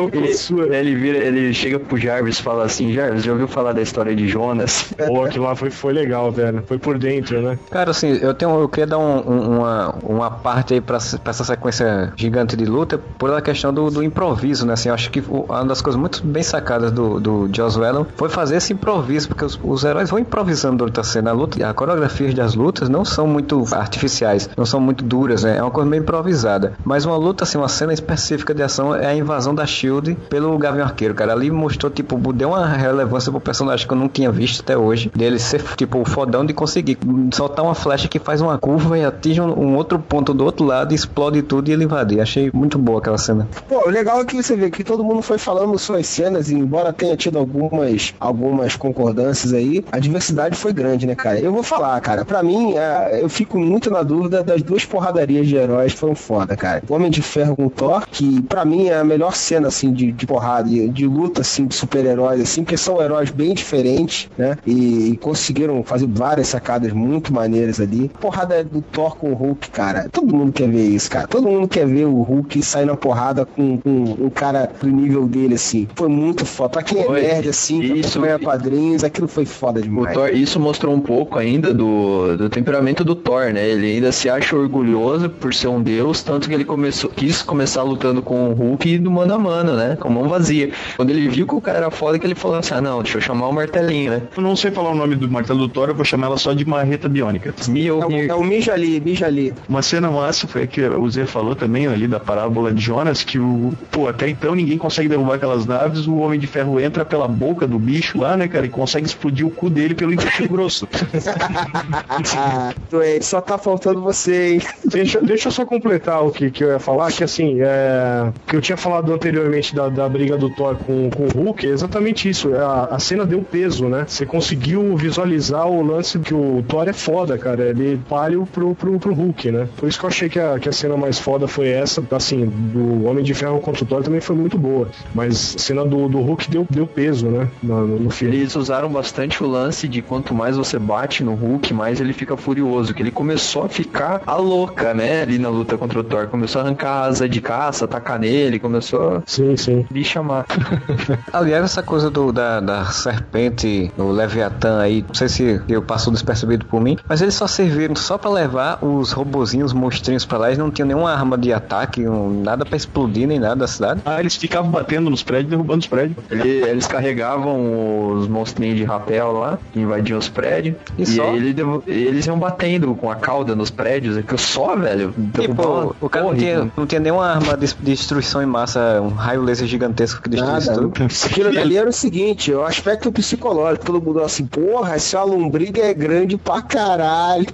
[0.74, 4.14] ele vira, ele chega pro Jarvis e fala assim, Jarvis, já ouviu falar da história
[4.14, 4.92] de Jonas?
[5.06, 6.62] Pô, aquilo lá foi, foi legal, velho.
[6.66, 7.58] Foi por dentro, né?
[7.70, 11.30] Cara, assim, eu tenho, eu queria dar um- um- uma, uma parte aí pra, pra
[11.30, 14.72] essa sequência gigante de luta por a questão do, do improviso, né?
[14.74, 18.28] Assim, eu acho que uma das coisas muito bem sacadas do, do Joss Whedon foi
[18.28, 21.30] fazer esse improviso, porque os, os heróis vão improvisando durante a cena.
[21.30, 25.58] A luta, a coreografia das lutas não são muito artificiais, não são muito duras, né?
[25.58, 26.72] É uma coisa meio improvisada.
[26.84, 28.62] Mas uma luta, assim, uma cena específica de
[28.94, 31.32] é a invasão da Shield pelo Gavião Arqueiro, cara.
[31.32, 35.10] Ali mostrou, tipo, deu uma relevância pro personagem que eu não tinha visto até hoje.
[35.14, 36.98] Dele ser, tipo, o fodão de conseguir
[37.32, 40.94] soltar uma flecha que faz uma curva e atinge um, outro ponto do outro lado,
[40.94, 42.20] explode tudo e ele invadir.
[42.20, 43.48] Achei muito boa aquela cena.
[43.68, 46.54] Pô, o legal é que você vê que todo mundo foi falando suas cenas, e
[46.54, 51.38] embora tenha tido algumas, algumas concordâncias aí, a diversidade foi grande, né, cara?
[51.38, 55.46] Eu vou falar, cara, pra mim, é, eu fico muito na dúvida das duas porradarias
[55.46, 56.82] de heróis foram foda, cara.
[56.88, 59.92] O Homem de Ferro com o Thor, que pra mim é a melhor cena, assim,
[59.92, 64.28] de, de porrada, de, de luta, assim, de super-heróis, assim, porque são heróis bem diferentes,
[64.36, 64.56] né?
[64.66, 68.10] E, e conseguiram fazer várias sacadas muito maneiras ali.
[68.20, 70.08] Porrada do Thor com o Hulk, cara.
[70.10, 71.26] Todo mundo quer ver isso, cara.
[71.26, 75.26] Todo mundo quer ver o Hulk sair na porrada com, com um cara do nível
[75.26, 75.88] dele, assim.
[75.94, 76.70] Foi muito foda.
[76.70, 77.22] Pra quem é Foi.
[77.22, 78.18] nerd, assim, Isso.
[78.18, 80.14] acompanha quadrinhos, aquilo foi foda demais.
[80.14, 83.68] Thor, isso mostrou um pouco ainda do, do temperamento do Thor, né?
[83.68, 87.82] Ele ainda se acha orgulhoso por ser um deus, tanto que ele começou, quis começar
[87.82, 89.96] lutando com o Hulk do mano a mano, né?
[89.98, 90.70] Com mão vazia.
[90.96, 93.18] Quando ele viu que o cara era foda, que ele falou assim, ah não, deixa
[93.18, 94.22] eu chamar o martelinho, né?
[94.36, 96.52] Eu não sei falar o nome do martelo do Thor, eu vou chamar ela só
[96.52, 97.54] de marreta biônica.
[97.68, 99.52] É o, é o Mija ali, Mija ali.
[99.68, 103.22] Uma cena massa foi a que o Zé falou também ali da parábola de Jonas,
[103.22, 103.72] que o.
[103.90, 107.66] Pô, até então ninguém consegue derrubar aquelas naves, o Homem de Ferro entra pela boca
[107.66, 110.88] do bicho lá, né, cara, e consegue explodir o cu dele pelo intestino grosso.
[112.90, 114.62] Doente, só tá faltando você, hein?
[114.84, 118.56] Deixa, deixa eu só completar o que, que eu ia falar, que assim, é, que
[118.56, 122.28] eu tinha falado anteriormente da, da briga do Thor com, com o Hulk, é exatamente
[122.28, 122.54] isso.
[122.54, 124.04] A, a cena deu peso, né?
[124.06, 127.64] Você conseguiu visualizar o lance que o Thor é foda, cara.
[127.64, 129.68] Ele páreo pro, pro, pro Hulk, né?
[129.76, 132.46] Por isso que eu achei que a, que a cena mais foda foi essa, assim,
[132.46, 134.88] do Homem de Ferro contra o Thor também foi muito boa.
[135.14, 137.48] Mas a cena do, do Hulk deu, deu peso, né?
[137.62, 138.36] No, no filme.
[138.36, 142.36] Eles usaram bastante o lance de quanto mais você bate no Hulk, mais ele fica
[142.36, 142.94] furioso.
[142.94, 145.22] Que ele começou a ficar a louca, né?
[145.22, 146.26] Ali na luta contra o Thor.
[146.28, 149.86] Começou a arrancar asa de caça, atacar nele, começou sim, sim.
[149.90, 150.46] a me chamar.
[151.32, 156.12] Aliás, essa coisa do, da, da serpente, o Leviatã aí, não sei se eu passou
[156.12, 160.38] despercebido por mim, mas eles só serviram só pra levar os robozinhos, os monstrinhos pra
[160.38, 163.66] lá, eles não tinham nenhuma arma de ataque, um- nada pra explodir nem nada da
[163.66, 164.00] cidade.
[164.04, 166.16] ah, eles ficavam batendo nos prédios, derrubando os prédios.
[166.30, 170.76] Ele- eles carregavam os monstrinhos de rapel lá, que invadiam os prédios.
[170.98, 171.22] E E, só?
[171.24, 174.16] aí ele devo- eles iam batendo com a cauda nos prédios.
[174.16, 175.14] É que só, velho.
[175.38, 179.08] Tipo, o cara não tinha, não tinha nenhuma arma de de destruição em massa, um
[179.08, 180.74] raio laser gigantesco que Nada.
[180.74, 180.92] tudo.
[181.24, 185.94] Aquilo ali era o seguinte, o aspecto psicológico, todo mundo assim, porra, essa lombriga é
[185.94, 187.46] grande pra caralho.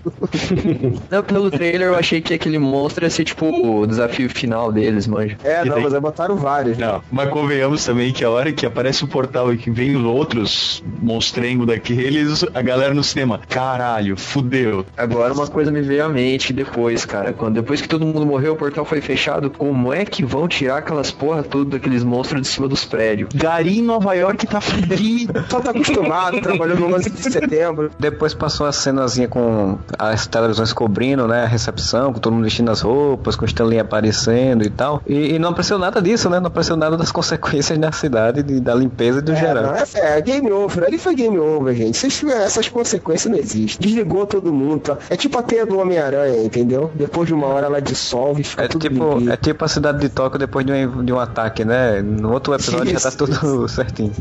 [1.11, 5.07] Não, pelo trailer eu achei que aquele monstro ia ser tipo o desafio final deles,
[5.07, 5.37] manja.
[5.45, 6.77] É, E não, tem- mas aí botaram vários.
[6.79, 6.87] né?
[6.87, 10.05] Não, mas convenhamos também que a hora que aparece o portal e que vem os
[10.05, 14.85] outros monstrengos daqueles, a galera no cinema, caralho, fudeu.
[14.97, 17.33] Agora uma coisa me veio à mente depois, cara.
[17.33, 19.51] Quando depois que todo mundo morreu, o portal foi fechado.
[19.51, 23.01] Como é que vão tirar aquelas porra tudo daqueles monstros de cima dos prédios?
[23.01, 23.29] prédio.
[23.35, 25.33] Gari em Nova York tá fudido.
[25.49, 27.91] Só tá acostumado, trabalhou no 11 de setembro.
[27.99, 31.45] Depois passou a cenazinha com as televisões cobrindo, né?
[31.45, 35.03] A recepção, com todo mundo vestindo as roupas, com o Stanley aparecendo e tal.
[35.07, 36.39] E, e não apareceu nada disso, né?
[36.41, 39.63] Não apareceu nada das consequências na cidade, de, da limpeza e do É, geral.
[39.65, 40.85] não, é, é game over.
[40.85, 41.97] Ali foi game over, gente.
[41.97, 43.79] Vocês- essas consequências não existem.
[43.89, 44.81] Desligou todo mundo.
[44.83, 44.99] tá?
[45.09, 46.91] É tipo a teia do Homem-Aranha, entendeu?
[46.95, 49.33] Depois de uma hora ela dissolve e fica É tudo tipo, limpinho.
[49.33, 52.03] é tipo a cidade de Tóquio depois de um, de um ataque, né?
[52.03, 53.19] No outro episódio já tá Isso.
[53.19, 54.13] tudo certinho.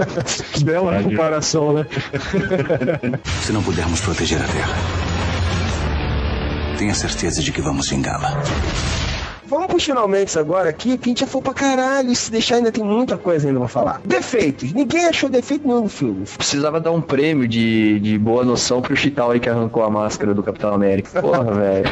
[0.64, 1.86] Bela comparação, né?
[3.42, 4.76] Se não pudermos proteger a Terra,
[6.78, 8.42] tenha certeza de que vamos vingá-la.
[9.52, 12.10] Vamos pros finalmente agora aqui, que a gente já foi pra caralho.
[12.10, 14.00] E se deixar, ainda tem muita coisa ainda pra falar.
[14.04, 14.72] Defeitos.
[14.72, 16.24] Ninguém achou defeito nenhum no filme.
[16.36, 20.42] Precisava dar um prêmio de, de boa noção pro Chitauri que arrancou a máscara do
[20.42, 21.20] Capitão América.
[21.20, 21.90] Porra, velho.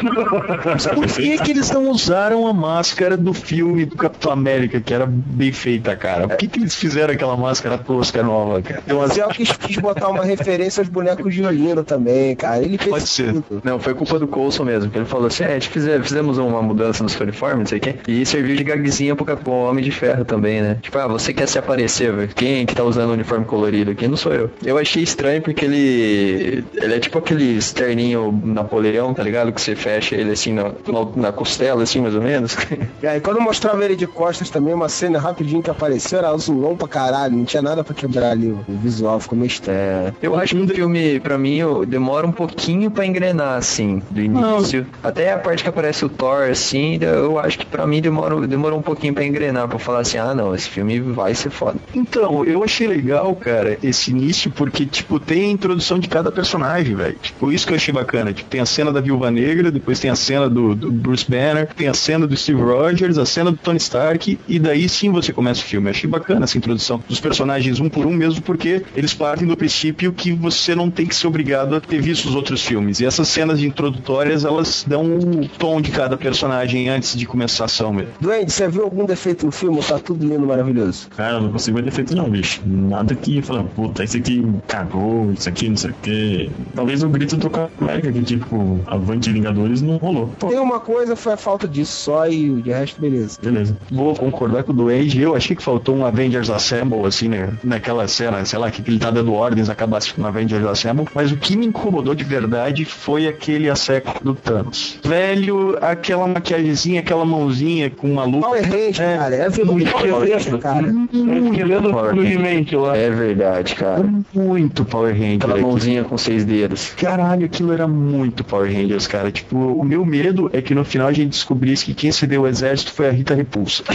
[0.95, 5.07] Por que, que eles não usaram a máscara do filme do Capitão América, que era
[5.07, 6.29] bem feita, cara?
[6.29, 8.83] Por que, que eles fizeram aquela máscara tosca nova, cara?
[8.87, 12.63] Tem umas- Zé quis, botar uma referência aos bonecos de Olino também, cara.
[12.63, 13.33] Ele fez Pode ser.
[13.43, 13.61] tudo.
[13.65, 16.39] Não, foi culpa do Coulson mesmo, que ele falou assim, é, a gente fize- fizemos
[16.39, 19.85] uma mudança nos uniformes, não sei o quê, e serviu de gagzinha pro, pro Homem
[19.85, 20.79] de Ferro também, né?
[20.81, 22.29] Tipo, ah, você quer se aparecer, velho?
[22.35, 24.07] Quem que tá usando o uniforme colorido aqui?
[24.09, 24.51] Não sou eu.
[24.65, 26.65] Eu achei estranho porque ele...
[26.75, 29.53] Ele é tipo aquele externinho Napoleão, tá ligado?
[29.53, 30.73] Que você fecha ele assim na,
[31.17, 32.57] na, costela, assim, mais ou menos.
[33.03, 36.77] E aí, quando mostrava ele de costas também, uma cena rapidinho que apareceu, era azulão
[36.77, 37.35] pra caralho.
[37.35, 38.49] Não tinha nada pra quebrar ali.
[38.51, 39.81] O visual ficou meio estranho.
[39.81, 44.21] É, eu acho que um filme, pra mim, demora um pouquinho pra engrenar, assim, do
[44.21, 44.87] início.
[45.03, 48.79] Até a parte que aparece o Thor, assim, eu acho que pra mim demora, demorou
[48.79, 51.79] um pouquinho pra engrenar, pra falar assim, ah não, esse filme vai ser foda.
[51.95, 56.95] Então, eu achei legal, cara, esse início, porque, tipo, tem a introdução de cada personagem,
[56.95, 57.17] velho.
[57.21, 58.33] Tipo, isso que eu achei bacana.
[58.33, 61.69] Tipo, tem a cena da Viúva Negra, depois tem a cena do, do Bruce Banner,
[61.75, 65.33] tem a cena do Steve Rogers, a cena do Tony Stark, e daí sim você
[65.33, 65.89] começa o filme.
[65.89, 69.57] Eu achei bacana essa introdução dos personagens um por um, mesmo porque eles partem do
[69.57, 73.01] princípio que você não tem que ser obrigado a ter visto os outros filmes.
[73.01, 77.67] E essas cenas introdutórias, elas dão o tom de cada personagem antes de começar a
[77.67, 78.13] ação mesmo.
[78.21, 79.77] Duende, você viu algum defeito no filme?
[79.77, 81.09] ou Tá tudo lindo, maravilhoso.
[81.17, 82.61] Cara, eu não consigo ver defeito não, bicho.
[82.65, 86.51] Nada que fala, puta, esse aqui cagou, isso aqui não sei o quê.
[86.75, 87.51] Talvez o grito do
[87.81, 90.29] América, que tipo, Avante Vingadores não rolou.
[90.39, 93.39] Pô, Tem uma coisa, foi a falta disso só e de resto, beleza.
[93.43, 93.77] beleza.
[93.91, 95.21] Vou concordar com o Duende.
[95.21, 97.51] Eu achei que faltou um Avengers Assemble, assim, né?
[97.65, 101.07] Naquela cena, sei lá, que ele tá dando ordens, acabasse com um Avengers Assemble.
[101.15, 104.99] Mas o que me incomodou de verdade foi aquele asseco do Thanos.
[105.05, 108.47] Velho, aquela maquiagemzinha, aquela mãozinha com uma lupa.
[108.47, 109.17] Power Ranger, É.
[109.17, 109.35] cara.
[109.35, 110.87] É violento, cara.
[111.13, 112.97] Esqueleto do He-Man lá.
[112.97, 114.05] É verdade, cara.
[114.33, 115.37] Muito Power Ranger.
[115.37, 115.63] Aquela aqui.
[115.63, 116.91] mãozinha com seis dedos.
[116.97, 119.33] Caralho, aquilo era muito Power Rangers, cara.
[119.33, 122.47] Tipo, o meu medo é que no final a gente descobrisse que quem cedeu o
[122.47, 123.83] exército foi a Rita Repulsa.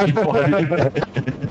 [0.00, 0.56] Que pariu.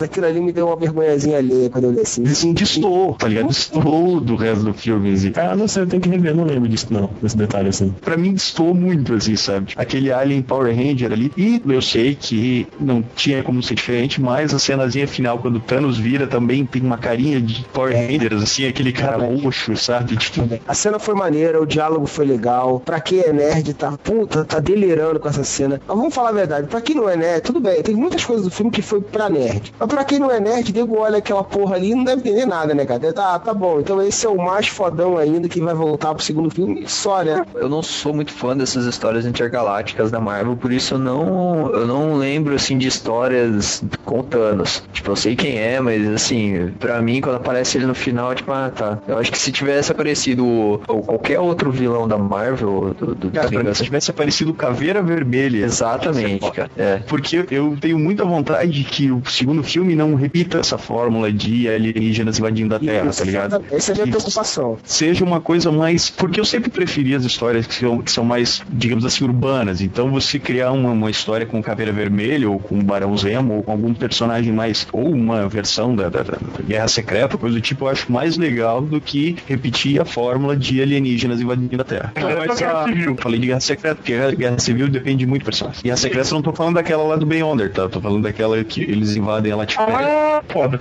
[0.01, 2.23] Aquilo ali me deu uma vergonhazinha ali quando eu li assim.
[2.23, 3.47] Assim, destoou, tá ligado?
[3.47, 5.11] Destoou do resto do filme.
[5.13, 5.31] Assim.
[5.35, 7.93] Ah, não sei, eu tenho que rever, não lembro disso não, desse detalhe assim.
[8.01, 9.73] Pra mim destoou muito, assim, sabe?
[9.75, 11.31] Aquele Alien Power Ranger ali.
[11.37, 15.59] E eu sei que não tinha como ser diferente, mas a cenazinha final, quando o
[15.59, 20.17] Thanos vira, também tem uma carinha de Power Rangers, assim, aquele cara roxo, sabe?
[20.17, 22.79] Tipo, A cena foi maneira, o diálogo foi legal.
[22.79, 25.81] Pra quem é nerd, tá puta, tá delirando com essa cena.
[25.87, 28.45] Mas vamos falar a verdade, pra quem não é nerd, tudo bem, tem muitas coisas
[28.45, 29.73] do filme que foi pra nerd.
[29.79, 32.45] Mas pra quem não é nerd, nego olha aquela porra ali e não deve entender
[32.45, 33.13] nada, né, cara?
[33.13, 36.49] Tá, tá bom, então esse é o mais fodão ainda que vai voltar pro segundo
[36.49, 37.45] filme só, né?
[37.55, 41.87] Eu não sou muito fã dessas histórias intergalácticas da Marvel, por isso eu não, eu
[41.87, 44.83] não lembro assim de histórias com Thanos.
[44.93, 48.51] Tipo, eu sei quem é, mas assim, pra mim quando aparece ele no final, tipo,
[48.51, 48.99] ah, tá.
[49.07, 53.49] Eu acho que se tivesse aparecido ou qualquer outro vilão da Marvel, do, do, cara,
[53.63, 55.63] mim, se tivesse aparecido Caveira Vermelha.
[55.63, 56.69] Exatamente, cara.
[56.77, 56.97] É.
[57.07, 62.39] Porque eu tenho muita vontade que o segundo filme não repita essa fórmula de alienígenas
[62.39, 63.63] invadindo a Terra, tá ligado?
[63.71, 64.77] Essa é a minha preocupação.
[64.83, 66.09] Seja uma coisa mais.
[66.09, 69.81] Porque eu sempre preferi as histórias que são, que são mais, digamos assim, urbanas.
[69.81, 73.63] Então você criar uma, uma história com Caveira Vermelha, ou com o Barão Zemo, ou
[73.63, 74.87] com algum personagem mais.
[74.91, 78.81] Ou uma versão da, da- da Guerra Secreta, coisa do tipo, eu acho mais legal
[78.81, 82.13] do que repetir a fórmula de alienígenas invadindo a Terra.
[82.47, 85.81] Mas a- Eu falei de Guerra Secreta, porque a Guerra Civil depende muito do personagem.
[85.83, 87.83] Guerra Secreta eu não tô falando daquela lá do Beyonder, tá?
[87.83, 89.95] Eu tô falando daquela que eles invadem a Latipéria.
[89.99, 90.79] Ah, foda.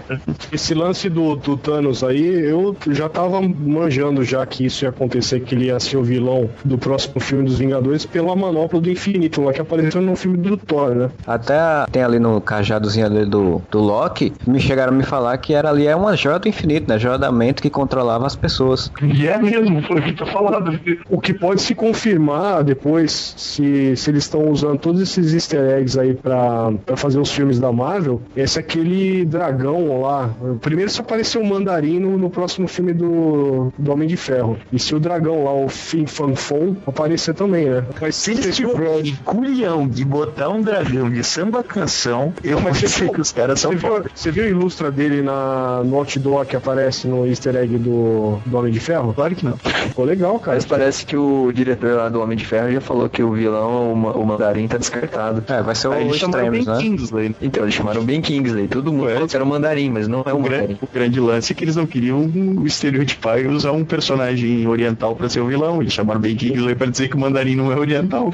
[0.53, 5.41] Esse lance do, do Thanos aí, eu já tava manjando já que isso ia acontecer,
[5.41, 9.43] que ele ia ser o vilão do próximo filme dos Vingadores pela manopla do infinito,
[9.43, 11.11] lá que apareceu no filme do Thor, né?
[11.27, 11.57] Até
[11.91, 15.69] tem ali no cajadozinho ali do, do Loki, me chegaram a me falar que era
[15.69, 16.99] ali é uma joia do infinito, né?
[16.99, 18.91] Joia da mente que controlava as pessoas.
[19.03, 20.79] E é mesmo, foi o que tá falando.
[21.11, 25.99] O que pode se confirmar depois, se, se eles estão usando todos esses easter eggs
[25.99, 30.31] aí pra, pra fazer os filmes da Marvel, esse aqui aquele dragão lá.
[30.61, 34.59] Primeiro se apareceu o mandarim no, no próximo filme do, do Homem de Ferro.
[34.73, 37.85] E se o dragão lá, o Fin Fan Fon, aparecer também, né?
[38.01, 39.17] Mas se eles tiverem
[39.55, 44.05] de botar um dragão de samba canção, eu viu- que os caras são você viu,
[44.15, 48.57] você viu a ilustra dele na, no outdoor que aparece no easter egg do, do
[48.59, 49.13] Homem de Ferro?
[49.15, 49.57] Claro que não.
[49.57, 50.57] Ficou legal, cara.
[50.57, 53.93] Mas parece que o diretor lá do Homem de Ferro já falou que o vilão,
[53.95, 55.43] o, o Mandarim, tá descartado.
[55.49, 56.97] É, vai ser o Aí eles chamaram Ben Extremes, né?
[56.97, 57.37] Kingsley.
[57.41, 58.69] Então, eles chamaram Ben Kingsley.
[58.69, 60.79] Todo mundo que era o Mandarim, mas não é o O grande, Mandarim.
[60.83, 65.17] o grande lance é que eles não queriam um estereotipar e usar um personagem oriental
[65.17, 65.81] pra ser o vilão.
[65.81, 68.31] Eles chamaram Ben Kingsley pra dizer que o mandarim não é oriental.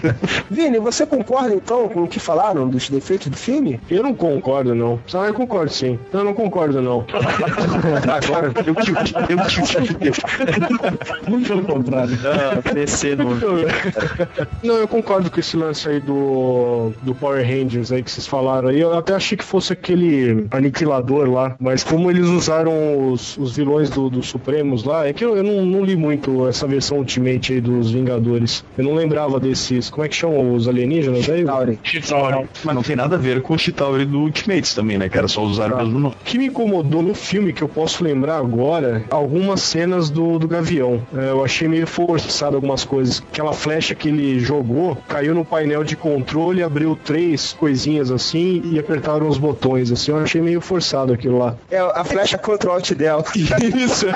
[0.58, 3.78] Vini, você concorda então com o que falaram dos defeitos do filme?
[3.88, 4.98] Eu não concordo, não.
[5.14, 5.96] Não, eu concordo sim.
[6.12, 7.06] Eu não concordo, não.
[8.10, 8.90] Agora, eu te
[9.30, 12.18] eu te Muito pelo contrário.
[12.24, 13.36] Ah, descer no...
[14.64, 18.70] Não, eu concordo com esse lance aí do, do Power Rangers aí que vocês falaram
[18.70, 18.80] aí.
[18.80, 23.90] Eu até achei que fosse aquele aniquilador lá, mas como eles usaram os, os vilões
[23.90, 27.52] do, do Supremos lá, é que eu, eu não, não li muito essa versão Ultimate
[27.52, 28.64] aí dos Vingadores.
[28.76, 29.88] Eu não lembrava desses.
[29.88, 31.44] Como é que chamam os alienígenas aí?
[31.44, 31.78] Tauri.
[32.64, 35.28] Mas não tem nada a ver com o Chitauri do Ultimates também, né, cara?
[35.28, 36.14] Só usaram o mesmo nome.
[36.20, 40.48] O que me incomodou no filme, que eu posso lembrar agora, algumas cenas do, do
[40.48, 41.02] Gavião.
[41.16, 43.22] É, eu achei meio forçado algumas coisas.
[43.32, 48.78] Aquela flecha que ele jogou, caiu no painel de controle, abriu três coisinhas assim e
[48.78, 50.10] apertaram os botões, assim.
[50.10, 51.56] Eu achei meio forçado aquilo lá.
[51.70, 53.24] É a flecha contra o alt dela.
[53.34, 54.06] Isso.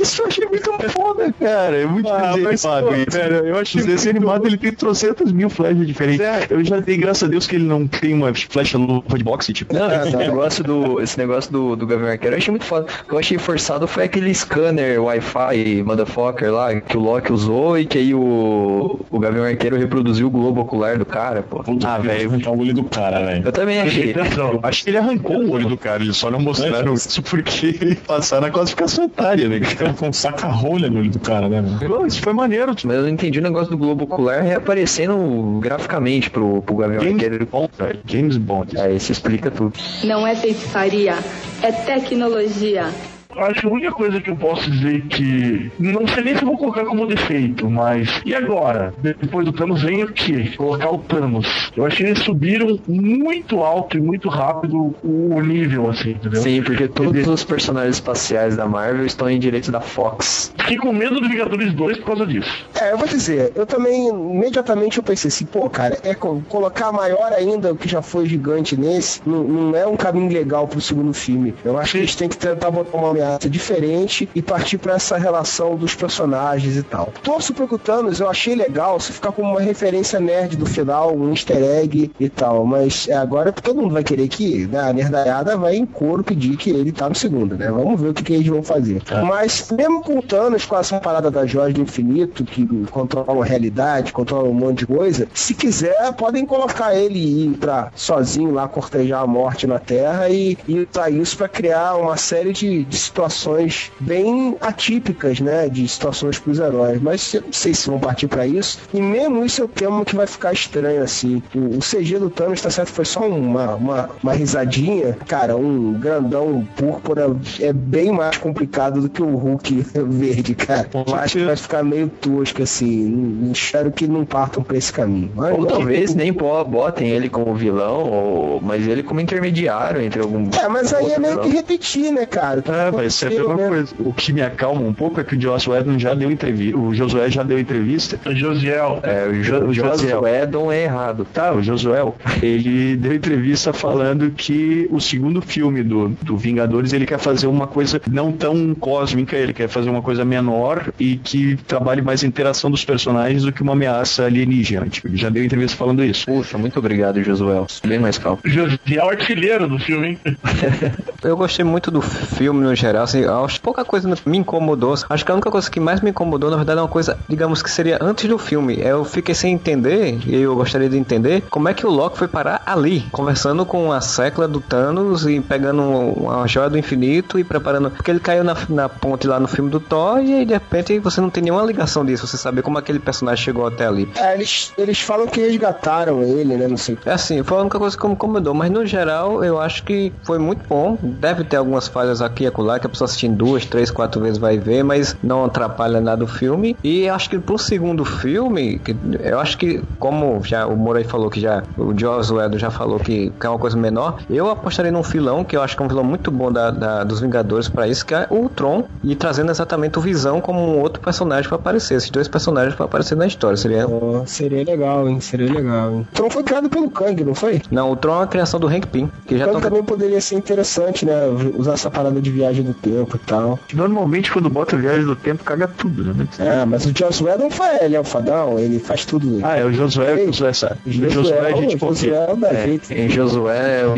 [0.00, 1.76] Isso eu achei muito foda, cara.
[1.76, 3.10] É muito Ah, desenho mas, animado pô, isso.
[3.18, 6.20] velho, eu achei muito- animados ele tem trocentas mil flechas diferentes.
[6.20, 6.46] É.
[6.48, 9.52] Eu já dei graças a Deus que ele não tem uma flecha luva de boxe,
[9.52, 9.74] tipo.
[9.74, 12.86] Não, esse negócio do, esse negócio do, do Gavião Arqueiro eu achei muito foda.
[13.04, 17.78] O que eu achei forçado foi aquele scanner Wi-Fi motherfucker lá que o Loki usou
[17.78, 21.62] e que aí o, o Gavião Arqueiro reproduziu o globo ocular do cara, pô.
[21.84, 22.30] Ah, velho.
[22.30, 23.46] arrancar o olho do cara, velho.
[23.46, 24.14] Eu também achei.
[24.36, 27.96] Não, acho que ele arrancou o olho do cara, eles só não mostraram isso porque
[28.06, 29.60] passaram na classificação etária, né?
[29.60, 31.78] Ficava com um saca-rolha no olho do cara, né, mano?
[31.78, 32.74] Pô, Isso foi maneiro.
[32.84, 37.22] Mas eu não entendi o negócio do globo ocular reaparecendo graficamente pro, pro Gavião James
[37.22, 37.46] Arqueiro.
[37.46, 37.72] Bond.
[38.06, 38.78] James Bond.
[38.78, 39.72] Aí isso explica tudo.
[40.04, 41.14] Não é feitiçaria,
[41.62, 42.92] é tecnologia.
[43.38, 45.70] Acho que a única coisa que eu posso dizer que.
[45.78, 48.20] Não sei nem se eu vou colocar como defeito, mas.
[48.24, 48.92] E agora?
[48.98, 50.52] Depois do Thanos vem o quê?
[50.56, 51.70] Colocar o Thanos.
[51.76, 56.40] Eu achei que eles subiram muito alto e muito rápido o nível, assim, entendeu?
[56.42, 60.52] Sim, porque todos os personagens espaciais da Marvel estão em direitos da Fox.
[60.58, 62.50] Fiquei com medo do Vingadores 2 por causa disso.
[62.80, 66.92] É, eu vou dizer, eu também, imediatamente eu pensei assim, pô, cara, é co- colocar
[66.92, 70.80] maior ainda o que já foi gigante nesse, não, não é um caminho legal pro
[70.80, 71.54] segundo filme.
[71.64, 75.18] Eu acho que eles têm que tentar botar uma ameaça diferente e partir pra essa
[75.18, 77.12] relação dos personagens e tal.
[77.22, 81.30] Torço pro Thanos, eu achei legal se ficar como uma referência nerd do final, um
[81.30, 85.56] easter egg e tal, mas é, agora todo mundo vai querer que né, a nerdaiada
[85.56, 87.70] vai em coro pedir que ele tá no segundo, né?
[87.70, 89.02] Vamos ver o que, que eles vão fazer.
[89.26, 93.46] Mas mesmo com o Thanos, com essa parada da Joia do Infinito, que controla a
[93.46, 98.52] realidade, controla um monte de coisa, se quiser, podem colocar ele e ir pra sozinho
[98.52, 102.84] lá cortejar a morte na Terra e, e usar isso pra criar uma série de,
[102.84, 105.68] de situações bem atípicas, né?
[105.68, 107.00] De situações pros heróis.
[107.00, 108.78] Mas eu não sei se vão partir pra isso.
[108.92, 111.42] E mesmo isso eu temo que vai ficar estranho assim.
[111.54, 115.16] O, CG do Thanos, tá certo, foi só uma, uma, uma risadinha.
[115.26, 120.88] Cara, um grandão púrpura é bem mais complicado do que o Hulk verde, cara.
[120.92, 123.50] Eu acho que vai ficar meio tosco assim.
[123.52, 125.30] Espero que não partam pra esse caminho.
[125.34, 130.48] Mas, Ou talvez nem botem ele como vilão, ou, mas ele como intermediário entre algum.
[130.58, 132.62] É, mas aí é meio que repetir, né, cara?
[132.66, 133.68] É, vai ser a mesma né?
[133.68, 133.94] coisa.
[134.00, 136.76] O que me acalma um pouco é que o Joss Whedon já deu entrevista.
[136.78, 138.18] O Josué já deu entrevista.
[138.34, 139.00] Josiel.
[139.02, 140.16] É, o, jo o Josiel.
[140.16, 141.26] Josuedon é errado.
[141.32, 142.00] Tá, o Josué,
[142.42, 147.66] ele deu entrevista falando que o segundo filme do, do Vingadores ele quer fazer uma
[147.66, 152.26] coisa não tão cósmica, ele quer fazer uma coisa menor e que trabalhe mais a
[152.26, 154.88] interação dos personagens do que uma ameaça alienígena.
[154.88, 156.26] Tipo, ele já deu entrevista falando isso.
[156.26, 157.66] Puxa, muito obrigado, Josuel.
[157.86, 158.40] Bem mais calmo.
[158.44, 160.18] Josiel artilheiro do filme, hein?
[161.22, 164.94] Eu gostei muito do filme no geral, assim, acho pouca coisa me incomodou.
[165.08, 167.62] Acho que a única coisa que mais me incomodou, na verdade, é uma coisa, digamos
[167.62, 168.78] que seria antes do filme.
[168.80, 172.28] Eu fiquei sem entender, e eu gostaria de entender, como é que o Loki foi
[172.28, 177.44] parar ali, conversando com a secla do Thanos e pegando uma joia do infinito e
[177.44, 177.90] preparando.
[177.90, 180.98] Porque ele caiu na, na ponte lá no filme do Thor e aí de repente
[180.98, 184.08] você não tem nenhuma ligação disso, você saber como aquele personagem chegou até ali.
[184.16, 186.68] É, eles, eles falam que resgataram ele, né?
[186.68, 186.98] Não sei.
[187.04, 190.12] É assim, foi a única coisa que me incomodou, mas no geral eu acho que
[190.22, 190.96] foi muito bom.
[191.02, 194.38] deve ter algumas falhas aqui e acolá, que a pessoa assistindo duas, três, quatro vezes
[194.38, 196.76] vai ver, mas não atrapalha nada o filme.
[196.82, 198.80] E acho que pro segundo filme,
[199.20, 203.30] eu acho que, como já o Morei falou que já, o Josué já falou que,
[203.38, 205.88] que é uma coisa menor, eu apostaria num filão, que eu acho que é um
[205.88, 209.50] vilão muito bom da, da dos Vingadores para isso, que é o Tron, e trazendo
[209.50, 213.26] exatamente o Visão como um outro personagem para aparecer, esses dois personagens para aparecer na
[213.26, 213.56] história.
[213.56, 213.86] Seria.
[213.88, 215.20] Oh, seria legal, hein?
[215.20, 216.06] Seria legal, hein?
[216.10, 217.62] O Tron foi criado pelo Kang, não foi?
[217.70, 219.10] Não, o Tron é uma criação do Hank Pym.
[219.26, 219.70] Que o já Kang tão...
[219.70, 221.14] também poderia ser interessante, né?
[221.56, 223.58] Usar essa parada de viagem do tempo e tal.
[223.72, 226.26] Normalmente, quando bota viagem do tempo, caga tudo, né?
[226.38, 229.40] É, mas o Joss Whedon faz, ele é o fadão, ele faz tudo.
[229.42, 230.80] Ah, é o Josué, o Josué sabe.
[230.86, 232.92] O Josué, a gente Josué é o da jeito.
[232.92, 233.96] Em Josué é o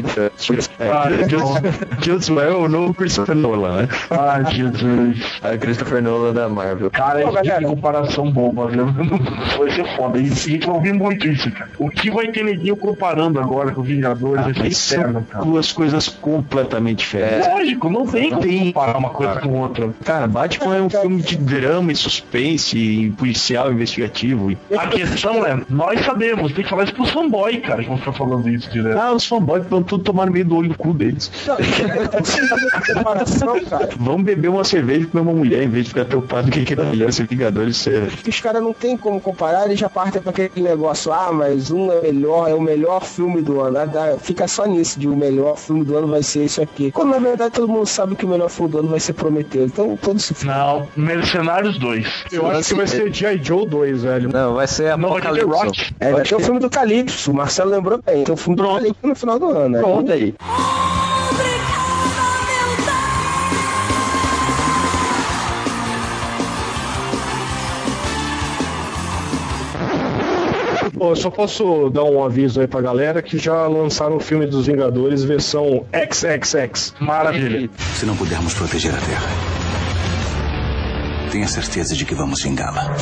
[0.79, 1.29] É,
[2.03, 3.89] Josué é o novo Christopher Nolan, né?
[4.11, 5.21] Ah, Jesus.
[5.43, 6.91] a Christopher Nolan da Marvel.
[6.91, 8.87] Cara, isso de comparação boba, viu?
[9.59, 10.19] Vai ser foda.
[10.19, 11.71] A gente vai ouvir muito isso, cara.
[11.79, 15.45] O que vai ter neguinho comparando agora com os Vingadores ser Isso eterno, cara.
[15.45, 17.47] duas coisas completamente diferentes.
[17.49, 19.91] Lógico, não tem como comparar uma coisa com outra.
[20.05, 24.57] Cara, Batman é um filme de drama e suspense, e policial, investigativo.
[24.77, 28.12] A questão é, nós sabemos, tem que falar isso pros fanboy, cara, que vão ficar
[28.12, 28.99] falando isso direto.
[28.99, 31.31] Ah, os fanboys vão tudo tomar no meio do olho do cu deles.
[32.95, 33.89] comparação, cara.
[33.97, 36.85] Vão beber uma cerveja com uma mulher em vez de ficar preocupado que que é
[36.85, 38.11] melhor ser Vingadores ser.
[38.27, 41.93] os caras não tem como comparar, eles já partem pra aquele negócio, ah, mas um
[41.93, 43.78] é melhor, é o melhor filme do ano.
[43.78, 46.91] Ah, Fica só nisso, de o melhor filme do ano vai ser isso aqui.
[46.91, 49.64] Quando na verdade todo mundo sabe que o melhor filme do ano vai ser Prometeu.
[49.64, 52.24] Então todo se Não, Mercenários 2.
[52.32, 53.40] Eu acho que vai ser G.I.
[53.43, 54.31] Joe 2, velho.
[54.32, 55.66] Não, vai ser Não, vai ter The Apocalipse.
[55.66, 55.94] Rock.
[56.01, 58.24] É, vai ter o filme do Calypso, o Marcelo lembrou bem.
[58.24, 59.81] Tem o filme do Calypso no final do ano, né?
[59.81, 60.35] Pronto aí.
[71.01, 74.47] Bom, eu só posso dar um aviso aí pra galera que já lançaram o filme
[74.47, 76.93] dos Vingadores versão XXX.
[77.01, 77.70] Maravilha.
[77.94, 79.31] Se não pudermos proteger a Terra,
[81.32, 82.94] tenha certeza de que vamos vingá-la.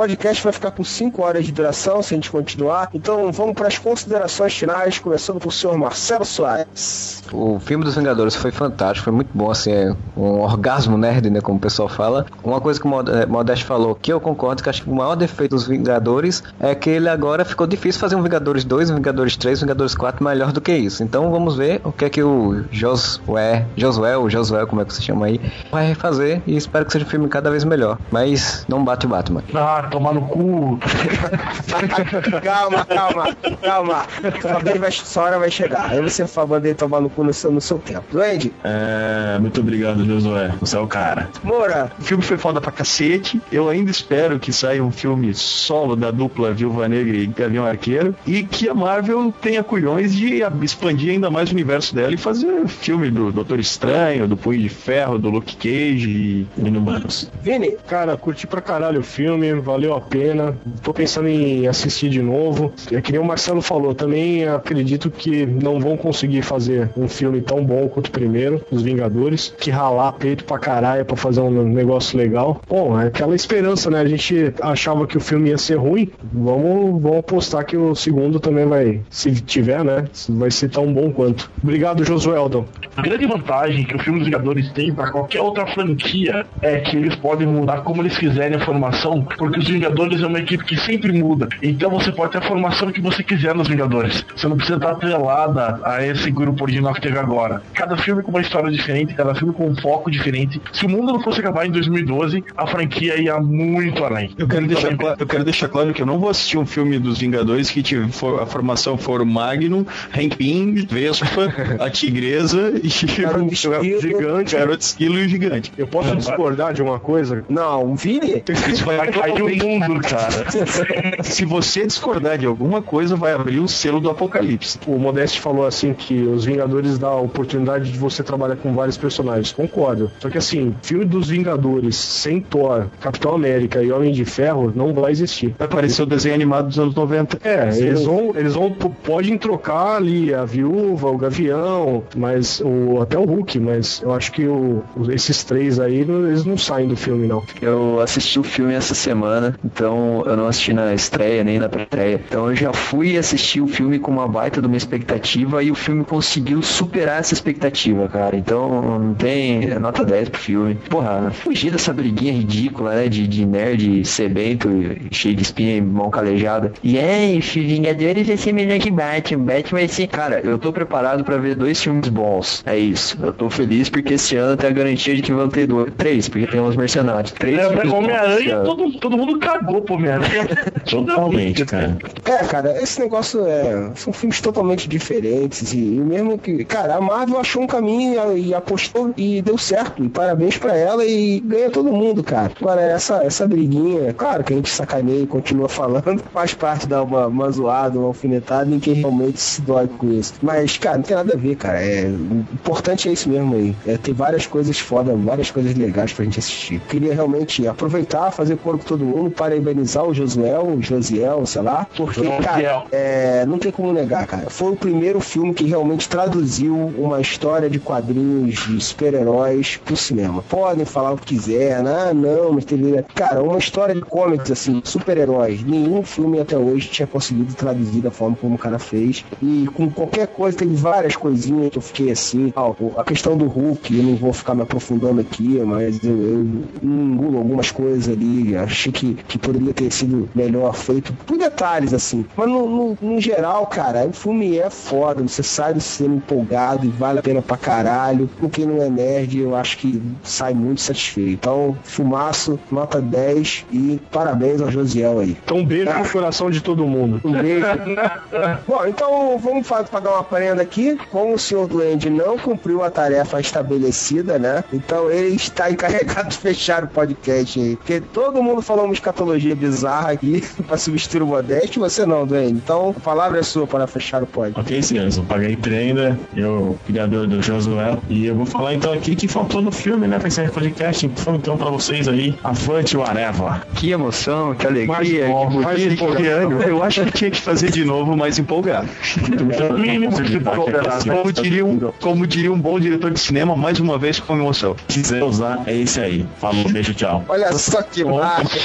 [0.00, 2.88] O podcast vai ficar com 5 horas de duração se a gente continuar.
[2.94, 7.22] Então vamos para as considerações finais, começando por senhor Marcelo Soares.
[7.30, 11.42] O filme dos Vingadores foi fantástico, foi muito bom, assim, é um orgasmo nerd, né,
[11.42, 12.24] como o pessoal fala.
[12.42, 15.16] Uma coisa que o eh, Modeste falou, que eu concordo, que acho que o maior
[15.16, 19.36] defeito dos Vingadores é que ele agora ficou difícil fazer um Vingadores 2, um Vingadores
[19.36, 21.02] 3, um Vingadores 4 melhor do que isso.
[21.02, 24.94] Então vamos ver o que é que o Josué, Josué, ou Josué, como é que
[24.94, 25.38] se chama aí,
[25.70, 27.98] vai refazer e espero que seja um filme cada vez melhor.
[28.10, 29.42] Mas não bate o Batman.
[29.54, 30.78] Ah, tomar no cu.
[32.42, 34.04] calma, calma, calma.
[34.40, 35.90] Sua, vez vai, sua hora vai chegar.
[35.90, 38.04] Aí você vai mandar tomar no cu no seu, no seu tempo.
[38.12, 40.52] Duende, É, muito obrigado, Josué.
[40.60, 41.28] Você é o cara.
[41.42, 43.40] Moura, O filme foi foda pra cacete.
[43.50, 48.14] Eu ainda espero que saia um filme solo da dupla Viúva Negra e Gavião Arqueiro.
[48.26, 52.66] E que a Marvel tenha culhões de expandir ainda mais o universo dela e fazer
[52.68, 57.30] filme do Doutor Estranho, do Punho de Ferro, do Luke Cage e Inumanos.
[57.42, 60.56] Vini, Cara, curti pra caralho o filme, valeu a pena.
[60.82, 62.72] Tô pensando em assistir de novo.
[62.90, 67.40] É que nem o Marcelo falou, também acredito que não vão conseguir fazer um filme
[67.40, 71.50] tão bom quanto o primeiro, Os Vingadores, que ralar peito pra caralho pra fazer um
[71.64, 72.60] negócio legal.
[72.68, 74.00] Bom, é aquela esperança, né?
[74.00, 76.10] A gente achava que o filme ia ser ruim.
[76.32, 80.04] Vamos, vamos apostar que o segundo também vai, se tiver, né?
[80.28, 81.50] Vai ser tão bom quanto.
[81.62, 82.64] Obrigado, Josueldon.
[82.96, 86.96] A grande vantagem que o filme dos Vingadores tem pra qualquer outra franquia é que
[86.96, 90.76] eles podem mudar como eles quiserem a formação, porque os Vingadores é uma equipe que
[90.76, 91.48] sempre muda.
[91.62, 94.24] Então você pode ter a formação que você quiser nos Vingadores.
[94.34, 97.62] Você não precisa estar atrelada a esse grupo original que teve agora.
[97.74, 100.60] Cada filme com uma história diferente, cada filme com um foco diferente.
[100.72, 104.34] Se o mundo não fosse acabar em 2012, a franquia ia muito além.
[104.38, 104.96] Eu quero, Muito deixar além.
[104.98, 107.82] claro, eu quero deixar claro que eu não vou assistir um filme dos Vingadores que
[107.82, 109.84] tive, for- a formação for o Magnum,
[110.16, 111.26] Hank Pym, Vespa,
[111.78, 114.00] a Tigresa e Esquilo.
[114.00, 115.72] Gigante, Garoto Esquilo e o Gigante.
[115.76, 117.44] Eu posso discordar de uma coisa?
[117.48, 118.42] não, Vini,
[118.72, 120.44] Isso vai Vai cair o mundo, cara.
[121.22, 124.78] Se você discordar de alguma coisa, vai abrir o selo do apocalipse.
[124.86, 128.96] O Modeste falou assim que os Vingadores dá a oportunidade de você trabalhar com vários
[128.96, 129.52] personagens.
[129.52, 130.10] Concordo.
[130.18, 134.92] Só que assim, filme dos Vingadores sem Thor, Capitão América e Homem de Ferro não
[134.92, 135.54] vai existir.
[135.58, 137.38] Vai aparecer o desenho animado dos anos 90.
[137.42, 143.18] É, eles vão, eles vão, podem trocar ali a viúva, o Gavião, mas o até
[143.18, 147.26] o Hulk, mas eu acho que o, esses três aí, eles não saem do filme
[147.26, 147.42] não.
[147.60, 152.20] Eu assisti o filme essa semana então eu não assisti na estreia nem na pré-estreia.
[152.26, 155.74] Então eu já fui assistir o filme com uma baita de uma expectativa e o
[155.74, 158.36] filme conseguiu superar essa expectativa, cara.
[158.36, 160.74] Então não tem nota 10 pro filme.
[160.88, 163.08] Porra, fugir dessa briguinha ridícula, né?
[163.08, 164.68] De, de nerd sebento,
[165.10, 166.72] cheio de espinha e mão calejada.
[166.82, 169.44] E é, Vingadores vai ser melhor que Batman.
[169.44, 170.06] Batman vai ser.
[170.06, 172.62] Cara, eu tô preparado pra ver dois filmes bons.
[172.66, 173.18] É isso.
[173.22, 175.92] Eu tô feliz porque esse ano tem a garantia de que vão ter dois.
[175.96, 177.32] Três, porque tem uns mercenários.
[177.32, 180.46] Três É, Homem-Aranha, todo, todo mundo cagou pro Homem-Aranha.
[180.88, 181.96] Totalmente, cara.
[182.24, 183.90] É, cara, esse negócio é.
[183.94, 185.72] São filmes totalmente diferentes.
[185.72, 186.64] E, e mesmo que.
[186.64, 190.04] Cara, a Marvel achou um caminho e, e apostou e deu certo.
[190.04, 192.52] E parabéns pra ela e ganha todo mundo, cara.
[192.60, 197.02] Agora, essa, essa briguinha, claro que a gente sacaneia e continua falando, faz parte da
[197.02, 200.34] uma, uma zoada, uma alfinetada em quem realmente se dói com isso.
[200.42, 201.80] Mas, cara, não tem nada a ver, cara.
[201.80, 203.74] É, o importante é isso mesmo aí.
[203.86, 206.80] É ter várias coisas foda, várias coisas legais pra gente assistir.
[206.88, 211.86] Queria realmente aproveitar, fazer coro com todo mundo, parabenizar o Josuel, o Josiel, sei lá,
[211.96, 214.48] porque, cara, é, não tem como negar, cara.
[214.48, 220.42] Foi o primeiro filme que realmente traduziu uma história de quadrinhos de super-heróis pro cinema.
[220.48, 221.90] Podem falar o que quiser, né?
[221.90, 223.02] ah, não, mas teve.
[223.14, 225.62] Cara, uma história de comics, assim, super-heróis.
[225.62, 229.24] Nenhum filme até hoje tinha conseguido traduzir da forma como o cara fez.
[229.42, 232.52] E com qualquer coisa, teve várias coisinhas que eu fiquei assim.
[232.96, 236.46] A questão do Hulk, eu não vou ficar me aprofundando aqui, mas eu, eu
[236.82, 238.56] engulo algumas coisas ali.
[238.56, 242.24] Achei que, que poderia ter sido melhor feito por detalhes, assim.
[242.36, 245.22] Mas no, no, no geral, cara, o filme é foda.
[245.22, 248.28] Você sai do cinema empolgado e vale a pena pra caralho.
[248.40, 251.30] Com quem não é nerd, eu acho que sai muito satisfeito.
[251.30, 255.36] Então, filmaço, nota 10 e parabéns ao Josiel aí.
[255.44, 257.20] Então, um beijo no coração de todo mundo.
[257.24, 257.66] Um beijo.
[258.66, 260.98] Bom, então vamos pagar uma prenda aqui.
[261.10, 264.64] Como o senhor Duende não cumpriu a tarefa estabelecida, né?
[264.72, 267.76] Então ele está encarregado de fechar o podcast aí.
[267.76, 272.52] Porque todo mundo falou uma escatologia bizarra aqui pra substituir o Modeste, você não, Duende.
[272.52, 274.60] Então a palavra é sua para fechar o podcast.
[274.60, 279.16] Ok, senhores, eu paguei prenda, eu, criador do Josué, e eu vou falar então aqui
[279.16, 281.06] que faltou no filme, né, pra o podcast.
[281.06, 283.62] Então, então pra vocês aí, avante o Areva.
[283.74, 286.62] Que emoção, que alegria, Mais que bom, mais que ano.
[286.62, 288.88] Eu acho que tinha que fazer de novo mais empolgado.
[289.16, 294.36] De Como diria, um, como diria um bom diretor de cinema, mais uma vez com
[294.36, 294.76] emoção.
[294.88, 296.26] Se quiser usar, é esse aí.
[296.38, 297.24] Falou, beijo, tchau.
[297.28, 298.58] Olha só que marca.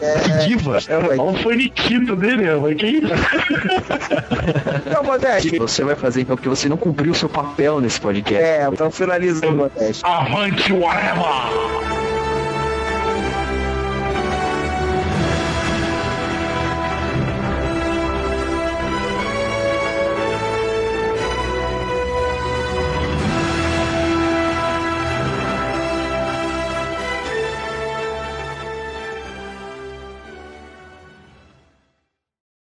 [0.00, 0.78] É, Diva.
[1.00, 3.12] Olha o faniquito dele, mas que isso?
[4.86, 5.58] então, Modeste.
[5.58, 8.42] Você vai fazer então porque você não cumpriu o seu papel nesse podcast.
[8.42, 10.02] É, então finalizando, Modeste.
[10.04, 12.21] Avante, whatever!